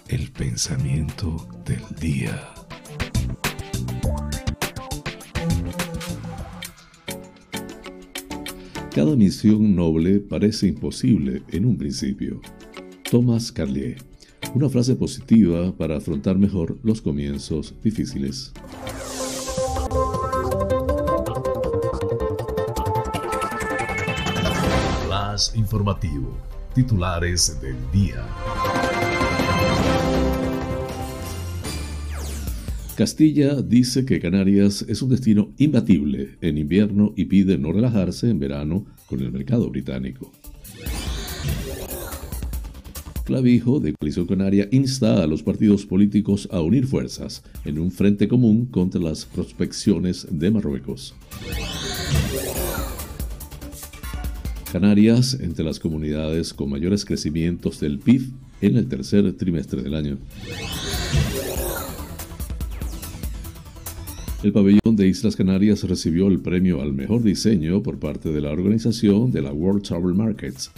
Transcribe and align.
El 0.07 0.31
pensamiento 0.31 1.47
del 1.65 1.83
día. 1.99 2.53
Cada 8.97 9.15
misión 9.15 9.75
noble 9.75 10.19
parece 10.19 10.65
imposible 10.65 11.43
en 11.49 11.65
un 11.65 11.77
principio. 11.77 12.41
Thomas 13.09 13.53
Carlier. 13.53 13.97
Una 14.53 14.69
frase 14.69 14.95
positiva 14.95 15.71
para 15.77 15.97
afrontar 15.97 16.37
mejor 16.37 16.77
los 16.83 17.01
comienzos 17.01 17.73
difíciles. 17.81 18.51
Flash 25.05 25.55
informativo. 25.55 26.37
Titulares 26.75 27.59
del 27.61 27.77
día. 27.93 28.25
Castilla 32.97 33.61
dice 33.61 34.05
que 34.05 34.19
Canarias 34.19 34.83
es 34.87 35.01
un 35.01 35.09
destino 35.09 35.53
imbatible 35.57 36.37
en 36.41 36.57
invierno 36.57 37.13
y 37.15 37.25
pide 37.25 37.57
no 37.57 37.71
relajarse 37.71 38.29
en 38.29 38.39
verano 38.39 38.85
con 39.05 39.21
el 39.21 39.31
mercado 39.31 39.69
británico. 39.69 40.31
Clavijo 43.27 43.81
de 43.81 43.91
Coalición 43.91 44.25
Canaria 44.25 44.69
insta 44.71 45.21
a 45.21 45.27
los 45.27 45.43
partidos 45.43 45.85
políticos 45.85 46.47
a 46.49 46.61
unir 46.61 46.87
fuerzas 46.87 47.43
en 47.65 47.77
un 47.77 47.91
frente 47.91 48.29
común 48.29 48.67
contra 48.67 49.01
las 49.01 49.25
prospecciones 49.25 50.25
de 50.31 50.49
Marruecos. 50.49 51.13
Canarias 54.71 55.37
entre 55.41 55.65
las 55.65 55.77
comunidades 55.77 56.53
con 56.53 56.69
mayores 56.69 57.03
crecimientos 57.03 57.81
del 57.81 57.99
PIB 57.99 58.31
en 58.61 58.77
el 58.77 58.87
tercer 58.87 59.33
trimestre 59.33 59.81
del 59.81 59.95
año. 59.95 60.17
El 64.41 64.53
pabellón 64.53 64.95
de 64.95 65.05
Islas 65.05 65.35
Canarias 65.35 65.83
recibió 65.83 66.29
el 66.29 66.39
premio 66.39 66.81
al 66.81 66.93
mejor 66.93 67.23
diseño 67.23 67.83
por 67.83 67.99
parte 67.99 68.31
de 68.31 68.39
la 68.39 68.51
organización 68.51 69.31
de 69.31 69.41
la 69.41 69.51
World 69.51 69.83
Travel 69.83 70.13
Markets 70.13 70.71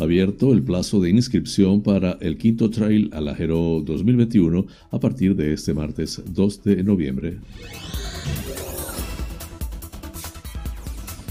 abierto 0.00 0.52
el 0.52 0.62
plazo 0.62 1.00
de 1.00 1.10
inscripción 1.10 1.82
para 1.82 2.12
el 2.20 2.38
quinto 2.38 2.70
Trail 2.70 3.10
Alajero 3.12 3.82
2021 3.84 4.66
a 4.90 4.98
partir 4.98 5.36
de 5.36 5.52
este 5.52 5.74
martes 5.74 6.22
2 6.26 6.64
de 6.64 6.82
noviembre. 6.82 7.38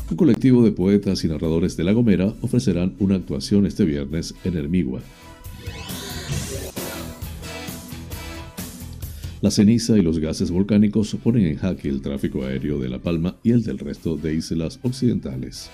Un 0.10 0.18
colectivo 0.18 0.64
de 0.64 0.72
poetas 0.72 1.24
y 1.24 1.28
narradores 1.28 1.78
de 1.78 1.84
La 1.84 1.94
Gomera 1.94 2.34
ofrecerán 2.42 2.96
una 3.00 3.16
actuación 3.16 3.66
este 3.66 3.86
viernes 3.86 4.34
en 4.44 4.56
Hermigua. 4.56 5.02
La 9.42 9.52
ceniza 9.52 9.98
y 9.98 10.02
los 10.02 10.20
gases 10.20 10.52
volcánicos 10.52 11.16
ponen 11.24 11.46
en 11.46 11.58
jaque 11.58 11.90
el 11.90 12.02
tráfico 12.02 12.44
aéreo 12.44 12.78
de 12.80 12.90
La 12.90 13.00
Palma 13.00 13.38
y 13.42 13.52
el 13.52 13.64
del 13.64 13.80
resto 13.80 14.18
de 14.18 14.34
islas 14.34 14.80
occidentales. 14.84 15.70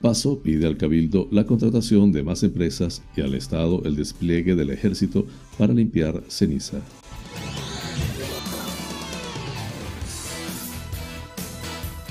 Paso 0.00 0.40
pide 0.40 0.66
al 0.66 0.76
Cabildo 0.76 1.28
la 1.30 1.44
contratación 1.44 2.12
de 2.12 2.22
más 2.22 2.42
empresas 2.42 3.02
y 3.16 3.20
al 3.20 3.34
Estado 3.34 3.82
el 3.84 3.96
despliegue 3.96 4.54
del 4.54 4.70
ejército 4.70 5.26
para 5.58 5.74
limpiar 5.74 6.22
ceniza. 6.28 6.80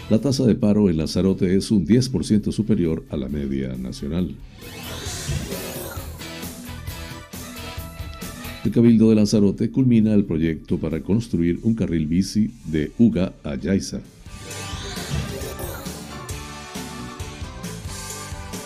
La 0.09 0.19
tasa 0.21 0.45
de 0.45 0.55
paro 0.55 0.89
en 0.89 0.97
Lanzarote 0.97 1.55
es 1.55 1.69
un 1.69 1.85
10% 1.85 2.51
superior 2.53 3.03
a 3.09 3.17
la 3.17 3.27
media 3.27 3.75
nacional. 3.75 4.35
El 8.63 8.71
Cabildo 8.71 9.09
de 9.09 9.15
Lanzarote 9.15 9.69
culmina 9.69 10.13
el 10.13 10.23
proyecto 10.23 10.77
para 10.77 11.01
construir 11.01 11.59
un 11.63 11.73
carril 11.73 12.05
bici 12.05 12.51
de 12.65 12.91
Uga 12.97 13.33
a 13.43 13.55
Yaiza. 13.55 14.01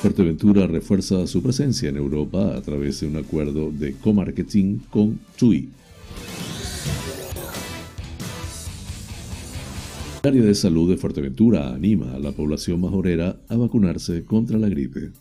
Fuerteventura 0.01 0.66
refuerza 0.66 1.28
su 1.28 1.44
presencia 1.44 1.88
en 1.89 1.95
Europa 1.95 2.57
a 2.57 2.62
través 2.62 3.01
de 3.01 3.07
un 3.07 3.17
acuerdo 3.17 3.72
de 3.72 3.94
co-marketing 3.94 4.79
con 4.89 5.19
TUI. 5.38 5.69
El 10.23 10.29
área 10.29 10.41
de 10.41 10.56
salud 10.56 10.90
de 10.90 10.97
Fuerteventura 10.97 11.72
anima 11.72 12.16
a 12.16 12.19
la 12.19 12.31
población 12.31 12.81
majorera 12.81 13.38
a 13.47 13.56
vacunarse 13.56 14.25
contra 14.25 14.57
la 14.57 14.69
gripe. 14.69 15.11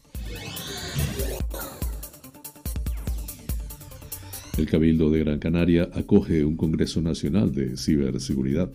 El 4.57 4.67
Cabildo 4.67 5.11
de 5.11 5.19
Gran 5.19 5.39
Canaria 5.39 5.91
acoge 5.93 6.43
un 6.43 6.57
Congreso 6.57 7.03
Nacional 7.03 7.53
de 7.53 7.77
Ciberseguridad. 7.77 8.71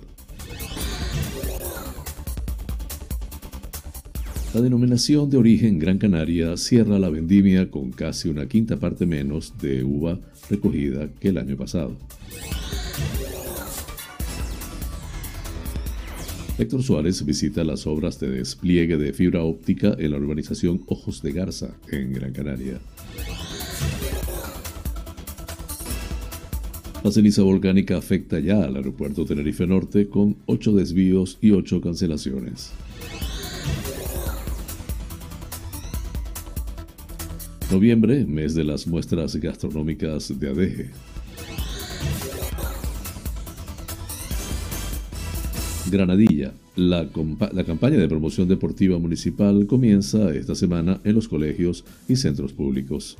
La 4.55 4.61
denominación 4.61 5.29
de 5.29 5.35
origen 5.35 5.79
Gran 5.79 5.97
Canaria 5.97 6.55
cierra 6.55 6.97
la 6.97 7.09
vendimia 7.09 7.69
con 7.69 7.91
casi 7.91 8.29
una 8.29 8.47
quinta 8.47 8.77
parte 8.77 9.05
menos 9.05 9.53
de 9.59 9.83
uva 9.83 10.17
recogida 10.49 11.09
que 11.19 11.27
el 11.27 11.39
año 11.39 11.57
pasado. 11.57 11.97
Héctor 16.57 16.83
Suárez 16.83 17.25
visita 17.25 17.65
las 17.65 17.85
obras 17.85 18.17
de 18.21 18.29
despliegue 18.29 18.95
de 18.95 19.11
fibra 19.11 19.43
óptica 19.43 19.93
en 19.99 20.11
la 20.11 20.19
urbanización 20.19 20.83
Ojos 20.87 21.21
de 21.21 21.33
Garza, 21.33 21.75
en 21.91 22.13
Gran 22.13 22.31
Canaria. 22.31 22.79
La 27.03 27.11
ceniza 27.11 27.41
volcánica 27.41 27.97
afecta 27.97 28.39
ya 28.39 28.63
al 28.63 28.77
aeropuerto 28.77 29.25
Tenerife 29.25 29.67
Norte 29.67 30.07
con 30.07 30.37
ocho 30.45 30.71
desvíos 30.71 31.39
y 31.41 31.51
ocho 31.51 31.81
cancelaciones. 31.81 32.71
Noviembre, 37.71 38.25
mes 38.25 38.53
de 38.53 38.63
las 38.63 38.85
muestras 38.85 39.35
gastronómicas 39.37 40.39
de 40.39 40.49
ADEGE. 40.49 40.89
Granadilla. 45.91 46.53
La, 46.75 47.09
la, 47.53 47.63
campaña 47.63 47.97
de 47.97 48.07
promoción 48.07 48.47
deportiva 48.47 48.99
municipal 48.99 49.65
comienza 49.65 50.33
esta 50.35 50.53
semana 50.53 50.99
en 51.03 51.15
los 51.15 51.27
colegios 51.27 51.85
y 52.07 52.17
centros 52.17 52.53
públicos. 52.53 53.17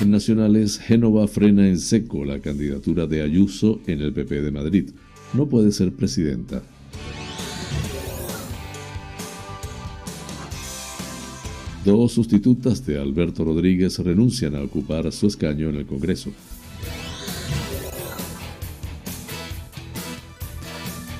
En 0.00 0.10
nacionales, 0.10 0.78
Génova 0.78 1.28
frena 1.28 1.68
en 1.68 1.78
seco 1.78 2.24
la 2.24 2.40
candidatura 2.40 3.06
de 3.06 3.22
Ayuso 3.22 3.80
en 3.86 4.00
el 4.00 4.12
PP 4.12 4.42
de 4.42 4.50
Madrid. 4.50 4.90
No 5.34 5.48
puede 5.48 5.70
ser 5.70 5.92
presidenta. 5.92 6.62
Dos 11.88 12.12
sustitutas 12.12 12.84
de 12.84 13.00
Alberto 13.00 13.46
Rodríguez 13.46 13.98
renuncian 14.00 14.54
a 14.54 14.62
ocupar 14.62 15.10
su 15.10 15.26
escaño 15.26 15.70
en 15.70 15.76
el 15.76 15.86
Congreso. 15.86 16.30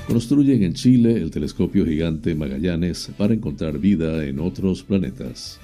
Construyen 0.07 0.63
en 0.63 0.75
Chile 0.75 1.15
el 1.15 1.31
telescopio 1.31 1.87
gigante 1.87 2.35
Magallanes 2.35 3.11
para 3.17 3.33
encontrar 3.33 3.79
vida 3.79 4.27
en 4.27 4.41
otros 4.41 4.83
planetas. 4.83 5.59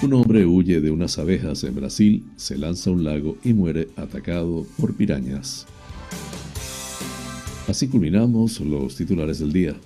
Un 0.00 0.14
hombre 0.14 0.46
huye 0.46 0.80
de 0.80 0.90
unas 0.90 1.18
abejas 1.18 1.64
en 1.64 1.74
Brasil, 1.74 2.24
se 2.36 2.56
lanza 2.56 2.88
a 2.88 2.94
un 2.94 3.04
lago 3.04 3.36
y 3.44 3.52
muere 3.52 3.88
atacado 3.96 4.66
por 4.78 4.94
pirañas. 4.94 5.66
Así 7.68 7.88
culminamos 7.88 8.58
los 8.60 8.96
titulares 8.96 9.38
del 9.40 9.52
día. 9.52 9.76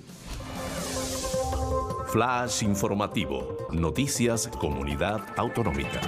Flash 2.11 2.63
informativo. 2.63 3.55
Noticias 3.71 4.49
Comunidad 4.59 5.21
Autonómica. 5.37 6.01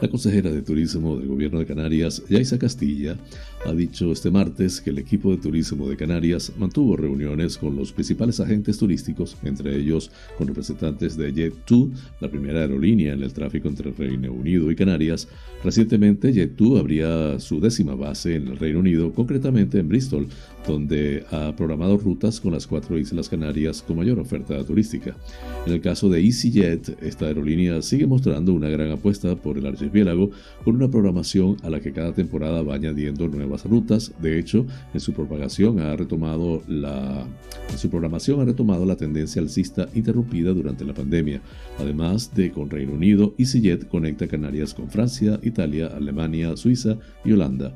La 0.00 0.08
consejera 0.08 0.48
de 0.48 0.62
Turismo 0.62 1.18
del 1.18 1.28
Gobierno 1.28 1.58
de 1.58 1.66
Canarias, 1.66 2.22
Yaisa 2.30 2.58
Castilla, 2.58 3.18
ha 3.64 3.72
dicho 3.72 4.12
este 4.12 4.30
martes 4.30 4.80
que 4.80 4.90
el 4.90 4.98
equipo 4.98 5.30
de 5.30 5.38
turismo 5.38 5.88
de 5.88 5.96
Canarias 5.96 6.52
mantuvo 6.58 6.96
reuniones 6.96 7.58
con 7.58 7.76
los 7.76 7.92
principales 7.92 8.40
agentes 8.40 8.78
turísticos, 8.78 9.36
entre 9.42 9.76
ellos 9.76 10.10
con 10.36 10.48
representantes 10.48 11.16
de 11.16 11.34
Jet2, 11.34 11.90
la 12.20 12.30
primera 12.30 12.60
aerolínea 12.60 13.12
en 13.12 13.22
el 13.22 13.32
tráfico 13.32 13.68
entre 13.68 13.90
Reino 13.90 14.32
Unido 14.32 14.70
y 14.70 14.76
Canarias. 14.76 15.28
Recientemente, 15.64 16.32
Jet2 16.32 16.78
abría 16.78 17.40
su 17.40 17.60
décima 17.60 17.94
base 17.94 18.36
en 18.36 18.48
el 18.48 18.58
Reino 18.58 18.78
Unido, 18.78 19.12
concretamente 19.12 19.78
en 19.78 19.88
Bristol, 19.88 20.28
donde 20.66 21.24
ha 21.30 21.54
programado 21.56 21.96
rutas 21.96 22.40
con 22.40 22.52
las 22.52 22.66
cuatro 22.66 22.98
islas 22.98 23.28
canarias 23.28 23.82
con 23.82 23.96
mayor 23.96 24.18
oferta 24.18 24.62
turística. 24.64 25.16
En 25.66 25.72
el 25.72 25.80
caso 25.80 26.08
de 26.08 26.20
EasyJet, 26.20 27.02
esta 27.02 27.26
aerolínea 27.26 27.80
sigue 27.82 28.06
mostrando 28.06 28.52
una 28.52 28.68
gran 28.68 28.90
apuesta 28.90 29.34
por 29.34 29.58
el 29.58 29.66
archipiélago 29.66 30.30
con 30.64 30.76
una 30.76 30.88
programación 30.88 31.56
a 31.62 31.70
la 31.70 31.80
que 31.80 31.92
cada 31.92 32.12
temporada 32.12 32.62
va 32.62 32.74
añadiendo 32.74 33.28
nuevas 33.28 33.57
rutas. 33.64 34.12
De 34.20 34.38
hecho, 34.38 34.66
en 34.94 35.00
su 35.00 35.12
propagación 35.12 35.80
ha 35.80 35.96
retomado 35.96 36.62
la 36.68 37.26
en 37.70 37.78
su 37.78 37.90
programación 37.90 38.40
ha 38.40 38.44
retomado 38.44 38.86
la 38.86 38.96
tendencia 38.96 39.42
alcista 39.42 39.88
interrumpida 39.94 40.52
durante 40.52 40.84
la 40.84 40.94
pandemia. 40.94 41.40
Además 41.78 42.34
de 42.34 42.50
con 42.50 42.70
Reino 42.70 42.94
Unido, 42.94 43.34
EasyJet 43.38 43.88
conecta 43.88 44.26
Canarias 44.26 44.74
con 44.74 44.90
Francia, 44.90 45.38
Italia, 45.42 45.88
Alemania, 45.88 46.56
Suiza 46.56 46.96
y 47.24 47.32
Holanda. 47.32 47.74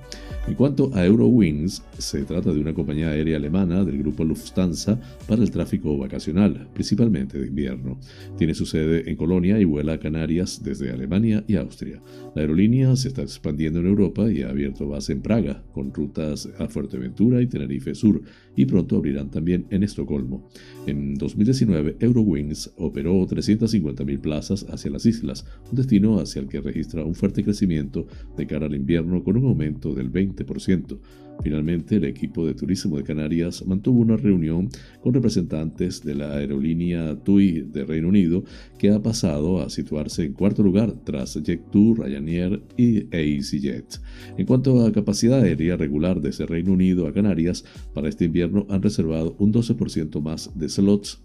En 0.49 0.55
cuanto 0.55 0.91
a 0.95 1.05
Eurowings, 1.05 1.83
se 1.99 2.23
trata 2.25 2.53
de 2.53 2.61
una 2.61 2.75
compañía 2.75 3.11
aérea 3.11 3.37
alemana 3.37 3.85
del 3.85 3.99
grupo 3.99 4.25
Lufthansa 4.25 4.99
para 5.29 5.43
el 5.43 5.51
tráfico 5.51 5.97
vacacional, 5.99 6.69
principalmente 6.73 7.39
de 7.39 7.47
invierno. 7.47 7.99
Tiene 8.39 8.55
su 8.55 8.67
sede 8.67 9.09
en 9.11 9.17
Colonia 9.17 9.59
y 9.61 9.65
vuela 9.65 9.95
a 9.95 10.01
Canarias 10.01 10.63
desde 10.63 10.91
Alemania 10.91 11.45
y 11.47 11.57
Austria. 11.57 12.01
La 12.35 12.43
aerolínea 12.43 12.97
se 12.97 13.09
está 13.09 13.23
expandiendo 13.23 13.81
en 13.81 13.87
Europa 13.87 14.31
y 14.33 14.43
ha 14.43 14.49
abierto 14.49 14.89
base 14.89 15.13
en 15.13 15.21
Praga, 15.21 15.63
con 15.73 15.93
rutas 15.93 16.49
a 16.59 16.69
Fuerteventura 16.69 17.41
y 17.41 17.47
Tenerife 17.47 17.95
Sur, 17.95 18.23
y 18.55 18.67
pronto 18.67 18.97
abrirán 18.97 19.31
también 19.31 19.67
en 19.71 19.83
Estocolmo. 19.83 20.49
En 20.87 21.15
2019, 21.15 21.97
Eurowings 22.01 22.73
operó 22.77 23.27
350.000 23.27 24.21
plazas 24.21 24.67
hacia 24.69 24.91
las 24.91 25.07
islas, 25.07 25.45
un 25.71 25.77
destino 25.77 26.21
hacia 26.21 26.41
el 26.41 26.49
que 26.49 26.61
registra 26.61 27.05
un 27.05 27.15
fuerte 27.15 27.43
crecimiento 27.43 28.07
de 28.37 28.47
cara 28.47 28.67
al 28.67 28.75
invierno 28.75 29.25
con 29.25 29.37
un 29.37 29.47
aumento 29.47 29.95
del 29.95 30.13
20%. 30.13 30.99
Finalmente, 31.43 31.97
el 31.97 32.05
equipo 32.05 32.47
de 32.47 32.55
turismo 32.55 32.97
de 32.97 33.03
Canarias 33.03 33.67
mantuvo 33.67 34.01
una 34.01 34.17
reunión 34.17 34.69
con 35.03 35.13
representantes 35.13 36.03
de 36.05 36.15
la 36.15 36.35
aerolínea 36.35 37.17
TUI 37.17 37.63
de 37.63 37.85
Reino 37.85 38.09
Unido, 38.09 38.45
que 38.79 38.91
ha 38.91 39.03
pasado 39.03 39.61
a 39.61 39.69
situarse 39.69 40.25
en 40.25 40.35
cuarto 40.35 40.63
lugar 40.63 40.93
tras 41.05 41.37
Jet2, 41.37 41.99
Ryanair 41.99 42.63
y 42.77 43.07
EasyJet. 43.11 44.01
En 44.37 44.47
cuanto 44.47 44.87
a 44.87 44.93
capacidad 44.93 45.41
aérea 45.41 45.77
regular 45.77 46.21
desde 46.21 46.47
Reino 46.47 46.73
Unido 46.73 47.09
a 47.09 47.13
Canarias, 47.13 47.65
para 47.93 48.09
este 48.09 48.27
invierno 48.27 48.67
han 48.71 48.83
reservado 48.83 49.35
un 49.39 49.53
12% 49.53 50.21
más 50.21 50.51
de 50.55 50.69
slots 50.69 51.23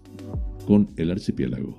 con 0.66 0.88
el 0.96 1.10
archipiélago. 1.10 1.78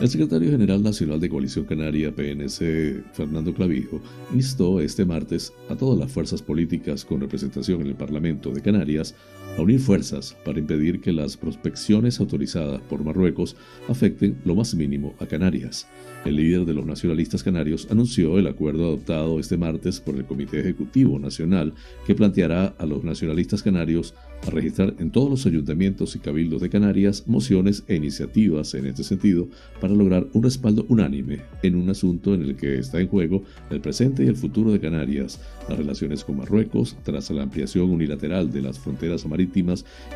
El 0.00 0.08
secretario 0.08 0.50
general 0.50 0.82
nacional 0.82 1.20
de 1.20 1.28
Coalición 1.28 1.66
Canaria, 1.66 2.10
PNC, 2.10 3.04
Fernando 3.12 3.52
Clavijo, 3.52 4.00
instó 4.32 4.80
este 4.80 5.04
martes 5.04 5.52
a 5.68 5.76
todas 5.76 5.98
las 5.98 6.10
fuerzas 6.10 6.40
políticas 6.40 7.04
con 7.04 7.20
representación 7.20 7.82
en 7.82 7.88
el 7.88 7.96
Parlamento 7.96 8.50
de 8.50 8.62
Canarias 8.62 9.14
a 9.56 9.62
unir 9.62 9.80
fuerzas 9.80 10.36
para 10.44 10.58
impedir 10.58 11.00
que 11.00 11.12
las 11.12 11.36
prospecciones 11.36 12.20
autorizadas 12.20 12.80
por 12.82 13.04
Marruecos 13.04 13.56
afecten 13.88 14.36
lo 14.44 14.54
más 14.54 14.74
mínimo 14.74 15.14
a 15.18 15.26
Canarias. 15.26 15.86
El 16.24 16.36
líder 16.36 16.66
de 16.66 16.74
los 16.74 16.84
nacionalistas 16.84 17.42
canarios 17.42 17.88
anunció 17.90 18.38
el 18.38 18.46
acuerdo 18.46 18.84
adoptado 18.84 19.40
este 19.40 19.56
martes 19.56 20.00
por 20.00 20.16
el 20.16 20.26
Comité 20.26 20.60
Ejecutivo 20.60 21.18
Nacional 21.18 21.72
que 22.06 22.14
planteará 22.14 22.74
a 22.78 22.84
los 22.84 23.02
nacionalistas 23.04 23.62
canarios 23.62 24.14
a 24.46 24.50
registrar 24.50 24.94
en 24.98 25.10
todos 25.10 25.30
los 25.30 25.46
ayuntamientos 25.46 26.14
y 26.16 26.18
cabildos 26.18 26.60
de 26.60 26.68
Canarias 26.68 27.24
mociones 27.26 27.84
e 27.88 27.96
iniciativas 27.96 28.74
en 28.74 28.86
este 28.86 29.02
sentido 29.02 29.48
para 29.80 29.94
lograr 29.94 30.26
un 30.34 30.42
respaldo 30.42 30.84
unánime 30.88 31.40
en 31.62 31.74
un 31.74 31.88
asunto 31.88 32.34
en 32.34 32.42
el 32.42 32.56
que 32.56 32.78
está 32.78 33.00
en 33.00 33.08
juego 33.08 33.44
el 33.70 33.80
presente 33.80 34.24
y 34.24 34.28
el 34.28 34.36
futuro 34.36 34.72
de 34.72 34.80
Canarias, 34.80 35.40
las 35.68 35.78
relaciones 35.78 36.24
con 36.24 36.36
Marruecos 36.36 36.96
tras 37.02 37.30
la 37.30 37.42
ampliación 37.42 37.90
unilateral 37.90 38.52
de 38.52 38.62
las 38.62 38.78
fronteras 38.78 39.26
marítimas 39.26 39.39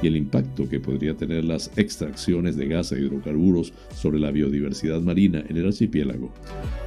y 0.02 0.06
el 0.06 0.16
impacto 0.16 0.68
que 0.68 0.80
podría 0.80 1.16
tener 1.16 1.44
las 1.44 1.70
extracciones 1.76 2.56
de 2.56 2.66
gas 2.66 2.92
e 2.92 3.00
hidrocarburos 3.00 3.72
sobre 3.94 4.18
la 4.18 4.30
biodiversidad 4.30 5.00
marina 5.00 5.44
en 5.48 5.56
el 5.56 5.66
archipiélago. 5.66 6.32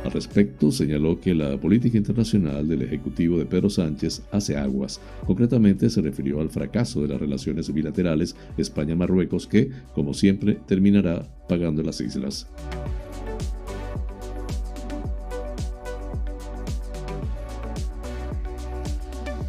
Al 0.04 0.12
respecto, 0.12 0.72
señaló 0.72 1.20
que 1.20 1.36
la 1.36 1.60
política 1.60 1.98
internacional 1.98 2.68
del 2.68 2.84
Ejecutivo 2.84 3.38
de 3.38 3.46
Pedro 3.46 3.70
Sánchez 3.70 4.24
hace 4.32 4.58
aguas. 4.58 5.02
Concretamente 5.26 5.90
se 5.90 6.02
refirió 6.02 6.40
al 6.40 6.50
fracaso 6.50 7.02
de 7.02 7.08
la 7.08 7.18
relaciones 7.18 7.74
bilaterales 7.74 8.36
España-Marruecos 8.58 9.48
que, 9.48 9.70
como 9.94 10.14
siempre, 10.14 10.58
terminará 10.68 11.28
pagando 11.48 11.84
las 11.84 12.00
islas. 12.02 12.48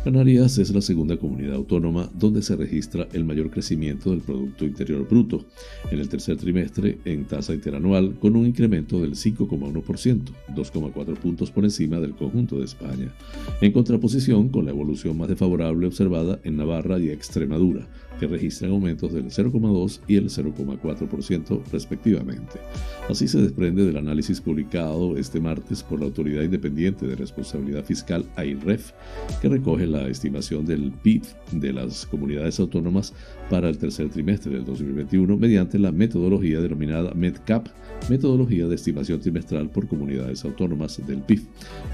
Canarias 0.09 0.57
es 0.57 0.71
la 0.71 0.81
segunda 0.81 1.19
comunidad 1.19 1.57
autónoma 1.57 2.09
donde 2.15 2.41
se 2.41 2.57
registra 2.57 3.07
el 3.13 3.27
mayor 3.27 3.51
crecimiento 3.51 4.09
del 4.09 4.21
Producto 4.21 4.65
Interior 4.65 5.07
Bruto 5.07 5.45
en 5.91 5.99
el 5.99 6.09
tercer 6.09 6.39
trimestre 6.39 6.97
en 7.05 7.27
tasa 7.27 7.53
interanual 7.53 8.17
con 8.19 8.35
un 8.35 8.47
incremento 8.47 9.03
del 9.03 9.17
5,1%, 9.17 10.23
2,4 10.55 11.15
puntos 11.19 11.51
por 11.51 11.65
encima 11.65 12.01
del 12.01 12.15
conjunto 12.15 12.59
de 12.59 12.65
España, 12.65 13.13
en 13.61 13.71
contraposición 13.71 14.49
con 14.49 14.65
la 14.65 14.71
evolución 14.71 15.19
más 15.19 15.29
desfavorable 15.29 15.87
observada 15.87 16.41
en 16.43 16.57
Navarra 16.57 16.99
y 16.99 17.11
Extremadura, 17.11 17.87
que 18.19 18.27
registran 18.27 18.73
aumentos 18.73 19.13
del 19.13 19.27
0,2 19.27 20.01
y 20.07 20.17
el 20.17 20.29
0,4% 20.29 21.63
respectivamente. 21.73 22.61
Así 23.09 23.29
se 23.29 23.41
desprende 23.41 23.85
del 23.85 23.97
análisis 23.97 24.41
publicado 24.41 25.17
este 25.17 25.41
martes 25.41 25.83
por 25.83 26.01
la 26.01 26.07
Autoridad 26.07 26.43
Independiente 26.43 27.07
de 27.07 27.17
Responsabilidad 27.17 27.85
Fiscal 27.85 28.25
AIREF, 28.37 28.93
que 29.41 29.49
recoge 29.49 29.87
la 29.87 30.09
estimación 30.09 30.67
del 30.67 30.93
PIB 30.93 31.23
de 31.53 31.73
las 31.73 32.07
comunidades 32.07 32.61
autónomas 32.61 33.15
para 33.51 33.69
el 33.69 33.79
tercer 33.79 34.09
trimestre 34.11 34.53
del 34.53 34.65
2021 34.65 35.37
mediante 35.37 35.79
la 35.79 35.93
metodología 35.93 36.61
denominada 36.61 37.13
MEDCAP, 37.15 37.69
metodología 38.09 38.67
de 38.67 38.75
estimación 38.75 39.21
trimestral 39.21 39.71
por 39.71 39.87
comunidades 39.87 40.45
autónomas 40.45 41.01
del 41.07 41.23
PIB, 41.23 41.43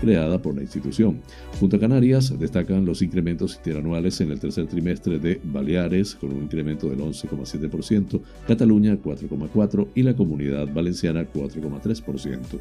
creada 0.01 0.41
por 0.41 0.55
la 0.55 0.63
institución. 0.63 1.21
Junto 1.59 1.77
a 1.77 1.81
Canarias 1.81 2.39
destacan 2.39 2.85
los 2.85 3.03
incrementos 3.03 3.57
interanuales 3.57 4.21
en 4.21 4.31
el 4.31 4.41
tercer 4.41 4.67
trimestre 4.67 5.19
de 5.19 5.41
Baleares, 5.43 6.15
con 6.15 6.33
un 6.33 6.45
incremento 6.45 6.89
del 6.89 7.01
11,7%, 7.01 8.21
Cataluña 8.47 8.97
4,4% 8.97 9.89
y 9.95 10.03
la 10.03 10.15
Comunidad 10.15 10.73
Valenciana 10.73 11.27
4,3%. 11.33 12.61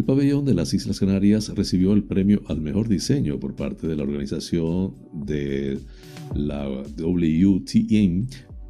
El 0.00 0.06
pabellón 0.06 0.46
de 0.46 0.54
las 0.54 0.72
Islas 0.72 0.98
Canarias 0.98 1.54
recibió 1.54 1.92
el 1.92 2.04
premio 2.04 2.40
al 2.46 2.62
mejor 2.62 2.88
diseño 2.88 3.38
por 3.38 3.54
parte 3.54 3.86
de 3.86 3.96
la 3.96 4.02
organización 4.02 4.94
de 5.12 5.78
la 6.34 6.66
WTM 6.66 8.26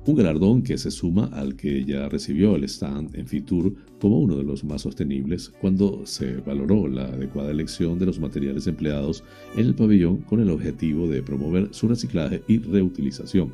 un 0.06 0.16
galardón 0.16 0.64
que 0.64 0.76
se 0.76 0.90
suma 0.90 1.26
al 1.26 1.54
que 1.54 1.84
ya 1.84 2.08
recibió 2.08 2.56
el 2.56 2.64
stand 2.64 3.14
en 3.14 3.28
Fitur 3.28 3.76
como 4.00 4.18
uno 4.18 4.36
de 4.36 4.44
los 4.44 4.64
más 4.64 4.82
sostenibles 4.82 5.52
cuando 5.60 6.06
se 6.06 6.36
valoró 6.38 6.88
la 6.88 7.04
adecuada 7.04 7.50
elección 7.50 7.98
de 7.98 8.06
los 8.06 8.18
materiales 8.18 8.66
empleados 8.66 9.22
en 9.54 9.66
el 9.66 9.74
pabellón 9.74 10.18
con 10.22 10.40
el 10.40 10.50
objetivo 10.50 11.06
de 11.06 11.22
promover 11.22 11.68
su 11.72 11.86
reciclaje 11.86 12.42
y 12.48 12.58
reutilización. 12.58 13.52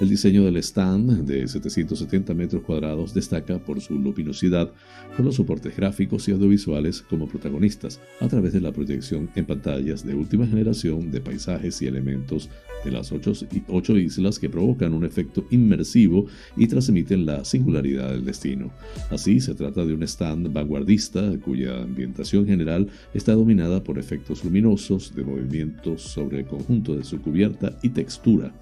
El 0.00 0.08
diseño 0.08 0.44
del 0.44 0.56
stand 0.58 1.26
de 1.26 1.46
770 1.46 2.32
metros 2.32 2.62
cuadrados 2.62 3.12
destaca 3.12 3.58
por 3.58 3.82
su 3.82 3.98
luminosidad, 3.98 4.72
con 5.14 5.26
los 5.26 5.34
soportes 5.34 5.76
gráficos 5.76 6.26
y 6.26 6.32
audiovisuales 6.32 7.02
como 7.02 7.28
protagonistas, 7.28 8.00
a 8.20 8.28
través 8.28 8.54
de 8.54 8.62
la 8.62 8.72
proyección 8.72 9.28
en 9.34 9.44
pantallas 9.44 10.06
de 10.06 10.14
última 10.14 10.46
generación 10.46 11.10
de 11.10 11.20
paisajes 11.20 11.82
y 11.82 11.86
elementos 11.86 12.48
de 12.82 12.92
las 12.92 13.12
ocho, 13.12 13.32
ocho 13.68 13.98
islas 13.98 14.38
que 14.38 14.48
provocan 14.48 14.94
un 14.94 15.04
efecto 15.04 15.44
inmersivo 15.50 16.26
y 16.56 16.66
transmiten 16.66 17.26
la 17.26 17.44
singularidad 17.44 18.10
del 18.10 18.24
destino. 18.24 18.70
Así, 19.10 19.40
se 19.40 19.54
trata 19.54 19.79
de 19.84 19.94
un 19.94 20.02
stand 20.02 20.52
vanguardista 20.52 21.32
cuya 21.44 21.82
ambientación 21.82 22.46
general 22.46 22.88
está 23.14 23.32
dominada 23.32 23.82
por 23.82 23.98
efectos 23.98 24.44
luminosos 24.44 25.14
de 25.14 25.24
movimientos 25.24 26.02
sobre 26.02 26.40
el 26.40 26.46
conjunto 26.46 26.96
de 26.96 27.04
su 27.04 27.20
cubierta 27.20 27.78
y 27.82 27.90
textura. 27.90 28.52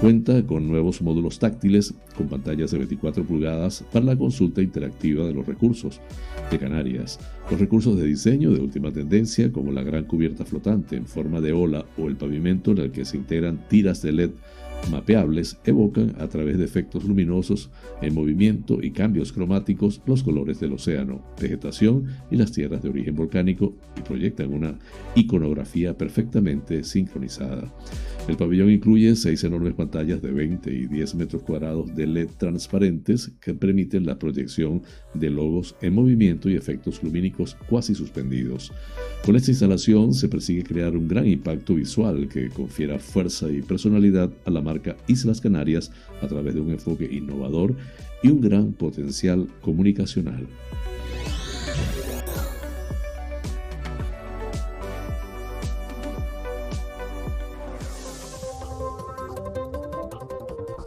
Cuenta 0.00 0.46
con 0.46 0.68
nuevos 0.68 1.02
módulos 1.02 1.40
táctiles 1.40 1.92
con 2.16 2.28
pantallas 2.28 2.70
de 2.70 2.78
24 2.78 3.24
pulgadas 3.24 3.84
para 3.92 4.04
la 4.04 4.16
consulta 4.16 4.62
interactiva 4.62 5.26
de 5.26 5.34
los 5.34 5.44
recursos 5.44 6.00
de 6.52 6.58
Canarias. 6.58 7.18
Los 7.50 7.58
recursos 7.58 7.98
de 7.98 8.06
diseño 8.06 8.52
de 8.52 8.60
última 8.60 8.92
tendencia, 8.92 9.50
como 9.50 9.72
la 9.72 9.82
gran 9.82 10.04
cubierta 10.04 10.44
flotante 10.44 10.94
en 10.94 11.06
forma 11.06 11.40
de 11.40 11.52
ola 11.52 11.84
o 11.96 12.06
el 12.06 12.14
pavimento 12.14 12.70
en 12.70 12.78
el 12.78 12.92
que 12.92 13.04
se 13.04 13.16
integran 13.16 13.66
tiras 13.68 14.00
de 14.00 14.12
LED 14.12 14.30
mapeables 14.90 15.58
evocan 15.64 16.14
a 16.18 16.28
través 16.28 16.58
de 16.58 16.64
efectos 16.64 17.04
luminosos 17.04 17.70
en 18.00 18.14
movimiento 18.14 18.78
y 18.82 18.90
cambios 18.90 19.32
cromáticos 19.32 20.00
los 20.06 20.22
colores 20.22 20.60
del 20.60 20.72
océano, 20.72 21.22
vegetación 21.40 22.06
y 22.30 22.36
las 22.36 22.52
tierras 22.52 22.82
de 22.82 22.88
origen 22.88 23.14
volcánico 23.14 23.74
y 23.96 24.00
proyectan 24.02 24.52
una 24.52 24.78
iconografía 25.14 25.96
perfectamente 25.96 26.84
sincronizada. 26.84 27.72
El 28.28 28.36
pabellón 28.36 28.70
incluye 28.70 29.16
seis 29.16 29.42
enormes 29.44 29.74
pantallas 29.74 30.20
de 30.20 30.30
20 30.30 30.70
y 30.70 30.86
10 30.86 31.14
metros 31.14 31.42
cuadrados 31.42 31.94
de 31.94 32.06
LED 32.06 32.28
transparentes 32.36 33.32
que 33.40 33.54
permiten 33.54 34.04
la 34.04 34.18
proyección 34.18 34.82
de 35.14 35.30
logos 35.30 35.74
en 35.80 35.94
movimiento 35.94 36.50
y 36.50 36.54
efectos 36.54 37.02
lumínicos 37.02 37.56
cuasi 37.68 37.94
suspendidos. 37.94 38.72
Con 39.24 39.36
esta 39.36 39.50
instalación 39.50 40.14
se 40.14 40.28
persigue 40.28 40.62
crear 40.62 40.96
un 40.96 41.08
gran 41.08 41.26
impacto 41.26 41.74
visual 41.74 42.28
que 42.28 42.50
confiera 42.50 42.98
fuerza 42.98 43.50
y 43.50 43.62
personalidad 43.62 44.30
a 44.44 44.50
la 44.50 44.60
marca 44.68 44.96
Islas 45.06 45.40
Canarias 45.40 45.90
a 46.22 46.26
través 46.26 46.54
de 46.54 46.60
un 46.60 46.70
enfoque 46.70 47.08
innovador 47.10 47.74
y 48.22 48.28
un 48.28 48.40
gran 48.40 48.72
potencial 48.72 49.48
comunicacional. 49.62 50.46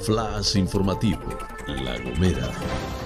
Flash 0.01 0.57
informativo, 0.57 1.21
La 1.67 1.97
Gomera. 1.99 3.00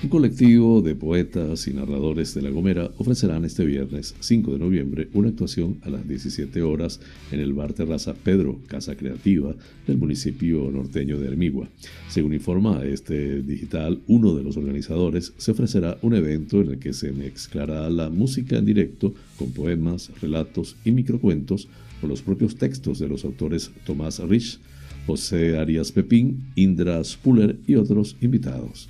Un 0.01 0.11
colectivo 0.11 0.81
de 0.81 0.95
poetas 0.95 1.67
y 1.67 1.75
narradores 1.75 2.33
de 2.33 2.41
La 2.41 2.51
Gomera 2.51 2.89
ofrecerán 2.99 3.45
este 3.45 3.67
viernes 3.67 4.15
5 4.21 4.53
de 4.53 4.59
noviembre 4.61 5.09
una 5.13 5.31
actuación 5.31 5.79
a 5.83 5.91
las 5.91 6.07
17 6.07 6.63
horas 6.63 7.01
en 7.33 7.41
el 7.41 7.53
bar 7.53 7.73
Terraza 7.73 8.15
Pedro, 8.15 8.61
Casa 8.69 8.97
Creativa 8.97 9.57
del 9.89 9.99
municipio 9.99 10.71
norteño 10.71 11.19
de 11.19 11.27
Hermigua. 11.27 11.69
Según 12.09 12.33
informa 12.33 12.85
este 12.85 13.43
digital, 13.43 14.01
uno 14.07 14.37
de 14.37 14.45
los 14.45 14.57
organizadores 14.57 15.33
se 15.37 15.51
ofrecerá 15.51 15.99
un 16.01 16.15
evento 16.15 16.61
en 16.61 16.71
el 16.71 16.79
que 16.79 16.93
se 16.93 17.11
mezclará 17.11 17.91
la 17.91 18.09
música 18.09 18.57
en 18.57 18.67
directo 18.67 19.13
con 19.37 19.51
poemas, 19.51 20.13
relatos 20.23 20.77
y 20.85 20.93
microcuentos 20.93 21.67
con 22.01 22.11
los 22.11 22.23
propios 22.23 22.57
textos 22.57 22.99
de 22.99 23.09
los 23.09 23.25
autores 23.25 23.71
Tomás 23.85 24.19
Rich, 24.21 24.59
José 25.07 25.59
Arias 25.59 25.93
Pepín, 25.93 26.51
Indra 26.55 27.03
Spuller 27.03 27.59
y 27.67 27.77
otros 27.77 28.17
invitados. 28.21 28.89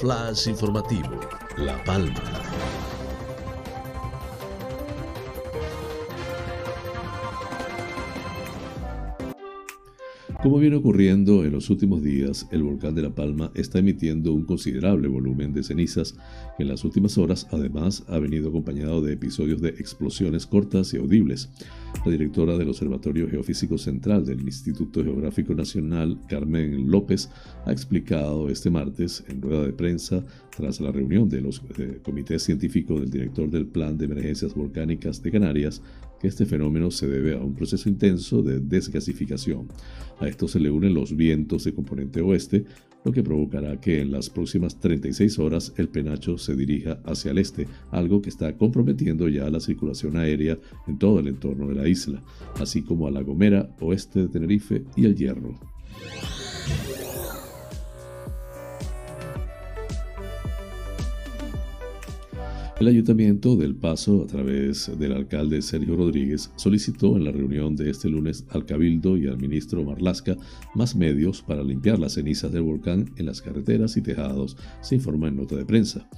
Flash 0.00 0.48
informativo, 0.48 1.20
La 1.56 1.82
Palma. 1.84 2.22
Como 10.40 10.60
viene 10.60 10.76
ocurriendo 10.76 11.44
en 11.44 11.50
los 11.50 11.68
últimos 11.68 12.00
días, 12.00 12.46
el 12.52 12.62
volcán 12.62 12.94
de 12.94 13.02
La 13.02 13.10
Palma 13.10 13.50
está 13.56 13.80
emitiendo 13.80 14.32
un 14.32 14.44
considerable 14.44 15.08
volumen 15.08 15.52
de 15.52 15.64
cenizas 15.64 16.14
que 16.56 16.62
en 16.62 16.68
las 16.68 16.84
últimas 16.84 17.18
horas 17.18 17.48
además 17.50 18.04
ha 18.06 18.20
venido 18.20 18.48
acompañado 18.50 19.02
de 19.02 19.14
episodios 19.14 19.60
de 19.60 19.70
explosiones 19.70 20.46
cortas 20.46 20.94
y 20.94 20.98
audibles. 20.98 21.50
La 22.04 22.12
directora 22.12 22.56
del 22.56 22.68
Observatorio 22.68 23.28
Geofísico 23.28 23.78
Central 23.78 24.24
del 24.24 24.42
Instituto 24.42 25.02
Geográfico 25.02 25.54
Nacional, 25.54 26.20
Carmen 26.28 26.88
López, 26.88 27.30
ha 27.66 27.72
explicado 27.72 28.48
este 28.48 28.70
martes 28.70 29.24
en 29.26 29.42
rueda 29.42 29.64
de 29.64 29.72
prensa 29.72 30.24
tras 30.56 30.80
la 30.80 30.92
reunión 30.92 31.28
de 31.28 31.40
los 31.40 31.60
comités 32.04 32.44
científicos 32.44 33.00
del 33.00 33.10
director 33.10 33.50
del 33.50 33.66
Plan 33.66 33.98
de 33.98 34.04
Emergencias 34.04 34.54
Volcánicas 34.54 35.20
de 35.20 35.32
Canarias 35.32 35.82
que 36.20 36.28
este 36.28 36.46
fenómeno 36.46 36.90
se 36.90 37.06
debe 37.06 37.34
a 37.34 37.40
un 37.40 37.54
proceso 37.54 37.88
intenso 37.88 38.42
de 38.42 38.60
desgasificación. 38.60 39.68
A 40.20 40.28
esto 40.28 40.48
se 40.48 40.60
le 40.60 40.70
unen 40.70 40.94
los 40.94 41.16
vientos 41.16 41.64
de 41.64 41.74
componente 41.74 42.20
oeste, 42.20 42.64
lo 43.04 43.12
que 43.12 43.22
provocará 43.22 43.80
que 43.80 44.00
en 44.00 44.10
las 44.10 44.28
próximas 44.28 44.78
36 44.80 45.38
horas 45.38 45.72
el 45.76 45.88
penacho 45.88 46.36
se 46.36 46.56
dirija 46.56 47.00
hacia 47.04 47.30
el 47.30 47.38
este, 47.38 47.68
algo 47.90 48.20
que 48.20 48.28
está 48.28 48.56
comprometiendo 48.56 49.28
ya 49.28 49.48
la 49.50 49.60
circulación 49.60 50.16
aérea 50.16 50.58
en 50.86 50.98
todo 50.98 51.20
el 51.20 51.28
entorno 51.28 51.68
de 51.68 51.74
la 51.74 51.88
isla, 51.88 52.22
así 52.56 52.82
como 52.82 53.06
a 53.06 53.10
La 53.10 53.22
Gomera, 53.22 53.74
oeste 53.80 54.22
de 54.22 54.28
Tenerife 54.28 54.84
y 54.96 55.06
el 55.06 55.14
Hierro. 55.14 55.58
El 62.80 62.86
Ayuntamiento 62.86 63.56
del 63.56 63.74
Paso, 63.74 64.22
a 64.22 64.26
través 64.28 64.88
del 65.00 65.12
alcalde 65.12 65.62
Sergio 65.62 65.96
Rodríguez, 65.96 66.52
solicitó 66.54 67.16
en 67.16 67.24
la 67.24 67.32
reunión 67.32 67.74
de 67.74 67.90
este 67.90 68.08
lunes 68.08 68.46
al 68.50 68.66
Cabildo 68.66 69.16
y 69.16 69.26
al 69.26 69.36
ministro 69.36 69.82
Marlasca 69.82 70.36
más 70.76 70.94
medios 70.94 71.42
para 71.42 71.64
limpiar 71.64 71.98
las 71.98 72.12
cenizas 72.12 72.52
del 72.52 72.62
volcán 72.62 73.10
en 73.16 73.26
las 73.26 73.42
carreteras 73.42 73.96
y 73.96 74.02
tejados, 74.02 74.56
se 74.80 74.94
informa 74.94 75.26
en 75.26 75.38
nota 75.38 75.56
de 75.56 75.64
prensa. 75.64 76.08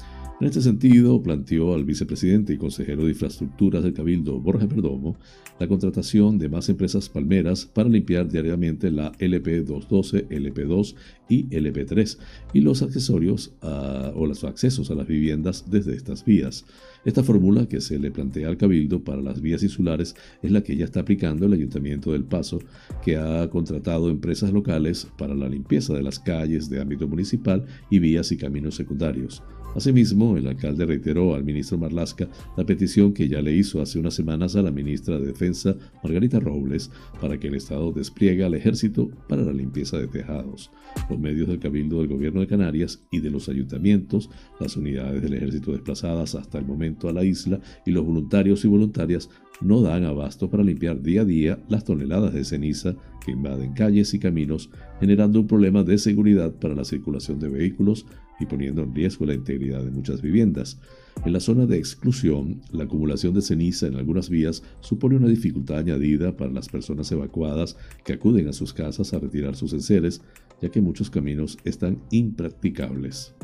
En 0.41 0.47
este 0.47 0.63
sentido, 0.63 1.23
planteó 1.23 1.75
al 1.75 1.85
vicepresidente 1.85 2.55
y 2.55 2.57
consejero 2.57 3.05
de 3.05 3.11
Infraestructuras 3.11 3.83
del 3.85 3.93
Cabildo, 3.93 4.41
Borja 4.41 4.67
Perdomo, 4.67 5.19
la 5.59 5.69
contratación 5.69 6.39
de 6.39 6.49
más 6.49 6.71
empresas 6.71 7.11
palmeras 7.11 7.67
para 7.67 7.91
limpiar 7.91 8.27
diariamente 8.27 8.91
la 8.91 9.13
LP212, 9.19 10.29
LP2 10.29 10.95
y 11.29 11.45
LP3 11.49 12.19
y 12.55 12.63
los 12.63 12.81
accesorios 12.81 13.53
o 13.61 14.25
los 14.25 14.43
accesos 14.45 14.91
a 14.91 14.95
las 14.95 15.07
viviendas 15.07 15.67
desde 15.71 15.95
estas 15.95 16.25
vías. 16.25 16.65
Esta 17.05 17.23
fórmula 17.23 17.67
que 17.67 17.83
se 17.83 17.99
le 17.99 18.11
plantea 18.11 18.49
al 18.49 18.57
Cabildo 18.57 19.05
para 19.05 19.21
las 19.21 19.43
vías 19.43 19.63
insulares 19.63 20.17
es 20.43 20.51
la 20.51 20.63
que 20.63 20.75
ya 20.75 20.87
está 20.87 21.01
aplicando 21.01 21.45
el 21.45 21.53
Ayuntamiento 21.53 22.13
del 22.13 22.25
Paso, 22.25 22.61
que 23.05 23.19
ha 23.19 23.47
contratado 23.51 24.09
empresas 24.09 24.55
locales 24.55 25.07
para 25.19 25.35
la 25.35 25.51
limpieza 25.51 25.93
de 25.93 26.03
las 26.03 26.19
calles 26.19 26.71
de 26.71 26.81
ámbito 26.81 27.07
municipal 27.07 27.67
y 27.91 27.99
vías 27.99 28.33
y 28.33 28.39
caminos 28.39 28.75
secundarios. 28.75 29.43
Asimismo, 29.75 30.37
el 30.37 30.49
alcalde 30.49 30.85
reiteró 30.85 31.35
al 31.35 31.45
ministro 31.45 31.79
Marlasca 31.79 32.29
la 32.57 32.65
petición 32.65 33.13
que 33.13 33.29
ya 33.29 33.41
le 33.41 33.55
hizo 33.55 33.81
hace 33.81 33.99
unas 33.99 34.15
semanas 34.15 34.57
a 34.57 34.63
la 34.63 34.73
ministra 34.73 35.19
de 35.19 35.27
Defensa, 35.27 35.77
Margarita 36.03 36.41
Robles, 36.41 36.91
para 37.21 37.39
que 37.39 37.49
el 37.49 37.55
Estado 37.55 37.93
despliegue 37.93 38.45
al 38.45 38.55
ejército 38.55 39.11
para 39.29 39.43
la 39.43 39.53
limpieza 39.53 39.97
de 39.99 40.09
tejados. 40.09 40.73
Los 41.09 41.21
medios 41.21 41.49
del 41.49 41.61
Cabildo 41.61 41.99
del 41.99 42.09
Gobierno 42.09 42.41
de 42.41 42.49
Canarias 42.49 43.01
y 43.13 43.21
de 43.21 43.31
los 43.31 43.49
ayuntamientos, 43.49 44.29
las 44.59 44.77
unidades 44.77 45.23
del 45.23 45.35
ejército 45.35 45.71
desplazadas 45.71 46.35
hasta 46.35 46.59
el 46.59 46.67
momento 46.67 47.09
a 47.09 47.13
la 47.13 47.25
isla 47.25 47.61
y 47.87 47.93
los 47.93 48.05
voluntarios 48.05 48.65
y 48.65 48.69
voluntarias 48.69 49.31
no 49.61 49.83
dan 49.83 50.05
abasto 50.05 50.51
para 50.51 50.65
limpiar 50.65 51.03
día 51.03 51.23
a 51.23 51.25
día 51.25 51.59
las 51.69 51.85
toneladas 51.85 52.33
de 52.33 52.45
ceniza 52.45 52.97
que 53.25 53.33
invaden 53.33 53.75
calles 53.75 54.15
y 54.15 54.19
caminos, 54.19 54.71
generando 54.99 55.41
un 55.41 55.47
problema 55.47 55.85
de 55.85 55.99
seguridad 55.99 56.53
para 56.55 56.75
la 56.75 56.85
circulación 56.85 57.39
de 57.39 57.49
vehículos 57.49 58.07
y 58.41 58.47
poniendo 58.47 58.83
en 58.83 58.95
riesgo 58.95 59.27
la 59.27 59.35
integridad 59.35 59.85
de 59.85 59.91
muchas 59.91 60.23
viviendas. 60.23 60.79
En 61.25 61.33
la 61.33 61.41
zona 61.41 61.67
de 61.67 61.77
exclusión, 61.77 62.63
la 62.73 62.85
acumulación 62.85 63.35
de 63.35 63.43
ceniza 63.43 63.87
en 63.87 63.97
algunas 63.97 64.31
vías 64.31 64.63
supone 64.81 65.17
una 65.17 65.29
dificultad 65.29 65.79
añadida 65.79 66.37
para 66.37 66.51
las 66.51 66.69
personas 66.69 67.13
evacuadas 67.13 67.77
que 68.05 68.15
acuden 68.15 68.49
a 68.49 68.53
sus 68.53 68.73
casas 68.73 69.13
a 69.13 69.19
retirar 69.19 69.55
sus 69.55 69.73
enseres, 69.73 70.23
ya 70.63 70.71
que 70.71 70.81
muchos 70.81 71.11
caminos 71.11 71.59
están 71.65 72.01
impracticables. 72.11 73.35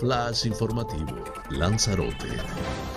Flash 0.00 0.46
informativo, 0.46 1.24
Lanzarote. 1.50 2.87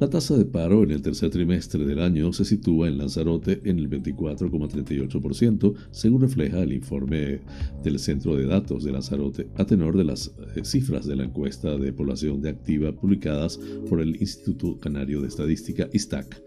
La 0.00 0.08
tasa 0.08 0.34
de 0.34 0.46
paro 0.46 0.82
en 0.82 0.92
el 0.92 1.02
tercer 1.02 1.28
trimestre 1.28 1.84
del 1.84 2.00
año 2.00 2.32
se 2.32 2.46
sitúa 2.46 2.88
en 2.88 2.96
Lanzarote 2.96 3.60
en 3.64 3.78
el 3.78 3.90
24,38%, 3.90 5.74
según 5.90 6.22
refleja 6.22 6.62
el 6.62 6.72
informe 6.72 7.42
del 7.84 7.98
Centro 7.98 8.34
de 8.34 8.46
Datos 8.46 8.82
de 8.82 8.92
Lanzarote, 8.92 9.48
a 9.56 9.66
tenor 9.66 9.98
de 9.98 10.04
las 10.04 10.32
eh, 10.56 10.64
cifras 10.64 11.04
de 11.04 11.16
la 11.16 11.24
encuesta 11.24 11.76
de 11.76 11.92
población 11.92 12.40
de 12.40 12.48
activa 12.48 12.92
publicadas 12.92 13.60
por 13.90 14.00
el 14.00 14.16
Instituto 14.22 14.78
Canario 14.78 15.20
de 15.20 15.28
Estadística, 15.28 15.86
ISTAC. 15.92 16.42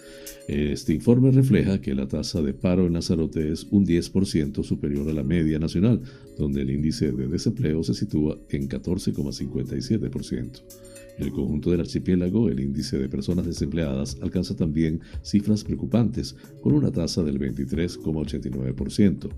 Este 0.48 0.96
informe 0.96 1.30
refleja 1.30 1.80
que 1.80 1.94
la 1.94 2.08
tasa 2.08 2.42
de 2.42 2.56
paro 2.56 2.88
en 2.88 2.94
Lanzarote 2.94 3.52
es 3.52 3.68
un 3.70 3.86
10% 3.86 4.64
superior 4.64 5.08
a 5.08 5.14
la 5.14 5.24
media 5.24 5.60
nacional, 5.60 6.02
donde 6.40 6.64
el 6.64 6.72
índice 6.72 7.12
de 7.12 7.28
desempleo 7.28 7.84
se 7.84 7.94
sitúa 7.94 8.36
en 8.50 8.68
14,57%. 8.68 10.93
En 11.18 11.26
el 11.26 11.32
conjunto 11.32 11.72
del 11.72 11.82
archipiélago, 11.82 12.50
el 12.50 12.60
índice 12.60 12.98
de 12.98 13.10
personas 13.10 13.46
desempleadas 13.46 14.18
alcanza 14.22 14.56
también 14.56 15.02
cifras 15.22 15.64
preocupantes, 15.64 16.36
con 16.62 16.74
una 16.74 16.92
tasa 16.92 17.22
del 17.24 17.40
23,89%. 17.40 19.30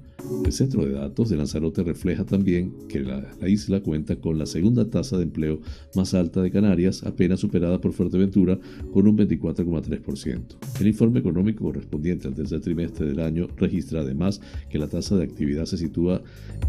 El 0.46 0.52
centro 0.52 0.86
de 0.86 0.94
datos 0.94 1.30
de 1.30 1.38
Lanzarote 1.38 1.84
refleja 1.84 2.26
también 2.26 2.74
que 2.88 3.02
la, 3.02 3.28
isla 3.48 3.82
cuenta 3.82 4.16
con 4.16 4.40
la 4.40 4.46
segunda 4.46 4.90
tasa 4.90 5.18
de 5.18 5.24
empleo 5.24 5.60
más 5.96 6.14
alta 6.14 6.42
de 6.42 6.50
Canarias, 6.50 7.04
apenas 7.04 7.42
superada 7.42 7.82
por 7.82 7.92
Fuerteventura, 7.94 8.58
con 8.92 9.08
un 9.08 9.18
24,3%. 9.18 10.42
El 10.80 10.88
informe 10.88 11.20
económico 11.20 11.66
correspondiente 11.66 12.28
al 12.28 12.36
tercer 12.36 12.62
trimestre 12.62 13.06
del 13.06 13.20
año 13.20 13.48
registra 13.58 14.02
además 14.02 14.42
que 14.70 14.80
la 14.80 14.88
tasa 14.88 15.16
de 15.16 15.24
actividad 15.24 15.66
se 15.66 15.78
sitúa 15.78 16.24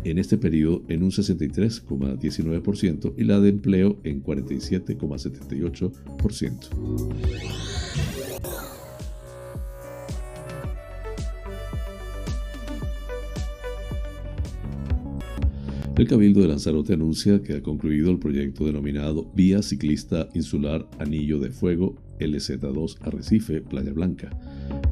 en 0.04 0.18
este 0.18 0.36
periodo 0.36 0.82
en 0.88 1.02
un 1.02 1.10
63,19% 1.10 3.14
y 3.16 3.24
la 3.24 3.40
de 3.40 3.48
empleo 3.48 3.96
en 4.04 4.20
47 4.20 4.95
el 15.96 16.06
Cabildo 16.06 16.40
de 16.42 16.48
Lanzarote 16.48 16.92
anuncia 16.92 17.42
que 17.42 17.54
ha 17.54 17.62
concluido 17.62 18.10
el 18.10 18.18
proyecto 18.18 18.66
denominado 18.66 19.30
Vía 19.34 19.62
Ciclista 19.62 20.28
Insular 20.34 20.86
Anillo 20.98 21.38
de 21.40 21.50
Fuego 21.50 21.96
LZ2 22.20 22.98
Arrecife 23.00 23.62
Playa 23.62 23.92
Blanca, 23.92 24.30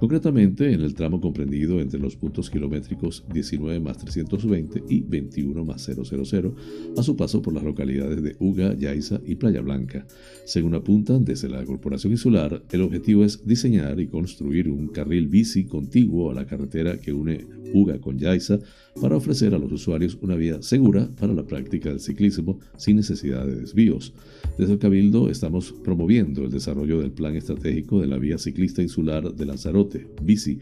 concretamente 0.05 0.71
en 0.71 0.83
el 0.83 0.93
tramo 0.93 1.19
comprendido 1.19 1.81
entre 1.81 1.99
los 1.99 2.15
puntos 2.15 2.51
kilométricos 2.51 3.25
19 3.33 3.81
más 3.81 3.97
320 3.97 4.85
y 4.87 5.01
21 5.01 5.65
más 5.65 5.83
000, 5.83 6.55
a 6.95 7.03
su 7.03 7.17
paso 7.17 7.41
por 7.41 7.55
las 7.55 7.65
localidades 7.65 8.23
de 8.23 8.37
Uga, 8.39 8.75
Yaiza 8.75 9.23
y 9.25 9.37
Playa 9.37 9.63
Blanca. 9.63 10.07
Según 10.45 10.75
apuntan 10.75 11.25
desde 11.25 11.49
la 11.49 11.65
Corporación 11.65 12.13
Insular, 12.13 12.63
el 12.71 12.83
objetivo 12.83 13.25
es 13.25 13.47
diseñar 13.47 13.99
y 13.99 14.09
construir 14.09 14.69
un 14.69 14.89
carril 14.89 15.27
bici 15.27 15.65
contiguo 15.65 16.31
a 16.31 16.35
la 16.35 16.45
carretera 16.45 16.99
que 16.99 17.15
une 17.15 17.47
Uga 17.73 17.99
con 17.99 18.19
Yaiza 18.19 18.59
para 19.01 19.17
ofrecer 19.17 19.55
a 19.55 19.59
los 19.59 19.73
usuarios 19.73 20.19
una 20.21 20.37
vía 20.37 20.63
segura 20.63 21.09
para 21.19 21.33
la 21.33 21.47
práctica 21.47 21.89
del 21.89 22.01
ciclismo 22.01 22.61
sin 22.77 22.97
necesidad 22.97 23.47
de 23.47 23.57
desvíos. 23.57 24.13
Desde 24.59 24.75
el 24.75 24.79
Cabildo 24.79 25.31
estamos 25.31 25.73
promoviendo 25.83 26.45
el 26.45 26.51
desarrollo 26.51 27.01
del 27.01 27.11
Plan 27.11 27.35
Estratégico 27.35 28.01
de 28.01 28.07
la 28.07 28.19
Vía 28.19 28.39
Ciclista 28.39 28.83
Insular 28.83 29.35
de 29.35 29.47
Lanzarote, 29.47 29.94
BICI, 30.23 30.59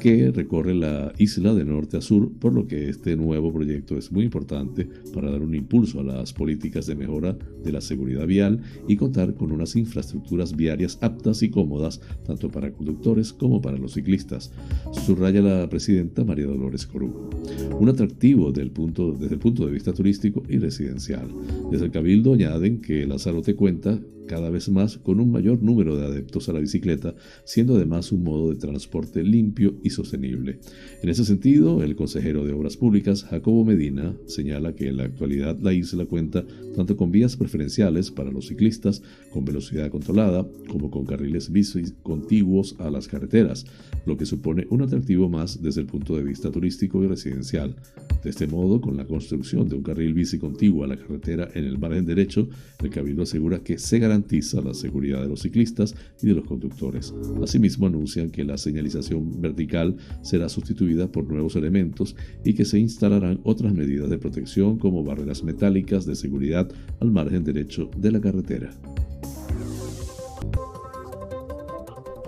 que 0.00 0.30
recorre 0.30 0.74
la 0.74 1.12
isla 1.18 1.54
de 1.54 1.64
norte 1.64 1.96
a 1.96 2.00
sur, 2.00 2.32
por 2.38 2.52
lo 2.52 2.66
que 2.66 2.88
este 2.88 3.16
nuevo 3.16 3.52
proyecto 3.52 3.96
es 3.96 4.10
muy 4.10 4.24
importante 4.24 4.88
para 5.14 5.30
dar 5.30 5.42
un 5.42 5.54
impulso 5.54 6.00
a 6.00 6.04
las 6.04 6.32
políticas 6.32 6.86
de 6.86 6.94
mejora 6.94 7.36
de 7.62 7.72
la 7.72 7.80
seguridad 7.80 8.26
vial 8.26 8.62
y 8.88 8.96
contar 8.96 9.34
con 9.34 9.52
unas 9.52 9.76
infraestructuras 9.76 10.56
viarias 10.56 10.98
aptas 11.02 11.42
y 11.42 11.50
cómodas 11.50 12.00
tanto 12.24 12.50
para 12.50 12.72
conductores 12.72 13.32
como 13.32 13.60
para 13.60 13.76
los 13.76 13.92
ciclistas, 13.94 14.52
subraya 14.92 15.42
la 15.42 15.68
presidenta 15.68 16.24
María 16.24 16.46
Dolores 16.46 16.86
Corujo. 16.86 17.30
Un 17.78 17.88
atractivo 17.88 18.50
desde 18.50 18.62
el 18.62 18.70
punto 18.70 19.66
de 19.66 19.72
vista 19.72 19.92
turístico 19.92 20.42
y 20.48 20.58
residencial. 20.58 21.28
Desde 21.70 21.86
el 21.86 21.90
Cabildo 21.90 22.34
añaden 22.34 22.80
que 22.80 23.06
Lanzarote 23.06 23.54
cuenta 23.54 24.00
cada 24.26 24.50
vez 24.50 24.68
más 24.68 24.98
con 24.98 25.20
un 25.20 25.30
mayor 25.30 25.62
número 25.62 25.96
de 25.96 26.06
adeptos 26.06 26.48
a 26.48 26.52
la 26.52 26.60
bicicleta, 26.60 27.14
siendo 27.44 27.76
además 27.76 28.12
un 28.12 28.22
modo 28.22 28.50
de 28.50 28.56
transporte 28.56 29.22
limpio 29.22 29.74
y 29.82 29.90
sostenible. 29.90 30.60
En 31.02 31.08
ese 31.08 31.24
sentido, 31.24 31.82
el 31.82 31.96
consejero 31.96 32.44
de 32.44 32.52
Obras 32.52 32.76
Públicas, 32.76 33.24
Jacobo 33.24 33.64
Medina, 33.64 34.14
señala 34.26 34.74
que 34.74 34.88
en 34.88 34.96
la 34.96 35.04
actualidad 35.04 35.58
la 35.60 35.72
isla 35.72 36.06
cuenta 36.06 36.44
tanto 36.76 36.96
con 36.96 37.10
vías 37.10 37.36
preferenciales 37.36 38.10
para 38.10 38.30
los 38.30 38.48
ciclistas 38.48 39.02
con 39.30 39.44
velocidad 39.44 39.90
controlada, 39.90 40.46
como 40.68 40.90
con 40.90 41.04
carriles 41.04 41.50
bici 41.50 41.82
contiguos 42.02 42.76
a 42.78 42.90
las 42.90 43.08
carreteras, 43.08 43.66
lo 44.06 44.16
que 44.16 44.26
supone 44.26 44.66
un 44.70 44.82
atractivo 44.82 45.28
más 45.28 45.62
desde 45.62 45.80
el 45.80 45.86
punto 45.86 46.16
de 46.16 46.22
vista 46.22 46.50
turístico 46.50 47.02
y 47.02 47.06
residencial. 47.06 47.76
De 48.22 48.30
este 48.30 48.46
modo, 48.46 48.80
con 48.80 48.96
la 48.96 49.04
construcción 49.04 49.68
de 49.68 49.76
un 49.76 49.82
carril 49.82 50.14
bici 50.14 50.38
contiguo 50.38 50.84
a 50.84 50.86
la 50.86 50.96
carretera 50.96 51.48
en 51.54 51.64
el 51.64 51.78
margen 51.78 52.06
derecho, 52.06 52.48
el 52.82 52.90
Cabildo 52.90 53.22
asegura 53.22 53.60
que 53.60 53.78
se 53.78 53.98
garantiza 54.12 54.60
la 54.60 54.74
seguridad 54.74 55.22
de 55.22 55.28
los 55.28 55.40
ciclistas 55.40 55.94
y 56.20 56.26
de 56.26 56.34
los 56.34 56.44
conductores. 56.44 57.14
Asimismo, 57.42 57.86
anuncian 57.86 58.30
que 58.30 58.44
la 58.44 58.58
señalización 58.58 59.40
vertical 59.40 59.96
será 60.20 60.48
sustituida 60.50 61.10
por 61.10 61.24
nuevos 61.24 61.56
elementos 61.56 62.14
y 62.44 62.52
que 62.52 62.66
se 62.66 62.78
instalarán 62.78 63.40
otras 63.42 63.72
medidas 63.72 64.10
de 64.10 64.18
protección 64.18 64.78
como 64.78 65.02
barreras 65.02 65.42
metálicas 65.42 66.04
de 66.04 66.14
seguridad 66.14 66.70
al 67.00 67.10
margen 67.10 67.42
derecho 67.42 67.90
de 67.96 68.12
la 68.12 68.20
carretera. 68.20 68.70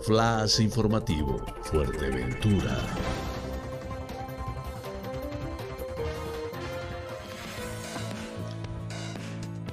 Flash 0.02 0.60
informativo, 0.60 1.44
Fuerteventura. 1.64 3.13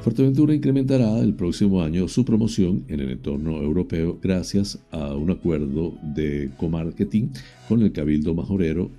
Fuerteventura 0.01 0.55
incrementará 0.55 1.19
el 1.19 1.35
próximo 1.35 1.83
año 1.83 2.07
su 2.07 2.25
promoción 2.25 2.85
en 2.87 3.01
el 3.01 3.11
entorno 3.11 3.61
europeo 3.61 4.17
gracias 4.19 4.79
a 4.89 5.13
un 5.13 5.29
acuerdo 5.29 5.93
de 6.01 6.49
comarketing 6.57 7.29
con 7.69 7.83
el 7.83 7.91
Cabildo 7.91 8.33
Majorero 8.33 8.89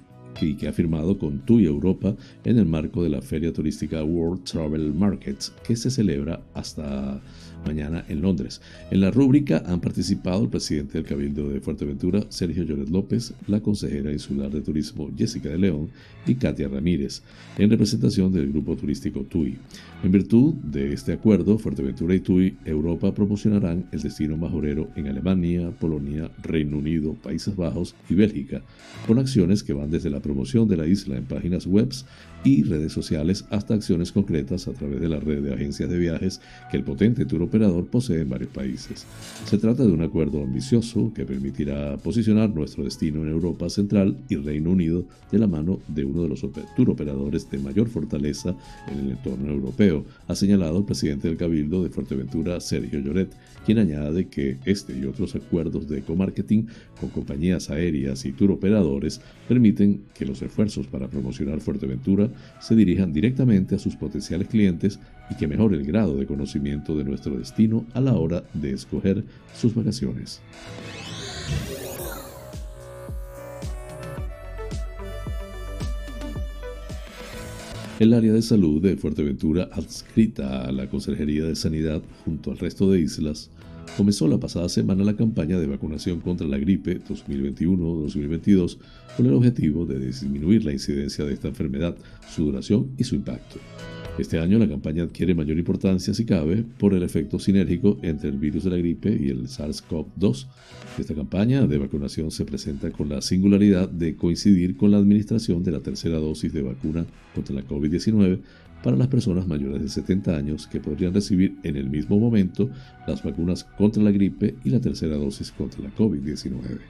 que 0.59 0.69
ha 0.69 0.73
firmado 0.73 1.19
con 1.19 1.41
TUI 1.41 1.67
Europa 1.67 2.17
en 2.45 2.59
el 2.59 2.67
marco 2.67 3.03
de 3.03 3.11
la 3.11 3.21
feria 3.21 3.53
turística 3.53 4.03
World 4.03 4.45
Travel 4.45 4.93
Markets 4.95 5.53
que 5.67 5.77
se 5.77 5.91
celebra 5.91 6.41
hasta 6.55 7.21
mañana 7.65 8.05
en 8.09 8.21
Londres. 8.21 8.61
En 8.91 9.01
la 9.01 9.11
rúbrica 9.11 9.63
han 9.67 9.81
participado 9.81 10.43
el 10.43 10.49
presidente 10.49 10.99
del 10.99 11.07
Cabildo 11.07 11.49
de 11.49 11.61
Fuerteventura, 11.61 12.25
Sergio 12.29 12.65
Lloret 12.65 12.89
López, 12.89 13.35
la 13.47 13.61
consejera 13.61 14.13
insular 14.13 14.51
de 14.51 14.61
turismo, 14.61 15.11
Jessica 15.17 15.51
de 15.51 15.59
León, 15.59 15.91
y 16.27 16.35
Katia 16.37 16.69
Ramírez, 16.69 17.23
en 17.59 17.71
representación 17.71 18.33
del 18.33 18.51
grupo 18.51 18.77
turístico 18.77 19.25
TUI. 19.25 19.59
En 20.05 20.13
virtud 20.13 20.55
de 20.55 20.93
este 20.93 21.13
acuerdo, 21.13 21.59
Fuerteventura 21.59 22.15
y 22.15 22.21
TUI 22.21 22.57
Europa 22.65 23.15
promocionarán 23.15 23.87
el 23.93 24.03
destino 24.03 24.37
majorero 24.37 24.89
en 24.97 25.09
Alemania, 25.09 25.71
Polonia, 25.71 26.31
Reino 26.43 26.79
Unido, 26.79 27.15
Países 27.15 27.55
Bajos 27.55 27.95
y 28.09 28.15
Bélgica, 28.15 28.63
con 29.07 29.19
acciones 29.19 29.63
que 29.63 29.73
van 29.73 29.91
desde 29.91 30.11
la 30.11 30.21
promoción 30.21 30.69
de 30.69 30.77
la 30.77 30.87
isla 30.87 31.17
en 31.17 31.25
páginas 31.25 31.67
web 31.67 31.93
y 32.45 32.63
redes 32.63 32.93
sociales 32.93 33.45
hasta 33.51 33.75
acciones 33.75 34.13
concretas 34.13 34.69
a 34.69 34.73
través 34.73 35.01
de 35.01 35.09
la 35.09 35.21
red 35.21 35.43
de 35.43 35.55
agencias 35.55 35.89
de 35.89 35.99
viajes 35.99 36.41
que 36.71 36.77
el 36.77 36.85
potente 36.85 37.25
tour 37.25 37.43
operador 37.43 37.87
posee 37.87 38.21
en 38.21 38.31
varios 38.31 38.51
países. 38.51 39.07
Se 39.45 39.59
trata 39.59 39.85
de 39.85 39.93
un 39.93 40.03
acuerdo 40.03 40.43
ambicioso 40.43 41.13
que 41.15 41.25
permitirá 41.25 41.97
posicionar 41.99 42.51
nuestro 42.51 42.85
destino 42.85 43.23
en 43.23 43.29
Europa 43.29 43.69
Central 43.71 44.17
y 44.29 44.37
Reino 44.37 44.71
Unido 44.71 45.05
de 45.31 45.39
la 45.39 45.47
mano 45.47 45.81
de 45.89 46.05
uno 46.05 46.23
de 46.23 46.29
los 46.29 46.43
tour 46.77 46.91
operadores 46.91 47.51
de 47.51 47.59
mayor 47.59 47.89
fortaleza 47.89 48.55
en 48.91 48.99
el 48.99 49.11
entorno 49.13 49.51
europeo, 49.53 50.05
ha 50.27 50.35
señalado 50.35 50.79
el 50.79 50.85
presidente 50.85 51.29
del 51.29 51.37
Cabildo 51.37 51.83
de 51.83 51.91
Fuerteventura, 51.91 52.61
Sergio 52.61 53.01
Lloret, 53.01 53.33
quien 53.65 53.79
añade 53.79 54.29
que 54.29 54.59
este 54.65 54.99
y 54.99 55.05
otros 55.05 55.35
acuerdos 55.35 55.89
de 55.89 55.99
ecomarketing 55.99 56.67
con 57.01 57.11
compañías 57.11 57.71
aéreas 57.71 58.25
y 58.25 58.33
tour 58.33 58.51
operadores 58.51 59.21
permiten 59.49 60.03
que 60.15 60.27
los 60.27 60.43
esfuerzos 60.43 60.87
para 60.87 61.09
promocionar 61.09 61.61
Fuerteventura 61.61 62.32
se 62.61 62.75
dirijan 62.75 63.13
directamente 63.13 63.75
a 63.75 63.79
sus 63.79 63.97
potenciales 63.97 64.49
clientes 64.49 64.99
y 65.31 65.35
que 65.35 65.47
mejore 65.47 65.77
el 65.77 65.85
grado 65.85 66.17
de 66.17 66.27
conocimiento 66.27 66.97
de 66.97 67.05
nuestro 67.05 67.39
destino 67.39 67.85
a 67.95 68.01
la 68.01 68.15
hora 68.15 68.45
de 68.55 68.73
escoger 68.73 69.25
sus 69.55 69.75
vacaciones. 69.75 70.41
El 78.03 78.15
área 78.15 78.33
de 78.33 78.43
salud 78.43 78.83
de 78.83 78.97
Fuerteventura, 78.97 79.69
adscrita 79.71 80.63
a 80.63 80.73
la 80.73 80.89
Consejería 80.89 81.45
de 81.45 81.55
Sanidad 81.55 82.03
junto 82.25 82.51
al 82.51 82.59
resto 82.59 82.91
de 82.91 82.99
islas, 82.99 83.49
comenzó 83.97 84.27
la 84.27 84.39
pasada 84.39 84.69
semana 84.69 85.05
la 85.05 85.17
campaña 85.17 85.59
de 85.59 85.67
vacunación 85.67 86.21
contra 86.21 86.47
la 86.47 86.59
gripe 86.59 87.01
2021-2022 87.05 88.79
con 89.17 89.27
el 89.27 89.35
objetivo 89.35 89.85
de 89.87 89.99
disminuir 89.99 90.65
la 90.65 90.73
incidencia 90.73 91.25
de 91.25 91.35
esta 91.35 91.49
enfermedad, 91.49 91.97
su 92.31 92.45
duración 92.45 92.91
y 92.97 93.05
su 93.05 93.15
impacto. 93.15 93.59
Este 94.19 94.39
año 94.39 94.59
la 94.59 94.69
campaña 94.69 95.05
adquiere 95.05 95.35
mayor 95.35 95.57
importancia, 95.57 96.13
si 96.13 96.27
cabe, 96.27 96.65
por 96.79 96.93
el 96.93 97.03
efecto 97.03 97.39
sinérgico 97.39 97.99
entre 98.03 98.29
el 98.29 98.37
virus 98.37 98.65
de 98.65 98.71
la 98.71 98.77
gripe 98.77 99.09
y 99.19 99.31
el 99.31 99.49
SARS-CoV-2. 99.49 100.47
Esta 100.99 101.15
campaña 101.15 101.67
de 101.67 101.79
vacunación 101.79 102.31
se 102.31 102.45
presenta 102.45 102.91
con 102.91 103.09
la 103.09 103.23
singularidad 103.23 103.89
de 103.89 104.15
coincidir 104.15 104.77
con 104.77 104.91
la 104.91 104.99
administración 104.99 105.63
de 105.63 105.73
la 105.73 105.81
tercera 105.81 106.19
dosis 106.19 106.53
de 106.53 106.61
vacuna 106.61 107.07
contra 107.35 107.55
la 107.55 107.63
COVID-19 107.67 108.41
para 108.83 108.97
las 108.97 109.09
personas 109.09 109.47
mayores 109.47 109.83
de 109.83 109.89
70 109.89 110.37
años 110.37 110.67
que 110.67 110.81
podrían 110.81 111.15
recibir 111.15 111.57
en 111.63 111.77
el 111.77 111.89
mismo 111.89 112.19
momento 112.19 112.69
las 113.07 113.23
vacunas 113.23 113.65
contra 113.65 114.03
la 114.03 114.11
gripe 114.11 114.57
y 114.65 114.71
la 114.71 114.81
tercera 114.81 115.17
dosis 115.17 115.53
contra 115.53 115.83
la 115.83 115.95
COVID-19. 115.95 116.81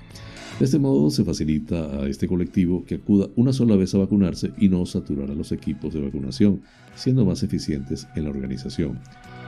De 0.58 0.66
este 0.66 0.78
modo 0.78 1.10
se 1.10 1.24
facilita 1.24 2.02
a 2.02 2.08
este 2.08 2.28
colectivo 2.28 2.84
que 2.84 2.96
acuda 2.96 3.28
una 3.36 3.52
sola 3.52 3.74
vez 3.74 3.94
a 3.94 3.98
vacunarse 3.98 4.52
y 4.58 4.68
no 4.68 4.86
saturar 4.86 5.30
a 5.30 5.34
los 5.34 5.50
equipos 5.50 5.92
de 5.92 6.00
vacunación, 6.00 6.62
siendo 6.94 7.24
más 7.24 7.42
eficientes 7.42 8.06
en 8.14 8.24
la 8.24 8.30
organización. 8.30 9.00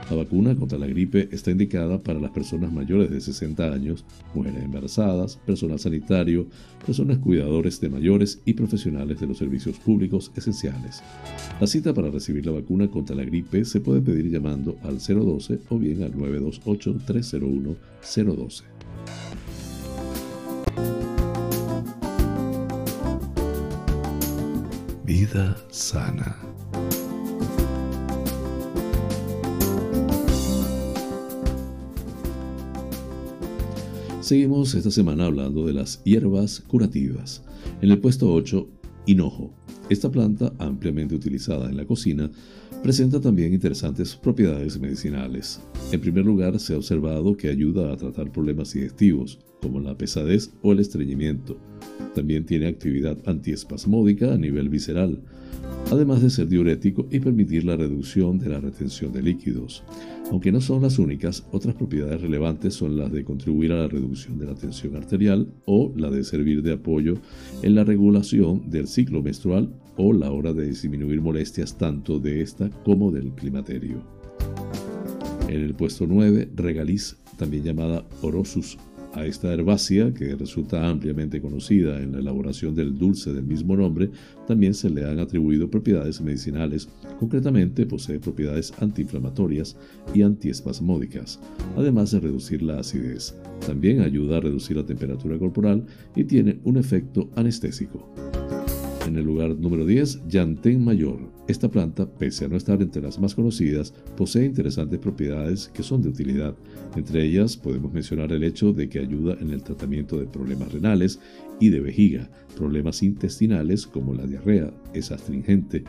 La 0.09 0.17
vacuna 0.17 0.55
contra 0.55 0.77
la 0.77 0.85
gripe 0.85 1.29
está 1.31 1.49
indicada 1.49 2.03
para 2.03 2.19
las 2.19 2.29
personas 2.29 2.71
mayores 2.71 3.09
de 3.09 3.19
60 3.19 3.73
años, 3.73 4.05
mujeres 4.35 4.63
embarazadas, 4.63 5.37
personal 5.37 5.79
sanitario, 5.79 6.45
personas 6.85 7.17
cuidadores 7.17 7.81
de 7.81 7.89
mayores 7.89 8.39
y 8.45 8.53
profesionales 8.53 9.19
de 9.19 9.25
los 9.25 9.39
servicios 9.39 9.79
públicos 9.79 10.31
esenciales. 10.35 11.01
La 11.59 11.65
cita 11.65 11.91
para 11.93 12.11
recibir 12.11 12.45
la 12.45 12.51
vacuna 12.51 12.87
contra 12.87 13.15
la 13.15 13.23
gripe 13.23 13.65
se 13.65 13.79
puede 13.79 14.01
pedir 14.01 14.29
llamando 14.29 14.77
al 14.83 14.99
012 14.99 15.61
o 15.69 15.79
bien 15.79 16.03
al 16.03 16.13
928-301-012. 16.13 18.61
Vida 25.05 25.55
sana. 25.69 26.35
Seguimos 34.21 34.73
esta 34.73 34.89
semana 34.89 35.27
hablando 35.27 35.63
de 35.67 35.73
las 35.73 36.03
hierbas 36.05 36.59
curativas. 36.59 37.43
En 37.83 37.91
el 37.91 37.99
puesto 37.99 38.33
8, 38.33 38.67
hinojo. 39.05 39.53
Esta 39.91 40.09
planta, 40.11 40.51
ampliamente 40.57 41.13
utilizada 41.13 41.69
en 41.69 41.77
la 41.77 41.85
cocina, 41.85 42.31
presenta 42.81 43.21
también 43.21 43.53
interesantes 43.53 44.15
propiedades 44.15 44.79
medicinales. 44.79 45.61
En 45.91 46.01
primer 46.01 46.25
lugar, 46.25 46.59
se 46.59 46.73
ha 46.73 46.77
observado 46.77 47.37
que 47.37 47.49
ayuda 47.49 47.93
a 47.93 47.97
tratar 47.97 48.31
problemas 48.31 48.73
digestivos, 48.73 49.37
como 49.61 49.79
la 49.79 49.95
pesadez 49.95 50.51
o 50.63 50.71
el 50.71 50.79
estreñimiento. 50.79 51.59
También 52.13 52.45
tiene 52.45 52.67
actividad 52.67 53.17
antiespasmódica 53.25 54.33
a 54.33 54.37
nivel 54.37 54.69
visceral, 54.69 55.19
además 55.91 56.21
de 56.21 56.29
ser 56.29 56.47
diurético 56.47 57.07
y 57.11 57.19
permitir 57.19 57.65
la 57.65 57.75
reducción 57.75 58.39
de 58.39 58.49
la 58.49 58.59
retención 58.59 59.11
de 59.11 59.21
líquidos. 59.21 59.83
Aunque 60.31 60.51
no 60.51 60.59
son 60.59 60.81
las 60.81 60.97
únicas, 60.97 61.45
otras 61.51 61.75
propiedades 61.75 62.21
relevantes 62.21 62.73
son 62.73 62.97
las 62.97 63.11
de 63.11 63.23
contribuir 63.23 63.71
a 63.71 63.81
la 63.81 63.87
reducción 63.87 64.39
de 64.39 64.47
la 64.47 64.55
tensión 64.55 64.95
arterial 64.95 65.47
o 65.65 65.93
la 65.95 66.09
de 66.09 66.23
servir 66.23 66.63
de 66.63 66.73
apoyo 66.73 67.15
en 67.61 67.75
la 67.75 67.83
regulación 67.83 68.69
del 68.69 68.87
ciclo 68.87 69.21
menstrual 69.21 69.69
o 69.97 70.13
la 70.13 70.31
hora 70.31 70.53
de 70.53 70.65
disminuir 70.65 71.21
molestias 71.21 71.77
tanto 71.77 72.19
de 72.19 72.41
esta 72.41 72.69
como 72.83 73.11
del 73.11 73.33
climaterio. 73.33 74.01
En 75.47 75.61
el 75.61 75.75
puesto 75.75 76.07
9, 76.07 76.49
regaliz, 76.55 77.17
también 77.37 77.63
llamada 77.63 78.03
Orosus 78.21 78.77
a 79.15 79.25
esta 79.25 79.53
herbácea, 79.53 80.13
que 80.13 80.35
resulta 80.35 80.87
ampliamente 80.87 81.41
conocida 81.41 82.01
en 82.01 82.11
la 82.11 82.19
elaboración 82.19 82.75
del 82.75 82.97
dulce 82.97 83.33
del 83.33 83.45
mismo 83.45 83.75
nombre, 83.75 84.11
también 84.45 84.73
se 84.73 84.89
le 84.89 85.05
han 85.05 85.19
atribuido 85.19 85.69
propiedades 85.69 86.21
medicinales, 86.21 86.89
concretamente 87.19 87.85
posee 87.85 88.19
propiedades 88.19 88.73
antiinflamatorias 88.79 89.77
y 90.13 90.21
antiespasmódicas, 90.21 91.39
además 91.77 92.11
de 92.11 92.19
reducir 92.19 92.61
la 92.61 92.79
acidez. 92.79 93.35
También 93.65 94.01
ayuda 94.01 94.37
a 94.37 94.41
reducir 94.41 94.75
la 94.75 94.85
temperatura 94.85 95.39
corporal 95.39 95.85
y 96.15 96.25
tiene 96.25 96.59
un 96.65 96.77
efecto 96.77 97.29
anestésico. 97.35 98.13
En 99.07 99.15
el 99.15 99.25
lugar 99.25 99.55
número 99.55 99.85
10, 99.85 100.27
Yantén 100.27 100.83
Mayor. 100.83 101.34
Esta 101.47 101.69
planta, 101.69 102.07
pese 102.07 102.45
a 102.45 102.47
no 102.47 102.57
estar 102.57 102.81
entre 102.81 103.03
las 103.03 103.19
más 103.19 103.35
conocidas, 103.35 103.93
posee 104.17 104.45
interesantes 104.45 104.97
propiedades 104.97 105.67
que 105.67 105.83
son 105.83 106.01
de 106.01 106.09
utilidad. 106.09 106.55
Entre 106.95 107.23
ellas 107.23 107.55
podemos 107.55 107.93
mencionar 107.93 108.31
el 108.31 108.43
hecho 108.43 108.73
de 108.73 108.89
que 108.89 108.97
ayuda 108.97 109.37
en 109.39 109.51
el 109.51 109.61
tratamiento 109.61 110.17
de 110.17 110.25
problemas 110.25 110.73
renales 110.73 111.19
y 111.59 111.69
de 111.69 111.79
vejiga, 111.79 112.29
problemas 112.55 113.03
intestinales 113.03 113.85
como 113.85 114.13
la 114.13 114.25
diarrea, 114.25 114.73
es 114.93 115.11
astringente, 115.11 115.83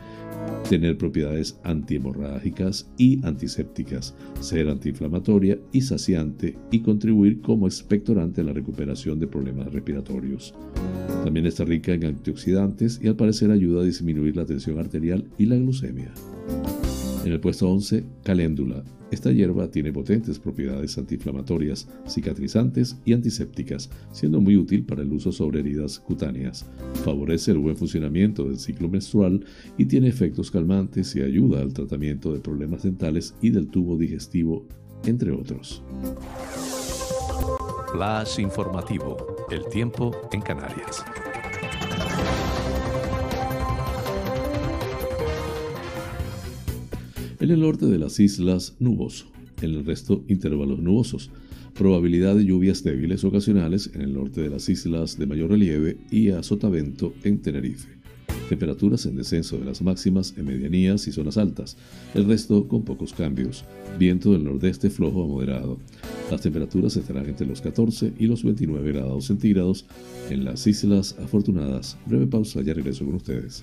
tener 0.69 0.99
propiedades 0.99 1.59
antihemorrágicas 1.63 2.91
y 2.99 3.25
antisépticas, 3.25 4.15
ser 4.41 4.69
antiinflamatoria 4.69 5.59
y 5.73 5.83
saciante 5.83 6.57
y 6.71 6.81
contribuir 6.81 7.41
como 7.41 7.67
expectorante 7.67 8.41
a 8.41 8.45
la 8.45 8.53
recuperación 8.53 9.19
de 9.19 9.27
problemas 9.27 9.73
respiratorios. 9.73 10.55
También 11.25 11.47
está 11.47 11.65
rica 11.65 11.93
en 11.93 12.05
antioxidantes 12.05 13.01
y 13.03 13.09
al 13.09 13.17
parecer 13.17 13.51
ayuda 13.51 13.83
a 13.83 13.85
disminuir 13.85 14.37
la 14.37 14.47
tensión 14.47 14.79
arterial 14.79 15.25
y 15.39 15.47
la 15.47 15.57
glucemia. 15.57 16.13
En 17.27 17.33
el 17.33 17.41
puesto 17.41 17.69
11, 17.69 18.05
caléndula. 18.23 18.85
Esta 19.11 19.33
hierba 19.33 19.69
tiene 19.69 19.93
potentes 19.93 20.39
propiedades 20.39 20.97
antiinflamatorias, 20.97 21.89
cicatrizantes 22.07 23.01
y 23.05 23.15
antisépticas, 23.15 23.91
siendo 24.13 24.41
muy 24.41 24.57
útil 24.57 24.85
para 24.85 25.03
el 25.03 25.13
uso 25.13 25.33
sobre 25.33 25.59
heridas 25.59 25.99
cutáneas. 25.99 26.71
Favorece 27.05 27.51
el 27.51 27.59
buen 27.59 27.77
funcionamiento 27.77 28.45
del 28.45 28.61
ciclo 28.61 28.89
menstrual 28.89 29.45
y 29.77 29.87
tiene 29.87 30.07
efectos 30.07 30.53
calmantes 30.53 31.17
y 31.17 31.23
ayuda 31.23 31.63
al 31.63 31.75
tratamiento 31.75 32.33
de 32.33 32.39
problemas 32.39 32.85
dentales 32.85 33.35
y 33.43 33.51
del 33.51 33.67
tubo 33.67 33.97
digestivo, 33.97 34.65
entre 35.05 35.33
otros. 35.33 35.83
Flash 37.93 38.39
informativo. 38.39 39.17
El 39.51 39.65
tiempo 39.69 40.13
en 40.31 40.43
Canarias. 40.43 41.05
En 47.47 47.53
el 47.53 47.61
norte 47.61 47.87
de 47.87 47.97
las 47.97 48.19
islas, 48.19 48.75
nuboso. 48.81 49.27
En 49.63 49.71
el 49.71 49.85
resto, 49.85 50.25
intervalos 50.27 50.81
nubosos. 50.81 51.31
Probabilidad 51.75 52.35
de 52.35 52.45
lluvias 52.45 52.83
débiles 52.83 53.23
ocasionales 53.23 53.89
en 53.95 54.01
el 54.01 54.15
norte 54.15 54.41
de 54.41 54.51
las 54.51 54.69
islas 54.69 55.17
de 55.17 55.27
mayor 55.27 55.51
relieve 55.51 55.97
y 56.11 56.31
a 56.31 56.43
sotavento 56.43 57.15
en 57.23 57.41
Tenerife. 57.41 57.87
Temperaturas 58.49 59.07
en 59.07 59.15
descenso 59.15 59.59
de 59.59 59.65
las 59.65 59.81
máximas 59.81 60.35
en 60.37 60.47
medianías 60.47 61.07
y 61.07 61.13
zonas 61.13 61.37
altas. 61.37 61.77
El 62.15 62.25
resto 62.25 62.67
con 62.67 62.83
pocos 62.83 63.13
cambios. 63.13 63.65
Viento 63.97 64.33
del 64.33 64.43
nordeste 64.43 64.91
flojo 64.91 65.23
a 65.23 65.29
moderado. 65.29 65.79
Las 66.33 66.41
temperaturas 66.41 66.97
estarán 66.97 67.27
entre 67.27 67.47
los 67.47 67.61
14 67.61 68.13
y 68.19 68.27
los 68.27 68.43
29 68.43 68.91
grados 68.91 69.27
centígrados 69.27 69.87
en 70.31 70.45
las 70.45 70.67
Islas 70.67 71.15
Afortunadas. 71.23 71.97
Breve 72.07 72.27
pausa, 72.27 72.61
ya 72.63 72.75
regreso 72.75 73.05
con 73.05 73.15
ustedes. 73.15 73.63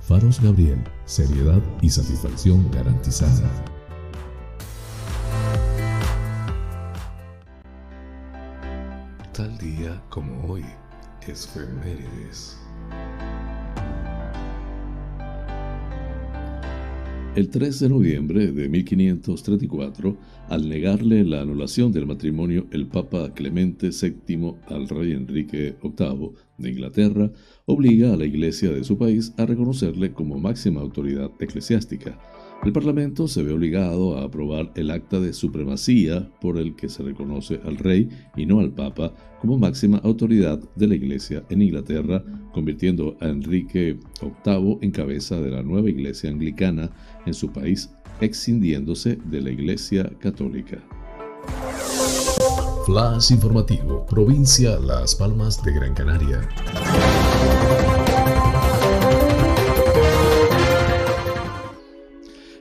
Faros 0.11 0.41
Gabriel, 0.41 0.83
seriedad 1.05 1.61
y 1.81 1.89
satisfacción 1.89 2.69
garantizada. 2.69 3.49
Tal 9.31 9.57
día 9.57 10.03
como 10.09 10.51
hoy, 10.51 10.65
es 11.25 11.47
Femérides. 11.47 12.59
El 17.33 17.47
3 17.47 17.79
de 17.79 17.87
noviembre 17.87 18.51
de 18.51 18.67
1534, 18.67 20.17
al 20.49 20.67
negarle 20.67 21.23
la 21.23 21.39
anulación 21.39 21.93
del 21.93 22.05
matrimonio 22.05 22.67
el 22.71 22.87
Papa 22.87 23.33
Clemente 23.33 23.91
VII 23.91 24.55
al 24.67 24.89
rey 24.89 25.13
Enrique 25.13 25.77
VIII 25.81 26.31
de 26.57 26.69
Inglaterra, 26.69 27.31
obliga 27.65 28.11
a 28.11 28.17
la 28.17 28.25
Iglesia 28.25 28.71
de 28.71 28.83
su 28.83 28.97
país 28.97 29.33
a 29.37 29.45
reconocerle 29.45 30.11
como 30.11 30.39
máxima 30.39 30.81
autoridad 30.81 31.31
eclesiástica. 31.39 32.19
El 32.63 32.73
Parlamento 32.73 33.27
se 33.27 33.41
ve 33.41 33.53
obligado 33.53 34.17
a 34.17 34.23
aprobar 34.23 34.71
el 34.75 34.91
acta 34.91 35.19
de 35.19 35.33
supremacía 35.33 36.29
por 36.39 36.59
el 36.59 36.75
que 36.75 36.89
se 36.89 37.01
reconoce 37.01 37.59
al 37.65 37.77
rey 37.77 38.07
y 38.35 38.45
no 38.45 38.59
al 38.59 38.71
Papa 38.71 39.15
como 39.39 39.57
máxima 39.57 39.97
autoridad 40.03 40.59
de 40.75 40.87
la 40.87 40.93
Iglesia 40.93 41.43
en 41.49 41.63
Inglaterra, 41.63 42.23
convirtiendo 42.53 43.17
a 43.19 43.29
Enrique 43.29 43.97
VIII 44.45 44.77
en 44.81 44.91
cabeza 44.91 45.41
de 45.41 45.49
la 45.49 45.63
nueva 45.63 45.89
Iglesia 45.89 46.29
anglicana 46.29 46.91
en 47.25 47.33
su 47.33 47.51
país, 47.51 47.89
excindiéndose 48.19 49.17
de 49.25 49.41
la 49.41 49.49
Iglesia 49.49 50.11
católica. 50.19 50.77
Flash 52.85 53.31
informativo, 53.31 54.05
provincia 54.05 54.79
Las 54.79 55.15
Palmas 55.15 55.63
de 55.63 55.73
Gran 55.73 55.95
Canaria. 55.95 56.47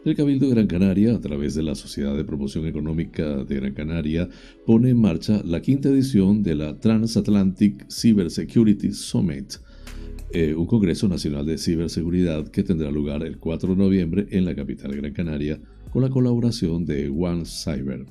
El 0.03 0.17
Cabildo 0.17 0.47
de 0.47 0.55
Gran 0.55 0.67
Canaria, 0.67 1.15
a 1.15 1.21
través 1.21 1.55
de 1.55 1.63
la 1.63 1.75
Sociedad 1.75 2.17
de 2.17 2.25
Promoción 2.25 2.65
Económica 2.67 3.45
de 3.45 3.57
Gran 3.57 3.75
Canaria, 3.75 4.31
pone 4.65 4.89
en 4.89 4.99
marcha 4.99 5.43
la 5.45 5.61
quinta 5.61 5.91
edición 5.91 6.43
de 6.43 6.55
la 6.55 6.81
Transatlantic 6.81 7.87
Cybersecurity 7.91 8.93
Summit, 8.93 9.57
eh, 10.33 10.55
un 10.55 10.65
Congreso 10.65 11.07
Nacional 11.07 11.45
de 11.45 11.59
Ciberseguridad 11.59 12.49
que 12.49 12.63
tendrá 12.63 12.91
lugar 12.91 13.23
el 13.25 13.37
4 13.37 13.75
de 13.75 13.77
noviembre 13.77 14.27
en 14.31 14.47
la 14.47 14.55
capital 14.55 14.97
Gran 14.97 15.13
Canaria 15.13 15.61
con 15.91 16.03
la 16.03 16.11
colaboración 16.11 16.85
de 16.87 17.09
One 17.09 17.45
Cyber. 17.45 18.07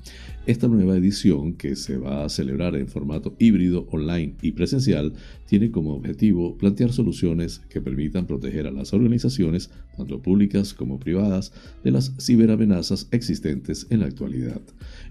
Esta 0.46 0.68
nueva 0.68 0.98
edición, 0.98 1.54
que 1.54 1.76
se 1.76 1.98
va 1.98 2.26
a 2.26 2.30
celebrar 2.30 2.76
en 2.76 2.88
formato 2.88 3.36
híbrido, 3.39 3.88
online 3.92 4.36
y 4.42 4.52
presencial, 4.52 5.13
tiene 5.46 5.72
como 5.72 5.94
objetivo 5.94 6.58
plantear 6.58 6.92
soluciones 6.92 7.60
que 7.70 7.82
permitan 7.82 8.26
proteger 8.26 8.68
a 8.68 8.72
las 8.72 8.94
organizaciones, 8.94 9.70
tanto 9.96 10.22
públicas 10.22 10.74
como 10.74 11.00
privadas, 11.00 11.52
de 11.84 11.92
las 11.92 12.13
ciberamenazas 12.20 13.08
existentes 13.12 13.88
en 13.89 14.02
la 14.02 14.08
actualidad. 14.08 14.62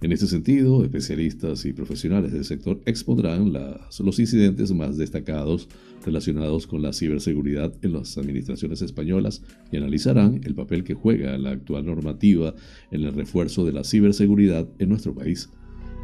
En 0.01 0.13
este 0.13 0.29
sentido, 0.29 0.85
especialistas 0.85 1.65
y 1.65 1.73
profesionales 1.73 2.33
del 2.33 2.45
sector 2.45 2.81
expondrán 2.87 3.53
los 3.53 4.19
incidentes 4.21 4.73
más 4.73 4.97
destacados 4.97 5.69
relacionados 6.05 6.69
con 6.69 6.83
la 6.83 6.93
ciberseguridad 6.93 7.75
en 7.83 7.95
las 7.95 8.17
administraciones 8.17 8.81
españolas 8.81 9.43
y 9.73 9.77
analizarán 9.77 10.41
el 10.45 10.55
papel 10.55 10.85
que 10.85 10.95
juega 10.95 11.37
la 11.37 11.51
actual 11.51 11.85
normativa 11.87 12.55
en 12.93 13.03
el 13.03 13.13
refuerzo 13.13 13.67
de 13.67 13.73
la 13.73 13.83
ciberseguridad 13.83 14.69
en 14.79 14.89
nuestro 14.89 15.17
país. 15.17 15.51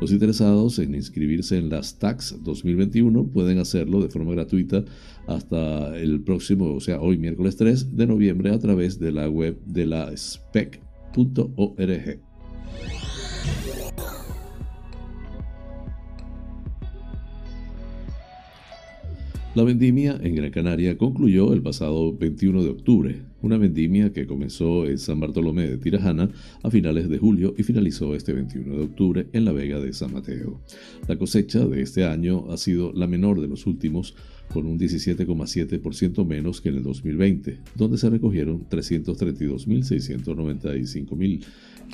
Los 0.00 0.11
interesados 0.11 0.80
en 0.80 0.96
inscribirse 0.96 1.57
en 1.57 1.70
las 1.70 2.00
TACs 2.00 2.42
2021 2.42 3.28
pueden 3.28 3.59
hacerlo 3.59 4.02
de 4.02 4.09
forma 4.09 4.33
gratuita 4.33 4.85
hasta 5.28 5.96
el 5.96 6.20
próximo, 6.20 6.74
o 6.74 6.80
sea, 6.80 7.00
hoy 7.00 7.16
miércoles 7.16 7.54
3 7.57 7.96
de 7.96 8.07
noviembre 8.09 8.50
a 8.50 8.59
través 8.59 8.98
de 8.98 9.12
la 9.12 9.28
web 9.28 9.57
de 9.64 9.87
la 9.87 10.11
spec.org. 10.12 11.44
La 19.54 19.62
vendimia 19.62 20.18
en 20.20 20.34
Gran 20.34 20.50
Canaria 20.50 20.98
concluyó 20.98 21.52
el 21.52 21.62
pasado 21.62 22.12
21 22.12 22.64
de 22.64 22.70
octubre, 22.70 23.22
una 23.40 23.56
vendimia 23.56 24.12
que 24.12 24.26
comenzó 24.26 24.84
en 24.84 24.98
San 24.98 25.20
Bartolomé 25.20 25.68
de 25.68 25.78
Tirajana 25.78 26.28
a 26.64 26.70
finales 26.72 27.08
de 27.08 27.18
julio 27.18 27.54
y 27.56 27.62
finalizó 27.62 28.16
este 28.16 28.32
21 28.32 28.76
de 28.76 28.82
octubre 28.82 29.28
en 29.32 29.44
la 29.44 29.52
Vega 29.52 29.78
de 29.78 29.92
San 29.92 30.12
Mateo. 30.12 30.60
La 31.06 31.16
cosecha 31.16 31.64
de 31.66 31.82
este 31.82 32.04
año 32.04 32.50
ha 32.50 32.56
sido 32.56 32.92
la 32.94 33.06
menor 33.06 33.40
de 33.40 33.46
los 33.46 33.68
últimos, 33.68 34.16
con 34.52 34.66
un 34.66 34.76
17,7% 34.76 36.26
menos 36.26 36.60
que 36.60 36.70
en 36.70 36.78
el 36.78 36.82
2020, 36.82 37.60
donde 37.76 37.96
se 37.96 38.10
recogieron 38.10 38.68
332.695.000 38.68 41.44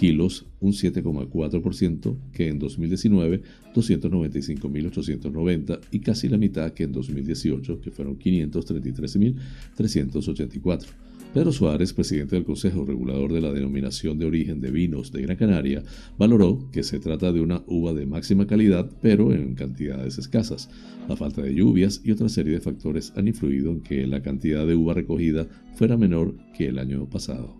kilos, 0.00 0.46
un 0.60 0.72
7,4% 0.72 2.16
que 2.32 2.48
en 2.48 2.58
2019, 2.58 3.42
295.890 3.74 5.80
y 5.90 6.00
casi 6.00 6.30
la 6.30 6.38
mitad 6.38 6.72
que 6.72 6.84
en 6.84 6.92
2018, 6.92 7.82
que 7.82 7.90
fueron 7.90 8.18
533.384. 8.18 10.86
Pedro 11.34 11.52
Suárez, 11.52 11.92
presidente 11.92 12.34
del 12.34 12.46
Consejo 12.46 12.86
Regulador 12.86 13.30
de 13.30 13.42
la 13.42 13.52
Denominación 13.52 14.18
de 14.18 14.24
Origen 14.24 14.62
de 14.62 14.70
Vinos 14.70 15.12
de 15.12 15.20
Gran 15.20 15.36
Canaria, 15.36 15.82
valoró 16.16 16.70
que 16.72 16.82
se 16.82 16.98
trata 16.98 17.30
de 17.30 17.42
una 17.42 17.62
uva 17.66 17.92
de 17.92 18.06
máxima 18.06 18.46
calidad, 18.46 18.90
pero 19.02 19.34
en 19.34 19.54
cantidades 19.54 20.16
escasas. 20.16 20.70
La 21.10 21.16
falta 21.16 21.42
de 21.42 21.54
lluvias 21.54 22.00
y 22.02 22.12
otra 22.12 22.30
serie 22.30 22.54
de 22.54 22.60
factores 22.60 23.12
han 23.16 23.28
influido 23.28 23.70
en 23.70 23.82
que 23.82 24.06
la 24.06 24.22
cantidad 24.22 24.66
de 24.66 24.74
uva 24.74 24.94
recogida 24.94 25.46
fuera 25.74 25.98
menor 25.98 26.34
que 26.56 26.68
el 26.68 26.78
año 26.78 27.04
pasado. 27.04 27.54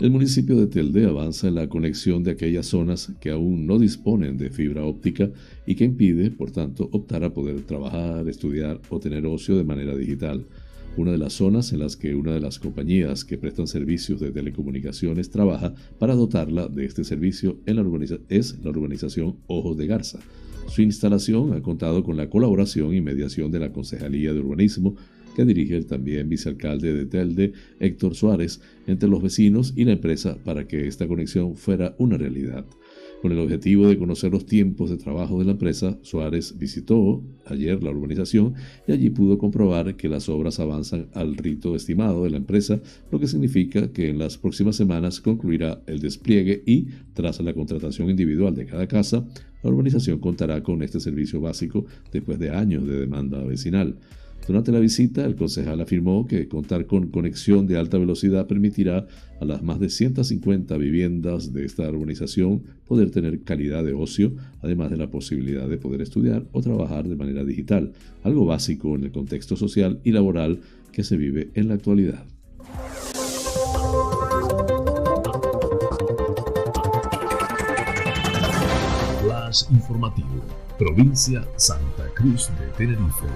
El 0.00 0.12
municipio 0.12 0.54
de 0.54 0.68
Telde 0.68 1.06
avanza 1.06 1.48
en 1.48 1.56
la 1.56 1.68
conexión 1.68 2.22
de 2.22 2.30
aquellas 2.30 2.66
zonas 2.66 3.10
que 3.20 3.30
aún 3.30 3.66
no 3.66 3.80
disponen 3.80 4.38
de 4.38 4.48
fibra 4.48 4.84
óptica 4.84 5.28
y 5.66 5.74
que 5.74 5.82
impide, 5.82 6.30
por 6.30 6.52
tanto, 6.52 6.88
optar 6.92 7.24
a 7.24 7.34
poder 7.34 7.62
trabajar, 7.62 8.28
estudiar 8.28 8.80
o 8.90 9.00
tener 9.00 9.26
ocio 9.26 9.56
de 9.56 9.64
manera 9.64 9.96
digital. 9.96 10.46
Una 10.96 11.10
de 11.10 11.18
las 11.18 11.32
zonas 11.32 11.72
en 11.72 11.80
las 11.80 11.96
que 11.96 12.14
una 12.14 12.32
de 12.32 12.38
las 12.38 12.60
compañías 12.60 13.24
que 13.24 13.38
prestan 13.38 13.66
servicios 13.66 14.20
de 14.20 14.30
telecomunicaciones 14.30 15.30
trabaja 15.30 15.74
para 15.98 16.14
dotarla 16.14 16.68
de 16.68 16.84
este 16.84 17.02
servicio 17.02 17.58
es 17.66 17.74
la 17.74 17.82
urbanización 17.82 19.38
Ojos 19.48 19.76
de 19.76 19.86
Garza. 19.88 20.20
Su 20.68 20.82
instalación 20.82 21.54
ha 21.54 21.62
contado 21.62 22.04
con 22.04 22.16
la 22.16 22.30
colaboración 22.30 22.94
y 22.94 23.00
mediación 23.00 23.50
de 23.50 23.58
la 23.58 23.72
Concejalía 23.72 24.32
de 24.32 24.38
Urbanismo, 24.38 24.94
que 25.38 25.44
dirige 25.44 25.76
el 25.76 25.86
también 25.86 26.28
vicealcalde 26.28 26.92
de 26.92 27.06
Telde, 27.06 27.52
Héctor 27.78 28.16
Suárez, 28.16 28.60
entre 28.88 29.08
los 29.08 29.22
vecinos 29.22 29.72
y 29.76 29.84
la 29.84 29.92
empresa 29.92 30.36
para 30.44 30.66
que 30.66 30.88
esta 30.88 31.06
conexión 31.06 31.54
fuera 31.54 31.94
una 31.98 32.18
realidad. 32.18 32.66
Con 33.22 33.30
el 33.30 33.38
objetivo 33.38 33.86
de 33.86 33.96
conocer 33.96 34.32
los 34.32 34.46
tiempos 34.46 34.90
de 34.90 34.96
trabajo 34.96 35.38
de 35.38 35.44
la 35.44 35.52
empresa, 35.52 35.96
Suárez 36.02 36.58
visitó 36.58 37.22
ayer 37.46 37.80
la 37.84 37.92
urbanización 37.92 38.54
y 38.88 38.90
allí 38.90 39.10
pudo 39.10 39.38
comprobar 39.38 39.94
que 39.96 40.08
las 40.08 40.28
obras 40.28 40.58
avanzan 40.58 41.06
al 41.14 41.36
rito 41.36 41.76
estimado 41.76 42.24
de 42.24 42.30
la 42.30 42.38
empresa, 42.38 42.80
lo 43.12 43.20
que 43.20 43.28
significa 43.28 43.92
que 43.92 44.08
en 44.08 44.18
las 44.18 44.38
próximas 44.38 44.74
semanas 44.74 45.20
concluirá 45.20 45.82
el 45.86 46.00
despliegue 46.00 46.64
y, 46.66 46.88
tras 47.14 47.40
la 47.40 47.54
contratación 47.54 48.10
individual 48.10 48.56
de 48.56 48.66
cada 48.66 48.88
casa, 48.88 49.24
la 49.62 49.70
urbanización 49.70 50.18
contará 50.18 50.64
con 50.64 50.82
este 50.82 50.98
servicio 50.98 51.40
básico 51.40 51.86
después 52.10 52.40
de 52.40 52.50
años 52.50 52.88
de 52.88 52.98
demanda 52.98 53.40
vecinal. 53.44 53.96
Durante 54.48 54.72
la 54.72 54.80
visita, 54.80 55.26
el 55.26 55.36
concejal 55.36 55.78
afirmó 55.82 56.26
que 56.26 56.48
contar 56.48 56.86
con 56.86 57.08
conexión 57.08 57.66
de 57.66 57.76
alta 57.76 57.98
velocidad 57.98 58.46
permitirá 58.46 59.06
a 59.42 59.44
las 59.44 59.62
más 59.62 59.78
de 59.78 59.90
150 59.90 60.74
viviendas 60.78 61.52
de 61.52 61.66
esta 61.66 61.86
urbanización 61.90 62.62
poder 62.86 63.10
tener 63.10 63.42
calidad 63.42 63.84
de 63.84 63.92
ocio, 63.92 64.32
además 64.62 64.90
de 64.90 64.96
la 64.96 65.10
posibilidad 65.10 65.68
de 65.68 65.76
poder 65.76 66.00
estudiar 66.00 66.46
o 66.52 66.62
trabajar 66.62 67.06
de 67.06 67.16
manera 67.16 67.44
digital, 67.44 67.92
algo 68.22 68.46
básico 68.46 68.96
en 68.96 69.04
el 69.04 69.12
contexto 69.12 69.54
social 69.54 70.00
y 70.02 70.12
laboral 70.12 70.60
que 70.92 71.04
se 71.04 71.18
vive 71.18 71.50
en 71.52 71.68
la 71.68 71.74
actualidad. 71.74 72.24
Flash 79.20 79.64
informativo, 79.70 80.42
provincia 80.78 81.46
Santa 81.56 82.06
Cruz 82.14 82.48
de 82.58 82.66
Tenerife. 82.78 83.26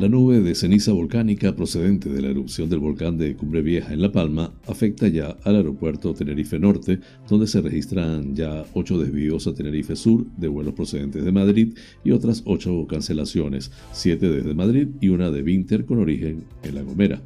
La 0.00 0.08
nube 0.08 0.40
de 0.40 0.54
ceniza 0.54 0.92
volcánica 0.92 1.54
procedente 1.54 2.08
de 2.08 2.22
la 2.22 2.28
erupción 2.28 2.70
del 2.70 2.78
volcán 2.78 3.18
de 3.18 3.36
Cumbre 3.36 3.60
Vieja 3.60 3.92
en 3.92 4.00
La 4.00 4.10
Palma 4.10 4.50
afecta 4.66 5.06
ya 5.08 5.36
al 5.44 5.56
aeropuerto 5.56 6.14
Tenerife 6.14 6.58
Norte, 6.58 7.00
donde 7.28 7.46
se 7.46 7.60
registran 7.60 8.34
ya 8.34 8.64
ocho 8.72 8.98
desvíos 8.98 9.46
a 9.46 9.52
Tenerife 9.52 9.96
Sur 9.96 10.24
de 10.38 10.48
vuelos 10.48 10.72
procedentes 10.72 11.22
de 11.22 11.32
Madrid 11.32 11.76
y 12.02 12.12
otras 12.12 12.42
ocho 12.46 12.86
cancelaciones, 12.88 13.72
siete 13.92 14.30
desde 14.30 14.54
Madrid 14.54 14.88
y 15.02 15.10
una 15.10 15.30
de 15.30 15.42
Winter 15.42 15.84
con 15.84 15.98
origen 15.98 16.44
en 16.62 16.74
La 16.74 16.80
Gomera. 16.80 17.20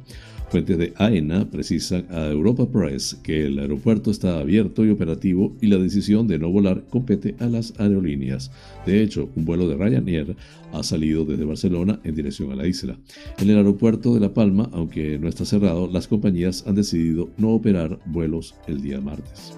Fuentes 0.49 0.77
de 0.77 0.93
AENA 0.95 1.49
precisan 1.49 2.05
a 2.09 2.27
Europa 2.27 2.67
Press 2.69 3.19
que 3.23 3.45
el 3.47 3.59
aeropuerto 3.59 4.11
está 4.11 4.39
abierto 4.39 4.85
y 4.85 4.89
operativo 4.89 5.55
y 5.59 5.67
la 5.67 5.77
decisión 5.77 6.27
de 6.27 6.39
no 6.39 6.49
volar 6.49 6.83
compete 6.89 7.35
a 7.39 7.47
las 7.47 7.73
aerolíneas. 7.79 8.51
De 8.85 9.01
hecho, 9.01 9.29
un 9.35 9.45
vuelo 9.45 9.67
de 9.67 9.75
Ryanair 9.75 10.35
ha 10.71 10.83
salido 10.83 11.25
desde 11.25 11.45
Barcelona 11.45 11.99
en 12.03 12.15
dirección 12.15 12.51
a 12.51 12.55
la 12.55 12.67
isla. 12.67 12.97
En 13.39 13.49
el 13.49 13.57
aeropuerto 13.57 14.13
de 14.13 14.19
La 14.19 14.33
Palma, 14.33 14.69
aunque 14.71 15.17
no 15.17 15.27
está 15.27 15.45
cerrado, 15.45 15.89
las 15.91 16.07
compañías 16.07 16.65
han 16.67 16.75
decidido 16.75 17.29
no 17.37 17.49
operar 17.49 17.99
vuelos 18.05 18.55
el 18.67 18.81
día 18.81 19.01
martes. 19.01 19.53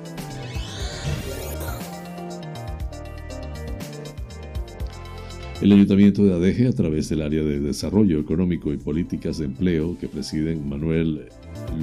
El 5.60 5.72
Ayuntamiento 5.72 6.24
de 6.24 6.36
Adeje, 6.36 6.68
a 6.68 6.72
través 6.72 7.10
del 7.10 7.24
área 7.24 7.42
de 7.42 7.60
Desarrollo 7.60 8.20
Económico 8.20 8.72
y 8.72 8.78
Políticas 8.78 9.40
de 9.40 9.46
Empleo 9.46 9.98
que 10.00 10.08
presiden 10.08 10.70
Manuel 10.70 11.30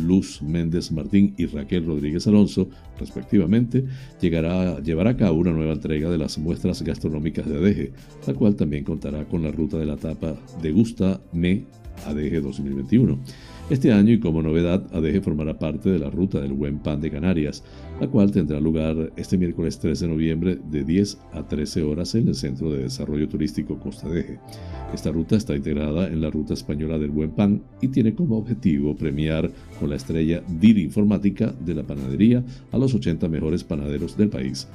Luz 0.07 0.41
Méndez 0.43 0.93
Martín 0.93 1.35
y 1.37 1.47
Raquel 1.47 1.85
Rodríguez 1.85 2.25
Alonso, 2.29 2.69
respectivamente, 3.01 3.85
llevará 4.21 5.11
a 5.11 5.17
cabo 5.17 5.39
una 5.39 5.51
nueva 5.51 5.73
entrega 5.73 6.09
de 6.09 6.19
las 6.19 6.39
muestras 6.39 6.83
gastronómicas 6.83 7.49
de 7.49 7.57
Adeje, 7.57 7.93
la 8.29 8.35
cual 8.35 8.55
también 8.55 8.85
contará 8.85 9.25
con 9.25 9.43
la 9.43 9.51
ruta 9.51 9.77
de 9.77 9.87
la 9.87 9.95
etapa 9.95 10.37
Degusta 10.63 11.21
Me 11.33 11.65
Adeje 12.07 12.41
2021. 12.41 13.19
Este 13.71 13.93
año 13.93 14.13
y 14.13 14.21
como 14.21 14.43
novedad, 14.43 14.87
ADG 14.93 15.23
formará 15.23 15.59
parte 15.59 15.89
de 15.89 15.99
la 15.99 16.11
ruta 16.11 16.39
del 16.41 16.53
Buen 16.53 16.79
Pan 16.81 17.01
de 17.01 17.11
Canarias, 17.11 17.65
la 18.01 18.09
cual 18.09 18.31
tendrá 18.31 18.61
lugar 18.61 19.13
este 19.17 19.39
miércoles 19.39 19.79
3 19.79 20.01
de 20.01 20.09
noviembre 20.09 20.59
de 20.71 20.85
10 20.85 21.19
a 21.33 21.47
13 21.47 21.83
horas 21.83 22.15
en 22.15 22.29
el 22.29 22.35
Centro 22.35 22.71
de 22.73 22.85
Desarrollo 22.85 23.29
Turístico 23.29 23.79
Costa 23.79 24.09
Deje. 24.09 24.39
Esta 24.93 25.11
ruta 25.13 25.37
está 25.37 25.55
integrada 25.55 26.07
en 26.09 26.21
la 26.21 26.31
Ruta 26.31 26.55
Española 26.55 26.99
del 26.99 27.11
Buen 27.11 27.31
Pan 27.31 27.63
y 27.81 27.89
tiene 27.89 28.15
como 28.15 28.37
objetivo 28.37 28.97
premiar 28.97 29.51
con 29.79 29.91
la 29.91 29.97
estrella 29.97 30.43
DIR 30.61 30.79
Informática 30.79 31.55
de 31.65 31.75
la 31.75 31.83
panadería 31.83 32.45
a 32.73 32.79
los 32.79 32.95
80 32.95 33.29
mejores 33.29 33.65
panaderos 33.65 34.17
del 34.17 34.29
país. 34.29 34.69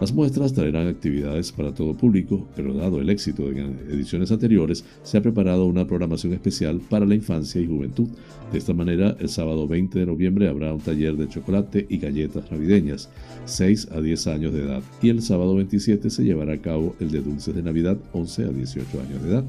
Las 0.00 0.12
muestras 0.12 0.52
traerán 0.52 0.88
actividades 0.88 1.52
para 1.52 1.72
todo 1.72 1.94
público, 1.94 2.46
pero 2.54 2.74
dado 2.74 3.00
el 3.00 3.08
éxito 3.08 3.48
de 3.48 3.62
ediciones 3.90 4.30
anteriores, 4.30 4.84
se 5.02 5.18
ha 5.18 5.22
preparado 5.22 5.64
una 5.64 5.86
programación 5.86 6.34
especial 6.34 6.80
para 6.88 7.06
la 7.06 7.14
infancia 7.14 7.60
y 7.60 7.66
juventud. 7.66 8.08
De 8.52 8.58
esta 8.58 8.72
manera, 8.72 9.16
el 9.18 9.28
sábado 9.28 9.66
20 9.66 9.98
de 9.98 10.06
noviembre 10.06 10.48
habrá 10.48 10.72
un 10.72 10.80
taller 10.80 11.16
de 11.16 11.28
chocolate 11.28 11.84
y 11.88 11.98
galletas 11.98 12.50
navideñas, 12.50 13.10
6 13.44 13.88
a 13.90 14.00
10 14.00 14.26
años 14.28 14.52
de 14.52 14.62
edad, 14.62 14.82
y 15.02 15.08
el 15.08 15.20
sábado 15.20 15.56
27 15.56 16.10
se 16.10 16.24
llevará 16.24 16.54
a 16.54 16.62
cabo 16.62 16.94
el 17.00 17.10
de 17.10 17.22
dulces 17.22 17.54
de 17.54 17.62
Navidad, 17.62 17.98
11 18.12 18.44
a 18.44 18.48
18 18.48 19.00
años 19.00 19.22
de 19.22 19.30
edad. 19.30 19.44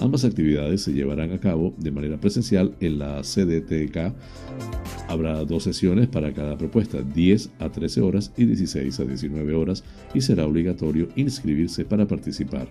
Ambas 0.00 0.24
actividades 0.24 0.82
se 0.82 0.92
llevarán 0.92 1.32
a 1.32 1.38
cabo 1.38 1.74
de 1.78 1.90
manera 1.90 2.18
presencial 2.18 2.74
en 2.80 2.98
la 2.98 3.22
CDTK. 3.22 4.12
Habrá 5.08 5.44
dos 5.44 5.64
sesiones 5.64 6.08
para 6.08 6.32
cada 6.32 6.56
propuesta, 6.56 7.02
10 7.02 7.50
a 7.58 7.70
13 7.70 8.00
horas 8.00 8.32
y 8.36 8.44
16 8.44 9.00
a 9.00 9.04
19 9.04 9.54
horas, 9.54 9.84
y 10.14 10.20
será 10.20 10.46
obligatorio 10.46 11.08
inscribirse 11.16 11.84
para 11.84 12.06
participar. 12.06 12.68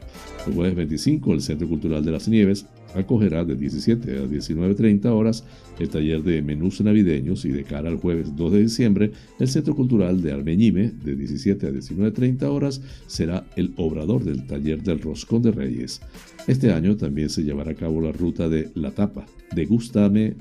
El 0.48 0.54
jueves 0.54 0.76
25, 0.76 1.34
el 1.34 1.42
Centro 1.42 1.68
Cultural 1.68 2.04
de 2.04 2.12
las 2.12 2.28
Nieves 2.28 2.66
acogerá 2.96 3.44
de 3.44 3.56
17 3.56 4.18
a 4.18 4.24
19.30 4.24 5.06
horas 5.06 5.44
el 5.80 5.90
taller 5.90 6.22
de 6.22 6.42
menús 6.42 6.82
navideños 6.82 7.46
y 7.46 7.50
de 7.50 7.64
cara 7.64 7.90
al 7.90 7.98
jueves 7.98 8.36
2 8.36 8.52
de 8.52 8.62
diciembre, 8.62 9.12
el 9.40 9.48
Centro 9.48 9.76
Cultural 9.76 10.22
de 10.22 10.32
Armeñime 10.32 10.92
de 11.04 11.16
17 11.16 11.68
a 11.68 11.72
19.30 11.72 12.44
horas 12.44 12.82
será 13.08 13.46
el 13.56 13.74
obrador 13.78 14.24
del 14.24 14.46
taller 14.46 14.84
del 14.84 15.02
Roscón 15.02 15.42
de 15.42 15.52
Reyes. 15.52 16.02
Este 16.48 16.72
año 16.72 16.98
también 16.98 17.30
se 17.30 17.44
llevará 17.44 17.72
a 17.72 17.76
cabo 17.76 18.02
la 18.02 18.12
ruta 18.12 18.48
de 18.48 18.70
La 18.76 18.92
Tapa, 18.92 19.26
de 19.56 19.66
Gustame 19.66 20.36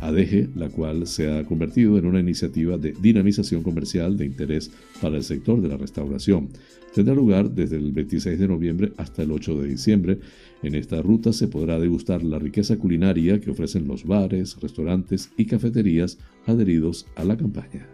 ADG, 0.00 0.56
la 0.56 0.68
cual 0.68 1.06
se 1.06 1.30
ha 1.30 1.44
convertido 1.44 1.98
en 1.98 2.06
una 2.06 2.20
iniciativa 2.20 2.78
de 2.78 2.94
dinamización 3.00 3.62
comercial 3.62 4.16
de 4.16 4.26
interés 4.26 4.70
para 5.00 5.16
el 5.16 5.24
sector 5.24 5.60
de 5.60 5.68
la 5.68 5.76
restauración. 5.76 6.48
Tendrá 6.94 7.14
lugar 7.14 7.50
desde 7.50 7.76
el 7.76 7.92
26 7.92 8.38
de 8.38 8.48
noviembre 8.48 8.92
hasta 8.96 9.22
el 9.22 9.30
8 9.30 9.60
de 9.60 9.68
diciembre. 9.68 10.18
En 10.62 10.74
esta 10.74 11.02
ruta 11.02 11.32
se 11.32 11.48
podrá 11.48 11.78
degustar 11.78 12.22
la 12.22 12.38
riqueza 12.38 12.76
culinaria 12.78 13.40
que 13.40 13.50
ofrecen 13.50 13.86
los 13.86 14.04
bares, 14.04 14.56
restaurantes 14.60 15.30
y 15.36 15.44
cafeterías 15.44 16.18
adheridos 16.46 17.06
a 17.16 17.24
la 17.24 17.36
campaña. 17.36 17.86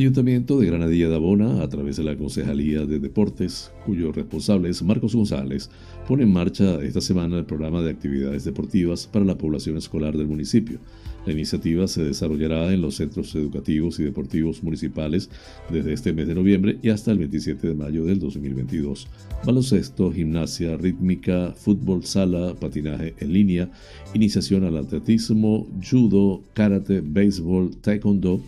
Ayuntamiento 0.00 0.60
de 0.60 0.66
Granadilla 0.66 1.08
de 1.08 1.16
Abona, 1.16 1.60
a 1.60 1.68
través 1.68 1.96
de 1.96 2.04
la 2.04 2.16
Concejalía 2.16 2.86
de 2.86 3.00
Deportes, 3.00 3.72
cuyo 3.84 4.12
responsable 4.12 4.68
es 4.68 4.80
Marcos 4.80 5.16
González, 5.16 5.70
pone 6.06 6.22
en 6.22 6.32
marcha 6.32 6.80
esta 6.84 7.00
semana 7.00 7.36
el 7.36 7.46
programa 7.46 7.82
de 7.82 7.90
actividades 7.90 8.44
deportivas 8.44 9.08
para 9.08 9.24
la 9.24 9.36
población 9.36 9.76
escolar 9.76 10.16
del 10.16 10.28
municipio. 10.28 10.78
La 11.26 11.32
iniciativa 11.32 11.88
se 11.88 12.04
desarrollará 12.04 12.72
en 12.72 12.80
los 12.80 12.94
centros 12.94 13.34
educativos 13.34 13.98
y 13.98 14.04
deportivos 14.04 14.62
municipales 14.62 15.30
desde 15.68 15.94
este 15.94 16.12
mes 16.12 16.28
de 16.28 16.36
noviembre 16.36 16.78
y 16.80 16.90
hasta 16.90 17.10
el 17.10 17.18
27 17.18 17.66
de 17.66 17.74
mayo 17.74 18.04
del 18.04 18.20
2022. 18.20 19.08
Baloncesto, 19.44 20.12
gimnasia, 20.12 20.76
rítmica, 20.76 21.52
fútbol, 21.56 22.04
sala, 22.04 22.54
patinaje 22.54 23.14
en 23.18 23.32
línea, 23.32 23.68
iniciación 24.14 24.62
al 24.62 24.76
atletismo, 24.76 25.66
judo, 25.82 26.40
karate, 26.54 27.00
béisbol, 27.00 27.76
taekwondo, 27.78 28.40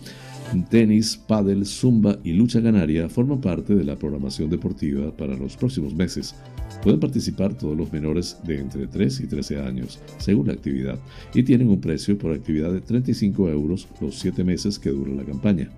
Tenis, 0.69 1.17
pádel, 1.17 1.65
zumba 1.65 2.19
y 2.25 2.33
lucha 2.33 2.61
canaria 2.61 3.09
forman 3.09 3.41
parte 3.41 3.75
de 3.75 3.85
la 3.85 3.97
programación 3.97 4.51
deportiva 4.51 5.17
para 5.17 5.37
los 5.37 5.57
próximos 5.57 5.95
meses. 5.95 6.35
Pueden 6.83 6.99
participar 6.99 7.55
todos 7.55 7.77
los 7.77 7.93
menores 7.93 8.37
de 8.45 8.59
entre 8.59 8.89
3 8.89 9.21
y 9.21 9.27
13 9.29 9.61
años, 9.61 10.01
según 10.19 10.49
la 10.49 10.55
actividad, 10.55 10.99
y 11.35 11.45
tienen 11.45 11.69
un 11.69 11.81
precio 11.81 12.19
por 12.19 12.33
actividad 12.33 12.73
de 12.73 12.81
35 12.81 13.49
euros 13.49 13.87
los 14.01 14.19
7 14.19 14.43
meses 14.43 14.79
que 14.79 14.91
dura 14.91 15.13
la 15.13 15.25
campaña. 15.25 15.71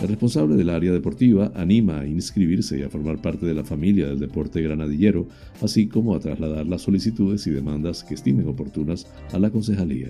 El 0.00 0.08
responsable 0.08 0.56
del 0.56 0.70
área 0.70 0.92
deportiva 0.92 1.52
anima 1.54 2.00
a 2.00 2.06
inscribirse 2.06 2.78
y 2.78 2.82
a 2.82 2.88
formar 2.88 3.20
parte 3.22 3.46
de 3.46 3.54
la 3.54 3.62
familia 3.62 4.08
del 4.08 4.18
deporte 4.18 4.60
granadillero, 4.60 5.28
así 5.60 5.86
como 5.86 6.16
a 6.16 6.20
trasladar 6.20 6.66
las 6.66 6.82
solicitudes 6.82 7.46
y 7.46 7.50
demandas 7.50 8.02
que 8.02 8.14
estimen 8.14 8.48
oportunas 8.48 9.06
a 9.32 9.38
la 9.38 9.50
concejalía. 9.50 10.08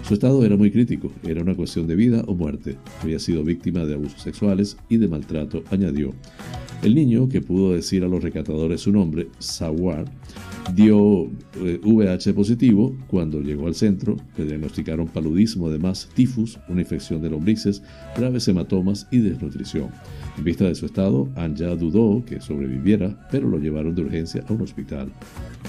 Su 0.06 0.14
estado 0.14 0.42
era 0.44 0.56
muy 0.56 0.70
crítico, 0.70 1.12
era 1.22 1.42
una 1.42 1.54
cuestión 1.54 1.86
de 1.86 1.96
vida 1.96 2.24
o 2.26 2.34
muerte. 2.34 2.76
Había 3.02 3.18
sido 3.18 3.44
víctima 3.44 3.84
de 3.84 3.94
abusos 3.94 4.22
sexuales 4.22 4.78
y 4.88 4.96
de 4.96 5.06
maltrato, 5.06 5.62
añadió. 5.70 6.14
El 6.82 6.94
niño, 6.94 7.28
que 7.28 7.40
pudo 7.40 7.74
decir 7.74 8.04
a 8.04 8.08
los 8.08 8.22
recatadores 8.22 8.82
su 8.82 8.92
nombre, 8.92 9.28
Sawar, 9.40 10.04
dio 10.74 11.28
VH 11.84 12.30
eh, 12.30 12.34
positivo 12.34 12.94
cuando 13.08 13.40
llegó 13.40 13.66
al 13.66 13.74
centro, 13.74 14.16
le 14.36 14.44
diagnosticaron 14.44 15.08
paludismo, 15.08 15.68
además 15.68 16.08
tifus, 16.14 16.58
una 16.68 16.82
infección 16.82 17.20
de 17.20 17.30
lombrices, 17.30 17.82
graves 18.16 18.46
hematomas 18.46 19.08
y 19.10 19.18
desnutrición. 19.18 19.88
En 20.36 20.44
vista 20.44 20.64
de 20.66 20.74
su 20.76 20.86
estado, 20.86 21.28
Anja 21.34 21.74
dudó 21.74 22.24
que 22.24 22.40
sobreviviera, 22.40 23.26
pero 23.30 23.48
lo 23.48 23.58
llevaron 23.58 23.94
de 23.96 24.02
urgencia 24.02 24.44
a 24.48 24.52
un 24.52 24.62
hospital. 24.62 25.10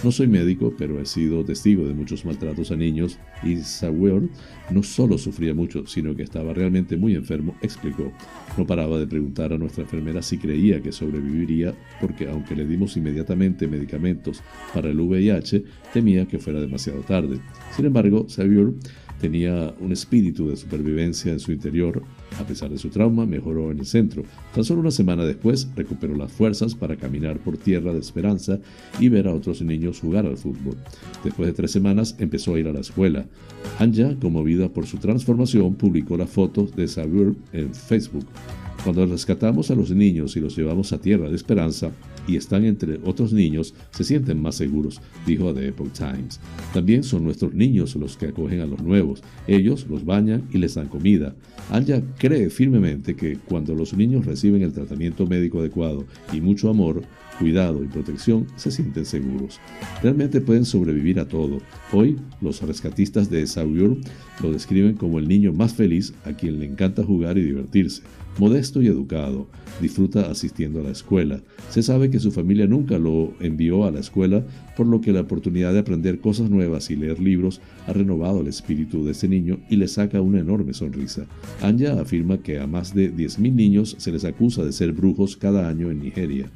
No 0.03 0.11
soy 0.11 0.27
médico, 0.27 0.73
pero 0.77 1.01
he 1.01 1.05
sido 1.05 1.43
testigo 1.43 1.87
de 1.87 1.93
muchos 1.93 2.23
maltratos 2.23 2.69
a 2.69 2.75
niños 2.75 3.17
y 3.43 3.57
Sawyer 3.57 4.29
no 4.69 4.83
solo 4.83 5.17
sufría 5.17 5.53
mucho, 5.55 5.87
sino 5.87 6.15
que 6.15 6.23
estaba 6.23 6.53
realmente 6.53 6.97
muy 6.97 7.15
enfermo, 7.15 7.55
explicó. 7.61 8.11
No 8.57 8.67
paraba 8.67 8.99
de 8.99 9.07
preguntar 9.07 9.53
a 9.53 9.57
nuestra 9.57 9.83
enfermera 9.83 10.21
si 10.21 10.37
creía 10.37 10.81
que 10.81 10.91
sobreviviría, 10.99 11.73
porque 11.99 12.29
aunque 12.29 12.55
le 12.55 12.65
dimos 12.65 12.95
inmediatamente 12.97 13.67
medicamentos 13.67 14.41
para 14.73 14.89
el 14.89 14.99
VIH, 14.99 15.63
temía 15.93 16.27
que 16.27 16.39
fuera 16.39 16.59
demasiado 16.59 16.99
tarde. 17.01 17.39
Sin 17.75 17.85
embargo, 17.85 18.27
Xavier 18.29 18.73
tenía 19.19 19.73
un 19.79 19.91
espíritu 19.91 20.47
de 20.47 20.55
supervivencia 20.55 21.31
en 21.31 21.39
su 21.39 21.51
interior. 21.51 22.01
A 22.39 22.43
pesar 22.43 22.69
de 22.69 22.77
su 22.77 22.89
trauma, 22.89 23.25
mejoró 23.25 23.71
en 23.71 23.79
el 23.79 23.85
centro. 23.85 24.23
Tan 24.53 24.63
solo 24.63 24.81
una 24.81 24.91
semana 24.91 25.25
después, 25.25 25.69
recuperó 25.75 26.15
las 26.15 26.31
fuerzas 26.31 26.73
para 26.73 26.95
caminar 26.95 27.39
por 27.39 27.57
tierra 27.57 27.93
de 27.93 27.99
esperanza 27.99 28.59
y 28.99 29.09
ver 29.09 29.27
a 29.27 29.33
otros 29.33 29.61
niños 29.61 29.99
jugar 29.99 30.25
al 30.25 30.37
fútbol. 30.37 30.77
Después 31.23 31.47
de 31.47 31.53
tres 31.53 31.71
semanas, 31.71 32.15
empezó 32.19 32.55
a 32.55 32.59
ir 32.59 32.67
a 32.67 32.73
la 32.73 32.79
escuela. 32.79 33.25
Anja, 33.77 34.15
conmovida 34.19 34.69
por 34.69 34.85
su 34.85 34.97
transformación, 34.97 35.75
publicó 35.75 36.17
las 36.17 36.29
fotos 36.29 36.75
de 36.75 36.87
Xavier 36.87 37.33
en 37.51 37.73
Facebook. 37.73 38.25
Cuando 38.83 39.05
rescatamos 39.05 39.69
a 39.71 39.75
los 39.75 39.91
niños 39.91 40.37
y 40.37 40.39
los 40.39 40.55
llevamos 40.55 40.93
a 40.93 41.01
tierra 41.01 41.29
de 41.29 41.35
esperanza 41.35 41.91
y 42.27 42.37
están 42.37 42.63
entre 42.63 42.99
otros 43.03 43.33
niños, 43.33 43.73
se 43.91 44.05
sienten 44.05 44.41
más 44.41 44.55
seguros, 44.55 45.01
dijo 45.25 45.49
a 45.49 45.53
The 45.53 45.67
Epoch 45.67 45.91
Times. 45.91 46.39
También 46.73 47.03
son 47.03 47.25
nuestros 47.25 47.53
niños 47.53 47.95
los 47.95 48.15
que 48.15 48.27
acogen 48.27 48.61
a 48.61 48.65
los 48.65 48.81
nuevos. 48.81 49.21
Ellos 49.47 49.85
los 49.89 50.05
bañan 50.05 50.47
y 50.53 50.59
les 50.59 50.75
dan 50.75 50.87
comida. 50.87 51.35
Anja 51.69 52.01
cree 52.17 52.49
firmemente 52.49 53.15
que 53.15 53.37
cuando 53.37 53.75
los 53.75 53.93
niños 53.93 54.25
reciben 54.25 54.61
el 54.61 54.71
tratamiento 54.71 55.27
médico 55.27 55.59
adecuado 55.59 56.05
y 56.31 56.39
mucho 56.39 56.69
amor, 56.69 57.01
cuidado 57.37 57.83
y 57.83 57.87
protección, 57.87 58.47
se 58.55 58.71
sienten 58.71 59.05
seguros. 59.05 59.59
Realmente 60.01 60.41
pueden 60.41 60.65
sobrevivir 60.65 61.19
a 61.19 61.27
todo. 61.27 61.59
Hoy, 61.91 62.17
los 62.41 62.61
rescatistas 62.61 63.29
de 63.29 63.45
Saugur 63.45 63.97
lo 64.41 64.51
describen 64.51 64.95
como 64.95 65.19
el 65.19 65.27
niño 65.27 65.51
más 65.53 65.73
feliz 65.73 66.13
a 66.25 66.33
quien 66.33 66.59
le 66.59 66.65
encanta 66.65 67.03
jugar 67.03 67.37
y 67.37 67.43
divertirse. 67.43 68.03
Modesto 68.39 68.81
y 68.81 68.87
educado, 68.87 69.47
disfruta 69.81 70.31
asistiendo 70.31 70.79
a 70.79 70.83
la 70.83 70.91
escuela. 70.91 71.41
Se 71.67 71.83
sabe 71.83 72.09
que 72.09 72.21
su 72.21 72.31
familia 72.31 72.67
nunca 72.67 72.97
lo 72.97 73.33
envió 73.41 73.83
a 73.83 73.91
la 73.91 73.99
escuela, 73.99 74.45
por 74.77 74.87
lo 74.87 75.01
que 75.01 75.11
la 75.11 75.19
oportunidad 75.19 75.73
de 75.73 75.79
aprender 75.79 76.21
cosas 76.21 76.49
nuevas 76.49 76.89
y 76.89 76.95
leer 76.95 77.19
libros 77.19 77.59
ha 77.85 77.91
renovado 77.91 78.39
el 78.39 78.47
espíritu 78.47 79.03
de 79.03 79.11
ese 79.11 79.27
niño 79.27 79.59
y 79.69 79.75
le 79.75 79.89
saca 79.89 80.21
una 80.21 80.39
enorme 80.39 80.73
sonrisa. 80.73 81.25
Anja 81.61 81.99
afirma 81.99 82.37
que 82.37 82.59
a 82.59 82.65
más 82.65 82.95
de 82.95 83.13
10.000 83.13 83.53
niños 83.53 83.95
se 83.99 84.13
les 84.13 84.23
acusa 84.23 84.63
de 84.63 84.71
ser 84.71 84.93
brujos 84.93 85.35
cada 85.35 85.67
año 85.67 85.91
en 85.91 85.99
Nigeria. 85.99 86.49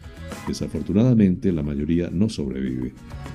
Desafortunadamente, 0.48 1.52
la 1.52 1.64
mayoría 1.64 2.10
no 2.12 2.30
sobrevive. 2.30 2.94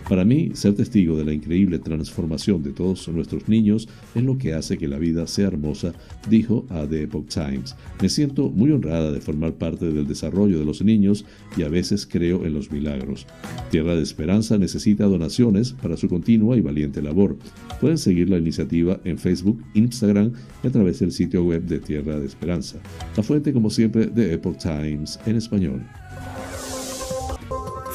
Para 0.09 0.24
mí, 0.24 0.51
ser 0.55 0.74
testigo 0.74 1.16
de 1.16 1.24
la 1.24 1.34
increíble 1.34 1.78
transformación 1.78 2.62
de 2.62 2.72
todos 2.72 3.09
nuestros 3.09 3.47
niños 3.47 3.89
es 4.14 4.22
lo 4.22 4.39
que 4.39 4.55
hace 4.55 4.78
que 4.78 4.89
la 4.89 4.99
vida 4.99 5.26
sea 5.26 5.49
hermosa, 5.49 5.93
dijo 6.30 6.64
a 6.70 6.86
The 6.86 7.03
Epoch 7.03 7.28
Times. 7.28 7.76
Me 8.01 8.09
siento 8.09 8.49
muy 8.49 8.72
honrada 8.72 9.12
de 9.12 9.20
formar 9.20 9.55
parte 9.55 9.93
del 9.93 10.07
desarrollo 10.09 10.59
de 10.59 10.64
los 10.64 10.82
niños 10.82 11.26
y 11.57 11.62
a 11.62 11.68
veces 11.68 12.07
creo 12.07 12.47
en 12.47 12.55
los 12.55 12.72
milagros. 12.72 13.26
Tierra 13.70 13.95
de 13.95 14.03
Esperanza 14.03 14.57
necesita 14.57 15.05
donaciones 15.05 15.72
para 15.72 15.97
su 15.99 16.09
continua 16.09 16.57
y 16.57 16.62
valiente 16.62 17.03
labor. 17.03 17.36
Pueden 17.80 17.99
seguir 17.99 18.30
la 18.30 18.39
iniciativa 18.39 19.01
en 19.05 19.18
Facebook, 19.18 19.62
Instagram 19.74 20.32
y 20.62 20.68
a 20.68 20.70
través 20.70 21.01
del 21.01 21.12
sitio 21.12 21.45
web 21.45 21.64
de 21.64 21.80
Tierra 21.80 22.18
de 22.18 22.26
Esperanza. 22.26 22.78
La 23.16 23.22
fuente, 23.22 23.53
como 23.53 23.68
siempre, 23.68 24.07
de 24.07 24.32
Epoch 24.32 24.57
Times 24.57 25.20
en 25.26 25.36
español. 25.36 25.82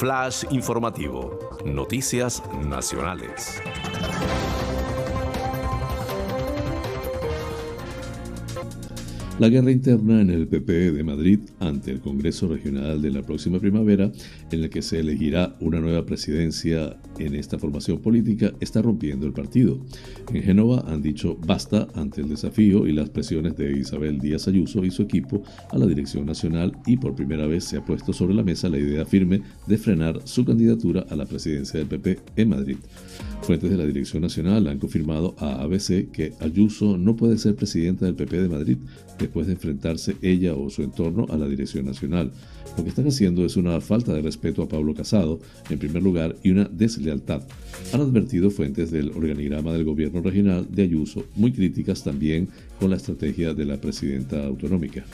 Flash 0.03 0.43
informativo. 0.51 1.39
Noticias 1.63 2.43
nacionales. 2.67 3.61
La 9.39 9.47
guerra 9.47 9.71
interna 9.71 10.19
en 10.19 10.29
el 10.29 10.49
PP 10.49 10.91
de 10.91 11.03
Madrid 11.05 11.39
ante 11.61 11.91
el 11.91 12.01
Congreso 12.01 12.49
Regional 12.49 13.01
de 13.01 13.11
la 13.11 13.21
próxima 13.21 13.59
primavera, 13.59 14.11
en 14.51 14.63
el 14.63 14.69
que 14.69 14.81
se 14.81 14.99
elegirá 14.99 15.55
una 15.61 15.79
nueva 15.79 16.05
presidencia 16.05 16.97
en 17.19 17.35
esta 17.35 17.59
formación 17.59 17.99
política, 17.99 18.53
está 18.59 18.81
rompiendo 18.81 19.25
el 19.25 19.33
partido. 19.33 19.79
En 20.33 20.43
Génova 20.43 20.83
han 20.87 21.01
dicho 21.01 21.37
basta 21.45 21.87
ante 21.95 22.21
el 22.21 22.29
desafío 22.29 22.87
y 22.87 22.93
las 22.93 23.09
presiones 23.09 23.55
de 23.57 23.77
Isabel 23.77 24.19
Díaz 24.19 24.47
Ayuso 24.47 24.83
y 24.83 24.91
su 24.91 25.03
equipo 25.03 25.43
a 25.69 25.77
la 25.77 25.85
dirección 25.85 26.25
nacional 26.25 26.73
y 26.85 26.97
por 26.97 27.15
primera 27.15 27.47
vez 27.47 27.63
se 27.65 27.77
ha 27.77 27.85
puesto 27.85 28.13
sobre 28.13 28.33
la 28.33 28.43
mesa 28.43 28.69
la 28.69 28.77
idea 28.77 29.05
firme 29.05 29.41
de 29.67 29.77
frenar 29.77 30.21
su 30.25 30.45
candidatura 30.45 31.05
a 31.09 31.15
la 31.15 31.25
presidencia 31.25 31.79
del 31.79 31.87
PP 31.87 32.19
en 32.35 32.49
Madrid. 32.49 32.77
Fuentes 33.41 33.69
de 33.69 33.77
la 33.77 33.85
dirección 33.85 34.21
nacional 34.21 34.67
han 34.67 34.79
confirmado 34.79 35.35
a 35.37 35.61
ABC 35.63 36.09
que 36.11 36.33
Ayuso 36.39 36.97
no 36.97 37.15
puede 37.15 37.37
ser 37.37 37.55
presidenta 37.55 38.05
del 38.05 38.15
PP 38.15 38.41
de 38.41 38.49
Madrid 38.49 38.77
después 39.19 39.47
de 39.47 39.53
enfrentarse 39.53 40.15
ella 40.21 40.55
o 40.55 40.69
su 40.69 40.81
entorno 40.81 41.25
a 41.29 41.37
la 41.37 41.47
dirección 41.47 41.85
nacional. 41.85 42.31
Lo 42.77 42.83
que 42.83 42.89
están 42.89 43.07
haciendo 43.07 43.45
es 43.45 43.55
una 43.55 43.79
falta 43.81 44.13
de 44.13 44.21
respeto 44.21 44.63
a 44.63 44.67
Pablo 44.67 44.93
Casado, 44.95 45.39
en 45.69 45.79
primer 45.79 46.01
lugar, 46.01 46.35
y 46.43 46.51
una 46.51 46.65
deslealtad. 46.65 47.43
Han 47.93 48.01
advertido 48.01 48.49
fuentes 48.49 48.91
del 48.91 49.11
organigrama 49.11 49.73
del 49.73 49.83
gobierno 49.83 50.21
regional 50.21 50.67
de 50.69 50.83
Ayuso, 50.83 51.25
muy 51.35 51.51
críticas 51.51 52.03
también 52.03 52.49
con 52.83 52.89
la 52.89 52.97
estrategia 52.97 53.53
de 53.53 53.63
la 53.63 53.79
presidenta 53.79 54.45
autonómica. 54.45 55.05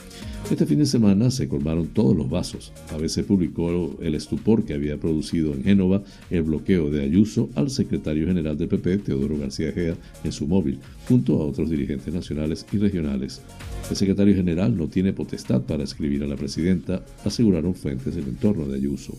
Este 0.50 0.66
fin 0.66 0.80
de 0.80 0.86
semana 0.86 1.30
se 1.30 1.46
colmaron 1.46 1.86
todos 1.86 2.16
los 2.16 2.28
vasos. 2.28 2.72
A 2.92 2.96
veces 2.96 3.24
publicó 3.24 3.96
el 4.02 4.16
estupor 4.16 4.64
que 4.64 4.74
había 4.74 4.98
producido 4.98 5.54
en 5.54 5.62
Génova 5.62 6.02
el 6.30 6.42
bloqueo 6.42 6.90
de 6.90 7.04
Ayuso 7.04 7.48
al 7.54 7.70
secretario 7.70 8.26
general 8.26 8.58
del 8.58 8.66
PP, 8.66 8.98
Teodoro 8.98 9.38
García 9.38 9.70
Gea, 9.70 9.94
en 10.24 10.32
su 10.32 10.48
móvil, 10.48 10.80
junto 11.06 11.40
a 11.40 11.46
otros 11.46 11.70
dirigentes 11.70 12.12
nacionales 12.12 12.66
y 12.72 12.78
regionales. 12.78 13.40
El 13.88 13.94
secretario 13.94 14.34
general 14.34 14.76
no 14.76 14.88
tiene 14.88 15.12
potestad 15.12 15.62
para 15.62 15.84
escribir 15.84 16.24
a 16.24 16.26
la 16.26 16.34
presidenta, 16.34 17.04
aseguraron 17.24 17.76
fuentes 17.76 18.16
del 18.16 18.24
entorno 18.24 18.66
de 18.66 18.78
Ayuso. 18.78 19.16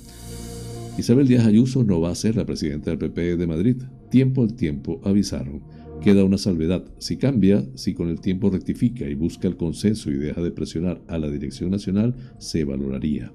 Isabel 0.97 1.25
Díaz 1.25 1.45
Ayuso 1.45 1.85
no 1.85 2.01
va 2.01 2.09
a 2.09 2.15
ser 2.15 2.35
la 2.35 2.45
presidenta 2.45 2.89
del 2.89 2.99
PP 2.99 3.37
de 3.37 3.47
Madrid. 3.47 3.77
Tiempo 4.09 4.43
al 4.43 4.55
tiempo 4.55 4.99
avisaron. 5.05 5.61
Queda 6.01 6.23
una 6.23 6.39
salvedad. 6.39 6.83
Si 6.97 7.17
cambia, 7.17 7.63
si 7.75 7.93
con 7.93 8.09
el 8.09 8.21
tiempo 8.21 8.49
rectifica 8.49 9.07
y 9.07 9.13
busca 9.13 9.47
el 9.47 9.55
consenso 9.55 10.09
y 10.09 10.15
deja 10.15 10.41
de 10.41 10.49
presionar 10.49 10.99
a 11.07 11.19
la 11.19 11.29
dirección 11.29 11.69
nacional, 11.69 12.15
se 12.39 12.63
valoraría. 12.65 13.31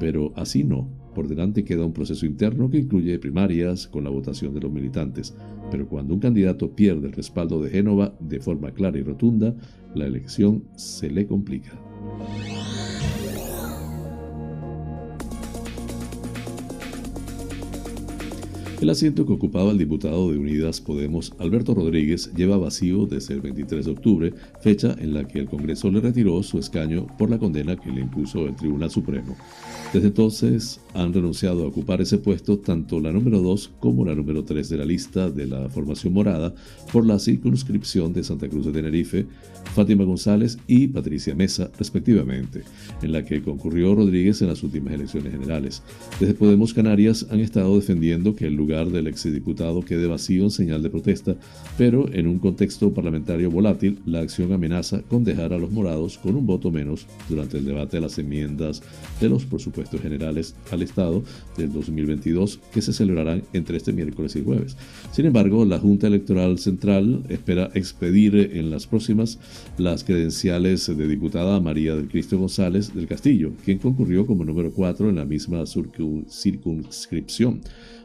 Pero 0.00 0.32
así 0.34 0.64
no. 0.64 0.90
Por 1.14 1.28
delante 1.28 1.62
queda 1.64 1.86
un 1.86 1.92
proceso 1.92 2.26
interno 2.26 2.70
que 2.70 2.78
incluye 2.78 3.20
primarias 3.20 3.86
con 3.86 4.02
la 4.02 4.10
votación 4.10 4.52
de 4.52 4.60
los 4.60 4.72
militantes, 4.72 5.36
pero 5.70 5.88
cuando 5.88 6.14
un 6.14 6.20
candidato 6.20 6.74
pierde 6.74 7.06
el 7.06 7.12
respaldo 7.12 7.62
de 7.62 7.70
Génova 7.70 8.16
de 8.18 8.40
forma 8.40 8.72
clara 8.72 8.98
y 8.98 9.02
rotunda, 9.02 9.54
la 9.94 10.06
elección 10.06 10.64
se 10.74 11.10
le 11.10 11.26
complica. 11.26 11.72
El 18.80 18.90
asiento 18.90 19.26
que 19.26 19.32
ocupaba 19.32 19.72
el 19.72 19.78
diputado 19.78 20.30
de 20.30 20.38
Unidas 20.38 20.80
Podemos, 20.80 21.32
Alberto 21.40 21.74
Rodríguez, 21.74 22.32
lleva 22.36 22.56
vacío 22.58 23.06
desde 23.06 23.34
el 23.34 23.40
23 23.40 23.84
de 23.84 23.90
octubre, 23.90 24.34
fecha 24.60 24.94
en 25.00 25.14
la 25.14 25.26
que 25.26 25.40
el 25.40 25.46
Congreso 25.46 25.90
le 25.90 26.00
retiró 26.00 26.40
su 26.44 26.60
escaño 26.60 27.08
por 27.18 27.28
la 27.28 27.38
condena 27.38 27.74
que 27.74 27.90
le 27.90 28.02
impuso 28.02 28.46
el 28.46 28.54
Tribunal 28.54 28.88
Supremo. 28.88 29.36
Desde 29.92 30.08
entonces 30.08 30.80
han 30.92 31.14
renunciado 31.14 31.64
a 31.64 31.66
ocupar 31.66 32.02
ese 32.02 32.18
puesto 32.18 32.58
tanto 32.58 33.00
la 33.00 33.10
número 33.10 33.40
2 33.40 33.70
como 33.80 34.04
la 34.04 34.14
número 34.14 34.44
3 34.44 34.68
de 34.68 34.76
la 34.76 34.84
lista 34.84 35.30
de 35.30 35.46
la 35.46 35.70
formación 35.70 36.12
morada 36.12 36.54
por 36.92 37.06
la 37.06 37.18
circunscripción 37.18 38.12
de 38.12 38.22
Santa 38.22 38.48
Cruz 38.48 38.66
de 38.66 38.72
Tenerife, 38.72 39.24
Fátima 39.74 40.04
González 40.04 40.58
y 40.66 40.88
Patricia 40.88 41.34
Mesa, 41.34 41.70
respectivamente, 41.78 42.64
en 43.00 43.12
la 43.12 43.24
que 43.24 43.42
concurrió 43.42 43.94
Rodríguez 43.94 44.42
en 44.42 44.48
las 44.48 44.62
últimas 44.62 44.92
elecciones 44.92 45.32
generales. 45.32 45.82
Desde 46.20 46.34
Podemos 46.34 46.74
Canarias 46.74 47.26
han 47.30 47.40
estado 47.40 47.74
defendiendo 47.76 48.36
que 48.36 48.46
el 48.46 48.54
lugar 48.54 48.90
del 48.90 49.06
exdiputado 49.06 49.82
quede 49.82 50.06
vacío 50.06 50.44
en 50.44 50.50
señal 50.50 50.82
de 50.82 50.90
protesta, 50.90 51.34
pero 51.78 52.12
en 52.12 52.26
un 52.26 52.38
contexto 52.38 52.92
parlamentario 52.92 53.50
volátil, 53.50 54.00
la 54.04 54.20
acción 54.20 54.52
amenaza 54.52 55.00
con 55.02 55.24
dejar 55.24 55.54
a 55.54 55.58
los 55.58 55.70
morados 55.70 56.18
con 56.18 56.34
un 56.34 56.46
voto 56.46 56.70
menos 56.70 57.06
durante 57.28 57.56
el 57.56 57.64
debate 57.64 57.96
de 57.96 58.00
las 58.02 58.18
enmiendas 58.18 58.82
de 59.20 59.28
los 59.30 59.46
presupuestos 59.46 59.77
generales 59.86 60.54
al 60.70 60.82
Estado 60.82 61.22
del 61.56 61.72
2022 61.72 62.60
que 62.72 62.82
se 62.82 62.92
celebrarán 62.92 63.42
entre 63.52 63.76
este 63.76 63.92
miércoles 63.92 64.36
y 64.36 64.44
jueves. 64.44 64.76
Sin 65.12 65.26
embargo, 65.26 65.64
la 65.64 65.78
Junta 65.78 66.06
Electoral 66.06 66.58
Central 66.58 67.22
espera 67.28 67.70
expedir 67.74 68.34
en 68.54 68.70
las 68.70 68.86
próximas 68.86 69.38
las 69.78 70.04
credenciales 70.04 70.86
de 70.86 71.06
diputada 71.08 71.60
María 71.60 71.94
del 71.94 72.08
Cristo 72.08 72.38
González 72.38 72.94
del 72.94 73.06
Castillo, 73.06 73.52
quien 73.64 73.78
concurrió 73.78 74.26
como 74.26 74.44
número 74.44 74.70
4 74.72 75.08
en 75.10 75.16
la 75.16 75.24
misma 75.24 75.64
circunscripción. 75.66 77.60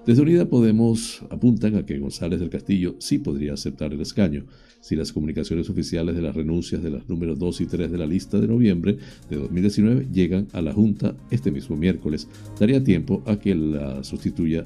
Desde 0.06 0.22
Unida 0.22 0.49
Podemos 0.49 1.22
apuntan 1.30 1.78
a 1.78 1.86
que 1.86 1.97
González 1.97 2.41
del 2.41 2.49
Castillo 2.49 2.95
sí 2.99 3.20
podría 3.20 3.54
aceptar 3.54 3.93
el 3.93 4.01
escaño 4.01 4.43
si 4.82 4.97
las 4.97 5.14
comunicaciones 5.14 5.70
oficiales 5.70 6.14
de 6.18 6.22
las 6.22 6.36
renuncias 6.36 6.84
de 6.84 6.89
las 6.89 7.08
números 7.08 7.39
2 7.39 7.62
y 7.62 7.66
3 7.68 7.89
de 7.89 7.97
la 7.97 8.06
lista 8.06 8.38
de 8.38 8.47
noviembre 8.47 8.97
de 9.30 9.38
2019 9.38 10.08
llegan 10.12 10.49
a 10.51 10.62
la 10.62 10.74
Junta 10.74 11.16
este 11.32 11.51
mismo 11.51 11.78
miércoles. 11.78 12.28
Daría 12.60 12.84
tiempo 12.84 13.24
a 13.26 13.38
que 13.38 13.56
la 13.56 14.04
sustituya 14.04 14.66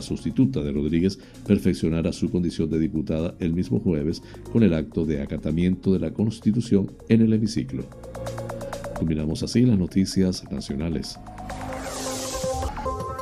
sustituta 0.00 0.62
de 0.62 0.72
Rodríguez 0.72 1.18
perfeccionara 1.46 2.12
su 2.12 2.30
condición 2.30 2.70
de 2.70 2.78
diputada 2.78 3.34
el 3.40 3.52
mismo 3.52 3.80
jueves 3.80 4.22
con 4.52 4.62
el 4.62 4.72
acto 4.72 5.04
de 5.04 5.20
acatamiento 5.20 5.92
de 5.92 5.98
la 5.98 6.12
Constitución 6.12 6.92
en 7.10 7.20
el 7.20 7.32
hemiciclo. 7.34 7.84
Combinamos 8.98 9.42
así 9.42 9.66
las 9.66 9.78
noticias 9.78 10.50
nacionales. 10.50 11.18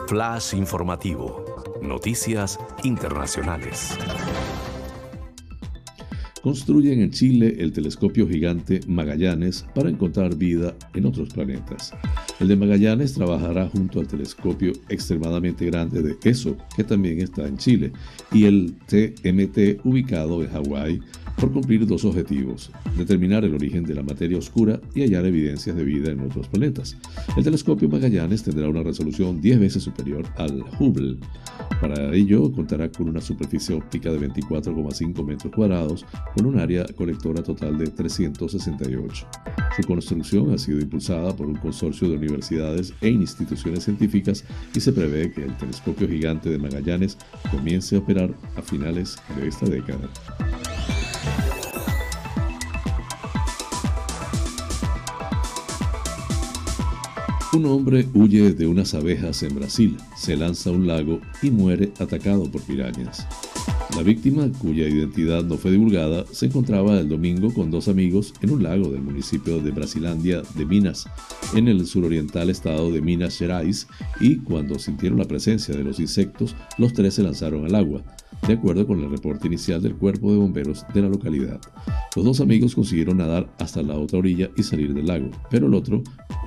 Flash 0.08 0.54
informativo. 0.54 1.55
Noticias 1.82 2.58
internacionales. 2.84 3.96
Construyen 6.42 7.00
en 7.00 7.10
Chile 7.10 7.56
el 7.58 7.72
telescopio 7.72 8.28
gigante 8.28 8.80
Magallanes 8.86 9.66
para 9.74 9.90
encontrar 9.90 10.36
vida 10.36 10.74
en 10.94 11.06
otros 11.06 11.30
planetas. 11.30 11.92
El 12.38 12.48
de 12.48 12.56
Magallanes 12.56 13.14
trabajará 13.14 13.68
junto 13.68 14.00
al 14.00 14.06
telescopio 14.06 14.72
extremadamente 14.88 15.66
grande 15.66 16.02
de 16.02 16.16
ESO, 16.22 16.56
que 16.76 16.84
también 16.84 17.20
está 17.20 17.46
en 17.46 17.56
Chile, 17.56 17.92
y 18.32 18.44
el 18.44 18.74
TMT 18.86 19.84
ubicado 19.84 20.42
en 20.42 20.50
Hawái 20.50 21.00
por 21.36 21.52
cumplir 21.52 21.86
dos 21.86 22.04
objetivos, 22.04 22.70
determinar 22.96 23.44
el 23.44 23.54
origen 23.54 23.84
de 23.84 23.94
la 23.94 24.02
materia 24.02 24.38
oscura 24.38 24.80
y 24.94 25.02
hallar 25.02 25.26
evidencias 25.26 25.76
de 25.76 25.84
vida 25.84 26.10
en 26.10 26.20
otros 26.20 26.48
planetas. 26.48 26.96
El 27.36 27.44
telescopio 27.44 27.88
Magallanes 27.88 28.42
tendrá 28.42 28.68
una 28.68 28.82
resolución 28.82 29.40
10 29.40 29.60
veces 29.60 29.82
superior 29.82 30.24
al 30.36 30.64
Hubble. 30.78 31.18
Para 31.80 32.14
ello 32.14 32.50
contará 32.52 32.90
con 32.90 33.08
una 33.08 33.20
superficie 33.20 33.74
óptica 33.74 34.10
de 34.10 34.28
24,5 34.28 35.24
metros 35.24 35.52
cuadrados 35.54 36.06
con 36.34 36.46
un 36.46 36.58
área 36.58 36.86
colectora 36.96 37.42
total 37.42 37.78
de 37.78 37.88
368. 37.88 39.26
Su 39.76 39.82
construcción 39.82 40.54
ha 40.54 40.58
sido 40.58 40.80
impulsada 40.80 41.36
por 41.36 41.46
un 41.46 41.56
consorcio 41.56 42.08
de 42.08 42.16
universidades 42.16 42.94
e 43.02 43.08
instituciones 43.10 43.84
científicas 43.84 44.44
y 44.74 44.80
se 44.80 44.92
prevé 44.92 45.32
que 45.32 45.44
el 45.44 45.56
telescopio 45.58 46.08
gigante 46.08 46.48
de 46.48 46.58
Magallanes 46.58 47.18
comience 47.50 47.96
a 47.96 47.98
operar 47.98 48.34
a 48.56 48.62
finales 48.62 49.16
de 49.36 49.48
esta 49.48 49.66
década. 49.66 50.08
Un 57.56 57.64
hombre 57.64 58.06
huye 58.12 58.52
de 58.52 58.66
unas 58.66 58.92
abejas 58.92 59.42
en 59.42 59.54
Brasil, 59.54 59.96
se 60.14 60.36
lanza 60.36 60.68
a 60.68 60.74
un 60.74 60.86
lago 60.86 61.22
y 61.40 61.50
muere 61.50 61.90
atacado 61.98 62.50
por 62.50 62.60
pirañas. 62.60 63.26
La 63.96 64.02
víctima, 64.02 64.50
cuya 64.58 64.86
identidad 64.86 65.42
no 65.42 65.56
fue 65.56 65.70
divulgada, 65.70 66.26
se 66.30 66.44
encontraba 66.44 67.00
el 67.00 67.08
domingo 67.08 67.54
con 67.54 67.70
dos 67.70 67.88
amigos 67.88 68.34
en 68.42 68.50
un 68.50 68.62
lago 68.62 68.90
del 68.90 69.00
municipio 69.00 69.58
de 69.60 69.70
Brasilandia 69.70 70.42
de 70.54 70.66
Minas, 70.66 71.06
en 71.54 71.68
el 71.68 71.86
suroriental 71.86 72.50
estado 72.50 72.90
de 72.90 73.00
Minas 73.00 73.38
Gerais, 73.38 73.86
y 74.20 74.36
cuando 74.36 74.78
sintieron 74.78 75.18
la 75.18 75.24
presencia 75.24 75.74
de 75.74 75.82
los 75.82 75.98
insectos, 75.98 76.54
los 76.76 76.92
tres 76.92 77.14
se 77.14 77.22
lanzaron 77.22 77.64
al 77.64 77.74
agua 77.74 78.02
de 78.46 78.54
acuerdo 78.54 78.86
con 78.86 79.00
el 79.00 79.10
reporte 79.10 79.46
inicial 79.48 79.82
del 79.82 79.96
cuerpo 79.96 80.30
de 80.30 80.38
bomberos 80.38 80.84
de 80.94 81.02
la 81.02 81.08
localidad. 81.08 81.60
Los 82.14 82.24
dos 82.24 82.40
amigos 82.40 82.74
consiguieron 82.74 83.18
nadar 83.18 83.52
hasta 83.58 83.82
la 83.82 83.94
otra 83.94 84.18
orilla 84.18 84.50
y 84.56 84.62
salir 84.62 84.94
del 84.94 85.06
lago, 85.06 85.30
pero 85.50 85.66
el 85.66 85.74
otro, 85.74 86.02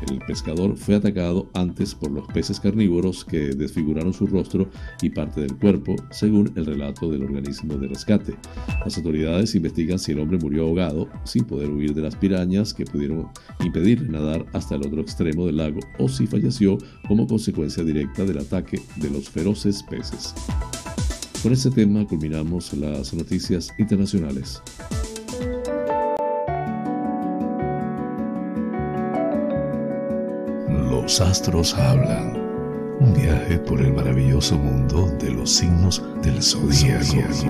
el 0.10 0.20
pescador, 0.20 0.78
fue 0.78 0.96
atacado 0.96 1.50
antes 1.54 1.94
por 1.94 2.12
los 2.12 2.26
peces 2.28 2.60
carnívoros 2.60 3.26
que 3.26 3.50
desfiguraron 3.50 4.14
su 4.14 4.28
rostro 4.28 4.70
y 5.02 5.10
parte 5.10 5.42
del 5.42 5.56
cuerpo, 5.58 5.96
según 6.10 6.52
el 6.56 6.66
relato 6.66 7.12
del 7.12 7.24
organismo 7.24 7.76
de 7.76 7.88
rescate. 7.88 8.36
Las 8.84 8.98
autoridades 8.98 9.56
investigan 9.56 10.00
si 10.00 10.14
el 10.14 10.20
hombre 10.20 10.38
murió 10.38 10.64
ahogado, 10.64 11.10
sin 11.24 11.44
poder 11.44 11.70
huir 11.70 11.94
de 11.94 12.02
las 12.02 12.16
pirañas 12.16 12.74
que 12.74 12.86
pudieron 12.86 13.28
impedir 13.64 14.10
nadar 14.10 14.46
hasta 14.54 14.76
el 14.76 14.86
otro 14.86 15.02
extremo 15.02 15.46
del 15.46 15.58
lago, 15.58 15.80
o 16.00 16.08
si 16.08 16.28
falleció 16.28 16.78
como 17.08 17.28
consecuencia 17.28 17.84
directa 17.84 18.24
del 18.26 18.40
ataque 18.40 18.82
de 18.98 19.10
los 19.10 19.30
feroces 19.30 19.84
peces. 19.84 20.34
Con 21.42 21.54
este 21.54 21.72
tema 21.72 22.06
culminamos 22.06 22.74
las 22.74 23.14
noticias 23.14 23.74
internacionales. 23.78 24.62
Los 30.92 31.22
astros 31.22 31.74
hablan. 31.76 32.38
Un 33.00 33.14
viaje 33.14 33.58
por 33.60 33.80
el 33.80 33.94
maravilloso 33.94 34.58
mundo 34.58 35.08
de 35.22 35.32
los 35.32 35.50
signos 35.50 36.04
del 36.22 36.44
zodiaco. 36.44 37.50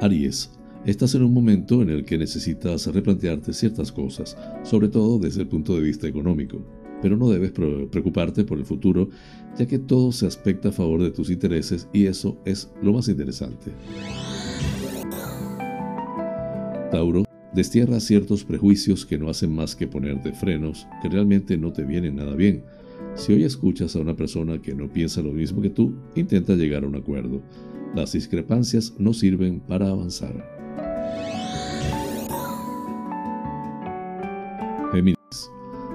Aries, 0.00 0.48
estás 0.84 1.16
en 1.16 1.24
un 1.24 1.34
momento 1.34 1.82
en 1.82 1.90
el 1.90 2.04
que 2.04 2.16
necesitas 2.16 2.86
replantearte 2.86 3.52
ciertas 3.52 3.90
cosas, 3.90 4.36
sobre 4.62 4.88
todo 4.88 5.18
desde 5.18 5.42
el 5.42 5.48
punto 5.48 5.74
de 5.74 5.80
vista 5.80 6.06
económico 6.06 6.64
pero 7.02 7.16
no 7.16 7.28
debes 7.28 7.50
preocuparte 7.50 8.44
por 8.44 8.58
el 8.58 8.64
futuro, 8.64 9.10
ya 9.58 9.66
que 9.66 9.78
todo 9.78 10.12
se 10.12 10.26
aspecta 10.26 10.68
a 10.68 10.72
favor 10.72 11.02
de 11.02 11.10
tus 11.10 11.28
intereses 11.28 11.88
y 11.92 12.06
eso 12.06 12.38
es 12.44 12.72
lo 12.80 12.92
más 12.92 13.08
interesante. 13.08 13.72
Tauro, 16.92 17.24
destierra 17.52 18.00
ciertos 18.00 18.44
prejuicios 18.44 19.04
que 19.04 19.18
no 19.18 19.28
hacen 19.28 19.52
más 19.52 19.74
que 19.74 19.88
ponerte 19.88 20.32
frenos, 20.32 20.86
que 21.02 21.08
realmente 21.08 21.56
no 21.58 21.72
te 21.72 21.84
vienen 21.84 22.16
nada 22.16 22.36
bien. 22.36 22.64
Si 23.14 23.32
hoy 23.32 23.44
escuchas 23.44 23.96
a 23.96 24.00
una 24.00 24.14
persona 24.14 24.62
que 24.62 24.74
no 24.74 24.90
piensa 24.90 25.20
lo 25.20 25.32
mismo 25.32 25.60
que 25.60 25.70
tú, 25.70 25.94
intenta 26.14 26.54
llegar 26.54 26.84
a 26.84 26.86
un 26.86 26.96
acuerdo. 26.96 27.42
Las 27.94 28.12
discrepancias 28.12 28.94
no 28.98 29.12
sirven 29.12 29.60
para 29.60 29.88
avanzar. 29.88 30.51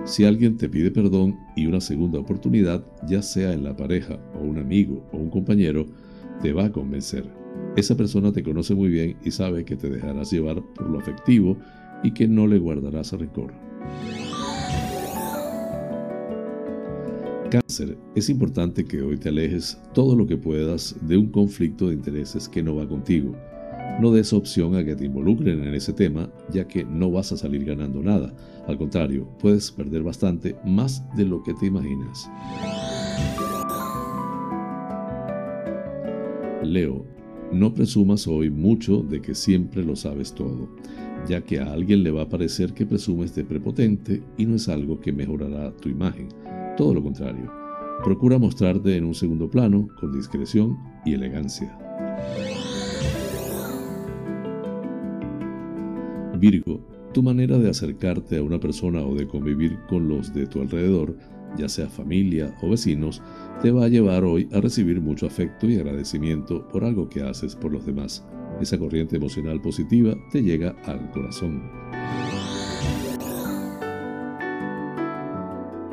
Si 0.07 0.23
alguien 0.23 0.55
te 0.55 0.69
pide 0.69 0.89
perdón 0.89 1.37
y 1.57 1.65
una 1.65 1.81
segunda 1.81 2.17
oportunidad, 2.17 2.81
ya 3.09 3.21
sea 3.21 3.51
en 3.51 3.65
la 3.65 3.75
pareja 3.75 4.17
o 4.39 4.39
un 4.39 4.57
amigo 4.57 5.05
o 5.11 5.17
un 5.17 5.29
compañero, 5.29 5.85
te 6.41 6.53
va 6.53 6.63
a 6.63 6.71
convencer. 6.71 7.25
Esa 7.75 7.97
persona 7.97 8.31
te 8.31 8.41
conoce 8.41 8.73
muy 8.73 8.87
bien 8.87 9.17
y 9.25 9.31
sabe 9.31 9.65
que 9.65 9.75
te 9.75 9.89
dejarás 9.89 10.31
llevar 10.31 10.63
por 10.75 10.89
lo 10.89 10.99
afectivo 10.99 11.57
y 12.03 12.11
que 12.11 12.25
no 12.25 12.47
le 12.47 12.57
guardarás 12.57 13.11
rencor. 13.11 13.51
Cáncer, 17.51 17.97
es 18.15 18.29
importante 18.29 18.85
que 18.85 19.01
hoy 19.01 19.17
te 19.17 19.27
alejes 19.27 19.77
todo 19.93 20.15
lo 20.15 20.25
que 20.25 20.37
puedas 20.37 20.95
de 21.01 21.17
un 21.17 21.27
conflicto 21.27 21.89
de 21.89 21.95
intereses 21.95 22.47
que 22.47 22.63
no 22.63 22.77
va 22.77 22.87
contigo. 22.87 23.35
No 23.99 24.11
des 24.11 24.31
opción 24.31 24.75
a 24.75 24.83
que 24.83 24.95
te 24.95 25.05
involucren 25.05 25.63
en 25.63 25.73
ese 25.73 25.91
tema, 25.91 26.29
ya 26.51 26.67
que 26.67 26.83
no 26.83 27.09
vas 27.09 27.31
a 27.31 27.37
salir 27.37 27.65
ganando 27.65 28.03
nada. 28.03 28.31
Al 28.67 28.77
contrario, 28.77 29.27
puedes 29.39 29.71
perder 29.71 30.03
bastante 30.03 30.55
más 30.63 31.03
de 31.15 31.25
lo 31.25 31.41
que 31.41 31.55
te 31.55 31.65
imaginas. 31.65 32.29
Leo, 36.63 37.05
no 37.51 37.73
presumas 37.73 38.27
hoy 38.27 38.51
mucho 38.51 39.01
de 39.01 39.21
que 39.21 39.33
siempre 39.33 39.83
lo 39.83 39.95
sabes 39.95 40.33
todo, 40.33 40.69
ya 41.27 41.41
que 41.41 41.59
a 41.59 41.71
alguien 41.71 42.03
le 42.03 42.11
va 42.11 42.23
a 42.23 42.29
parecer 42.29 42.73
que 42.73 42.85
presumes 42.85 43.33
de 43.33 43.45
prepotente 43.45 44.21
y 44.37 44.45
no 44.45 44.57
es 44.57 44.67
algo 44.67 44.99
que 44.99 45.13
mejorará 45.13 45.75
tu 45.77 45.89
imagen. 45.89 46.27
Todo 46.75 46.93
lo 46.93 47.01
contrario, 47.01 47.51
procura 48.03 48.37
mostrarte 48.37 48.95
en 48.95 49.05
un 49.05 49.15
segundo 49.15 49.49
plano 49.49 49.87
con 49.99 50.11
discreción 50.11 50.77
y 51.05 51.13
elegancia. 51.13 51.75
Virgo, 56.37 56.85
tu 57.13 57.23
manera 57.23 57.57
de 57.57 57.69
acercarte 57.69 58.37
a 58.37 58.43
una 58.43 58.59
persona 58.59 59.01
o 59.01 59.15
de 59.15 59.27
convivir 59.27 59.77
con 59.89 60.07
los 60.07 60.33
de 60.33 60.45
tu 60.45 60.61
alrededor, 60.61 61.17
ya 61.57 61.69
sea 61.69 61.89
familia 61.89 62.55
o 62.61 62.69
vecinos, 62.69 63.21
te 63.61 63.71
va 63.71 63.85
a 63.85 63.89
llevar 63.89 64.23
hoy 64.23 64.47
a 64.53 64.61
recibir 64.61 65.01
mucho 65.01 65.25
afecto 65.25 65.67
y 65.67 65.75
agradecimiento 65.75 66.67
por 66.67 66.83
algo 66.83 67.09
que 67.09 67.21
haces 67.21 67.55
por 67.55 67.71
los 67.71 67.85
demás. 67.85 68.25
Esa 68.61 68.77
corriente 68.77 69.15
emocional 69.15 69.61
positiva 69.61 70.15
te 70.31 70.43
llega 70.43 70.75
al 70.85 71.09
corazón. 71.11 71.63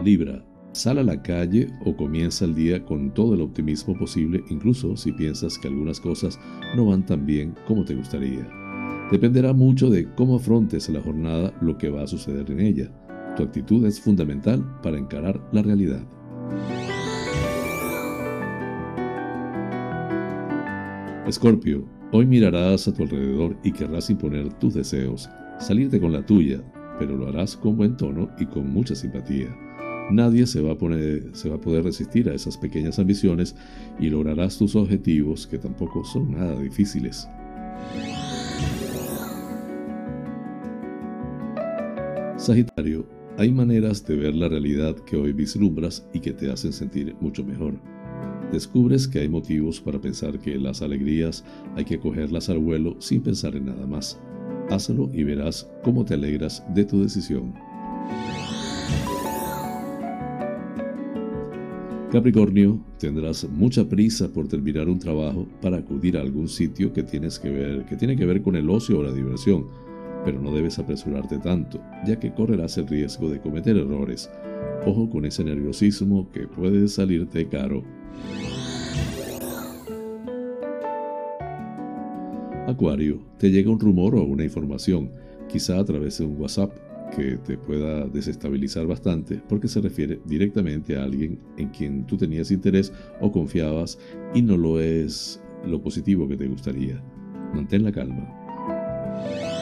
Libra, 0.04 0.44
Sal 0.74 0.98
a 0.98 1.04
la 1.04 1.22
calle 1.22 1.68
o 1.84 1.96
comienza 1.96 2.44
el 2.44 2.56
día 2.56 2.84
con 2.84 3.14
todo 3.14 3.34
el 3.34 3.42
optimismo 3.42 3.96
posible, 3.96 4.42
incluso 4.50 4.96
si 4.96 5.12
piensas 5.12 5.56
que 5.56 5.68
algunas 5.68 6.00
cosas 6.00 6.40
no 6.74 6.86
van 6.86 7.06
tan 7.06 7.24
bien 7.24 7.54
como 7.68 7.84
te 7.84 7.94
gustaría. 7.94 8.63
Dependerá 9.10 9.52
mucho 9.52 9.90
de 9.90 10.06
cómo 10.14 10.36
afrontes 10.36 10.88
la 10.88 11.00
jornada 11.00 11.52
lo 11.60 11.76
que 11.76 11.90
va 11.90 12.02
a 12.02 12.06
suceder 12.06 12.50
en 12.50 12.60
ella. 12.60 12.90
Tu 13.36 13.42
actitud 13.42 13.84
es 13.84 14.00
fundamental 14.00 14.64
para 14.82 14.98
encarar 14.98 15.40
la 15.52 15.62
realidad. 15.62 16.02
Escorpio, 21.26 21.86
hoy 22.12 22.26
mirarás 22.26 22.88
a 22.88 22.92
tu 22.92 23.02
alrededor 23.02 23.56
y 23.62 23.72
querrás 23.72 24.08
imponer 24.08 24.52
tus 24.54 24.74
deseos, 24.74 25.28
salirte 25.58 26.00
con 26.00 26.12
la 26.12 26.24
tuya, 26.24 26.62
pero 26.98 27.16
lo 27.16 27.28
harás 27.28 27.56
con 27.56 27.76
buen 27.76 27.96
tono 27.96 28.30
y 28.38 28.46
con 28.46 28.70
mucha 28.70 28.94
simpatía. 28.94 29.48
Nadie 30.10 30.46
se 30.46 30.60
va, 30.60 30.72
a 30.72 30.78
poner, 30.78 31.30
se 31.32 31.48
va 31.48 31.56
a 31.56 31.60
poder 31.60 31.84
resistir 31.84 32.28
a 32.28 32.34
esas 32.34 32.58
pequeñas 32.58 32.98
ambiciones 32.98 33.56
y 33.98 34.10
lograrás 34.10 34.58
tus 34.58 34.76
objetivos 34.76 35.46
que 35.46 35.58
tampoco 35.58 36.04
son 36.04 36.32
nada 36.32 36.60
difíciles. 36.60 37.26
Sagitario, 42.44 43.06
hay 43.38 43.50
maneras 43.50 44.04
de 44.04 44.16
ver 44.16 44.34
la 44.34 44.50
realidad 44.50 44.94
que 45.06 45.16
hoy 45.16 45.32
vislumbras 45.32 46.06
y 46.12 46.20
que 46.20 46.34
te 46.34 46.50
hacen 46.50 46.74
sentir 46.74 47.16
mucho 47.18 47.42
mejor. 47.42 47.72
Descubres 48.52 49.08
que 49.08 49.20
hay 49.20 49.30
motivos 49.30 49.80
para 49.80 49.98
pensar 49.98 50.38
que 50.38 50.58
las 50.58 50.82
alegrías 50.82 51.42
hay 51.74 51.86
que 51.86 51.98
cogerlas 51.98 52.50
al 52.50 52.58
vuelo 52.58 52.96
sin 53.00 53.22
pensar 53.22 53.56
en 53.56 53.64
nada 53.64 53.86
más. 53.86 54.20
Hazlo 54.68 55.08
y 55.14 55.24
verás 55.24 55.70
cómo 55.82 56.04
te 56.04 56.12
alegras 56.12 56.62
de 56.74 56.84
tu 56.84 57.02
decisión. 57.02 57.54
Capricornio, 62.12 62.78
tendrás 62.98 63.48
mucha 63.48 63.88
prisa 63.88 64.30
por 64.30 64.48
terminar 64.48 64.90
un 64.90 64.98
trabajo 64.98 65.48
para 65.62 65.78
acudir 65.78 66.18
a 66.18 66.20
algún 66.20 66.48
sitio 66.48 66.92
que, 66.92 67.04
tienes 67.04 67.38
que, 67.38 67.48
ver, 67.48 67.86
que 67.86 67.96
tiene 67.96 68.16
que 68.16 68.26
ver 68.26 68.42
con 68.42 68.54
el 68.54 68.68
ocio 68.68 68.98
o 68.98 69.02
la 69.02 69.12
diversión, 69.12 69.66
pero 70.24 70.40
no 70.40 70.52
debes 70.52 70.78
apresurarte 70.78 71.38
tanto, 71.38 71.80
ya 72.06 72.18
que 72.18 72.32
correrás 72.32 72.78
el 72.78 72.88
riesgo 72.88 73.28
de 73.28 73.40
cometer 73.40 73.76
errores. 73.76 74.30
Ojo 74.86 75.08
con 75.08 75.24
ese 75.24 75.44
nerviosismo 75.44 76.30
que 76.32 76.46
puede 76.46 76.88
salirte 76.88 77.48
caro. 77.48 77.82
Acuario, 82.66 83.20
te 83.38 83.50
llega 83.50 83.70
un 83.70 83.78
rumor 83.78 84.14
o 84.14 84.22
una 84.22 84.44
información, 84.44 85.10
quizá 85.48 85.78
a 85.78 85.84
través 85.84 86.18
de 86.18 86.24
un 86.24 86.40
WhatsApp, 86.40 86.72
que 87.14 87.36
te 87.36 87.56
pueda 87.56 88.06
desestabilizar 88.06 88.86
bastante 88.86 89.40
porque 89.48 89.68
se 89.68 89.80
refiere 89.80 90.20
directamente 90.24 90.96
a 90.96 91.04
alguien 91.04 91.38
en 91.56 91.68
quien 91.68 92.06
tú 92.06 92.16
tenías 92.16 92.50
interés 92.50 92.92
o 93.20 93.30
confiabas 93.30 93.98
y 94.34 94.42
no 94.42 94.56
lo 94.56 94.80
es 94.80 95.40
lo 95.64 95.80
positivo 95.80 96.26
que 96.28 96.36
te 96.36 96.48
gustaría. 96.48 97.00
Mantén 97.54 97.84
la 97.84 97.92
calma. 97.92 99.53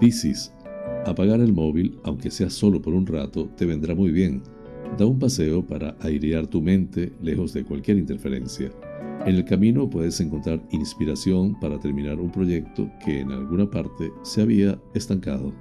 Piscis, 0.00 0.52
apagar 1.06 1.40
el 1.40 1.52
móvil, 1.52 1.98
aunque 2.04 2.30
sea 2.30 2.50
solo 2.50 2.82
por 2.82 2.92
un 2.92 3.06
rato, 3.06 3.48
te 3.56 3.64
vendrá 3.64 3.94
muy 3.94 4.10
bien. 4.10 4.42
Da 4.98 5.06
un 5.06 5.18
paseo 5.18 5.66
para 5.66 5.96
airear 6.00 6.46
tu 6.46 6.60
mente 6.60 7.12
lejos 7.22 7.52
de 7.54 7.64
cualquier 7.64 7.96
interferencia. 7.96 8.70
En 9.24 9.34
el 9.34 9.44
camino 9.44 9.88
puedes 9.88 10.20
encontrar 10.20 10.62
inspiración 10.70 11.58
para 11.58 11.80
terminar 11.80 12.20
un 12.20 12.30
proyecto 12.30 12.90
que 13.04 13.20
en 13.20 13.32
alguna 13.32 13.68
parte 13.68 14.12
se 14.22 14.42
había 14.42 14.78
estancado. 14.94 15.52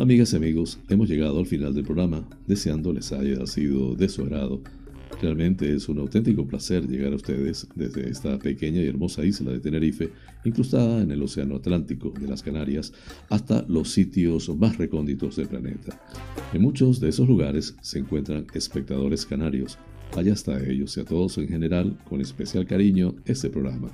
Amigas 0.00 0.32
y 0.32 0.36
amigos, 0.36 0.78
hemos 0.88 1.10
llegado 1.10 1.38
al 1.38 1.44
final 1.44 1.74
del 1.74 1.84
programa, 1.84 2.26
deseando 2.46 2.90
les 2.90 3.12
haya 3.12 3.46
sido 3.46 3.94
de 3.94 4.08
Realmente 5.20 5.74
es 5.74 5.90
un 5.90 5.98
auténtico 5.98 6.46
placer 6.46 6.88
llegar 6.88 7.12
a 7.12 7.16
ustedes 7.16 7.68
desde 7.74 8.08
esta 8.08 8.38
pequeña 8.38 8.80
y 8.80 8.86
hermosa 8.86 9.26
isla 9.26 9.52
de 9.52 9.60
Tenerife, 9.60 10.08
incrustada 10.42 11.02
en 11.02 11.10
el 11.10 11.22
Océano 11.22 11.56
Atlántico 11.56 12.14
de 12.18 12.26
las 12.26 12.42
Canarias, 12.42 12.94
hasta 13.28 13.62
los 13.68 13.90
sitios 13.90 14.48
más 14.56 14.78
recónditos 14.78 15.36
del 15.36 15.48
planeta. 15.48 16.00
En 16.54 16.62
muchos 16.62 16.98
de 16.98 17.10
esos 17.10 17.28
lugares 17.28 17.76
se 17.82 17.98
encuentran 17.98 18.46
espectadores 18.54 19.26
canarios. 19.26 19.76
Allá 20.16 20.32
hasta 20.32 20.66
ellos 20.66 20.96
y 20.96 21.00
a 21.00 21.04
todos 21.04 21.36
en 21.36 21.48
general, 21.48 21.98
con 22.08 22.22
especial 22.22 22.64
cariño, 22.64 23.16
este 23.26 23.50
programa. 23.50 23.90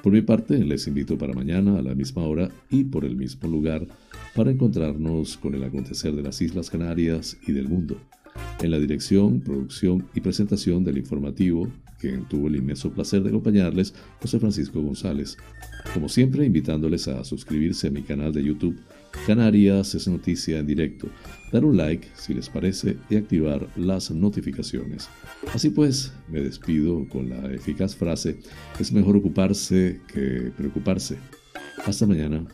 Por 0.00 0.12
mi 0.12 0.22
parte, 0.22 0.62
les 0.62 0.86
invito 0.86 1.18
para 1.18 1.32
mañana 1.32 1.78
a 1.78 1.82
la 1.82 1.96
misma 1.96 2.22
hora 2.22 2.50
y 2.70 2.84
por 2.84 3.04
el 3.04 3.16
mismo 3.16 3.48
lugar 3.48 3.88
para 4.34 4.50
encontrarnos 4.50 5.36
con 5.36 5.54
el 5.54 5.64
acontecer 5.64 6.14
de 6.14 6.22
las 6.22 6.40
Islas 6.42 6.70
Canarias 6.70 7.36
y 7.46 7.52
del 7.52 7.68
mundo. 7.68 8.00
En 8.60 8.70
la 8.70 8.78
dirección, 8.78 9.40
producción 9.40 10.06
y 10.14 10.20
presentación 10.20 10.84
del 10.84 10.98
informativo, 10.98 11.68
quien 12.00 12.26
tuvo 12.28 12.48
el 12.48 12.56
inmenso 12.56 12.90
placer 12.90 13.22
de 13.22 13.30
acompañarles, 13.30 13.94
José 14.20 14.38
Francisco 14.38 14.80
González. 14.80 15.36
Como 15.92 16.08
siempre, 16.08 16.44
invitándoles 16.44 17.08
a 17.08 17.22
suscribirse 17.24 17.88
a 17.88 17.90
mi 17.90 18.02
canal 18.02 18.32
de 18.32 18.42
YouTube, 18.42 18.76
Canarias 19.26 19.94
es 19.94 20.08
Noticia 20.08 20.58
en 20.58 20.66
Directo, 20.66 21.08
dar 21.52 21.64
un 21.64 21.76
like 21.76 22.08
si 22.14 22.34
les 22.34 22.48
parece 22.48 22.96
y 23.08 23.16
activar 23.16 23.68
las 23.76 24.10
notificaciones. 24.10 25.08
Así 25.52 25.70
pues, 25.70 26.12
me 26.28 26.40
despido 26.40 27.06
con 27.08 27.30
la 27.30 27.52
eficaz 27.52 27.94
frase, 27.94 28.38
es 28.80 28.92
mejor 28.92 29.16
ocuparse 29.16 30.00
que 30.12 30.52
preocuparse. 30.56 31.16
Hasta 31.86 32.06
mañana. 32.06 32.44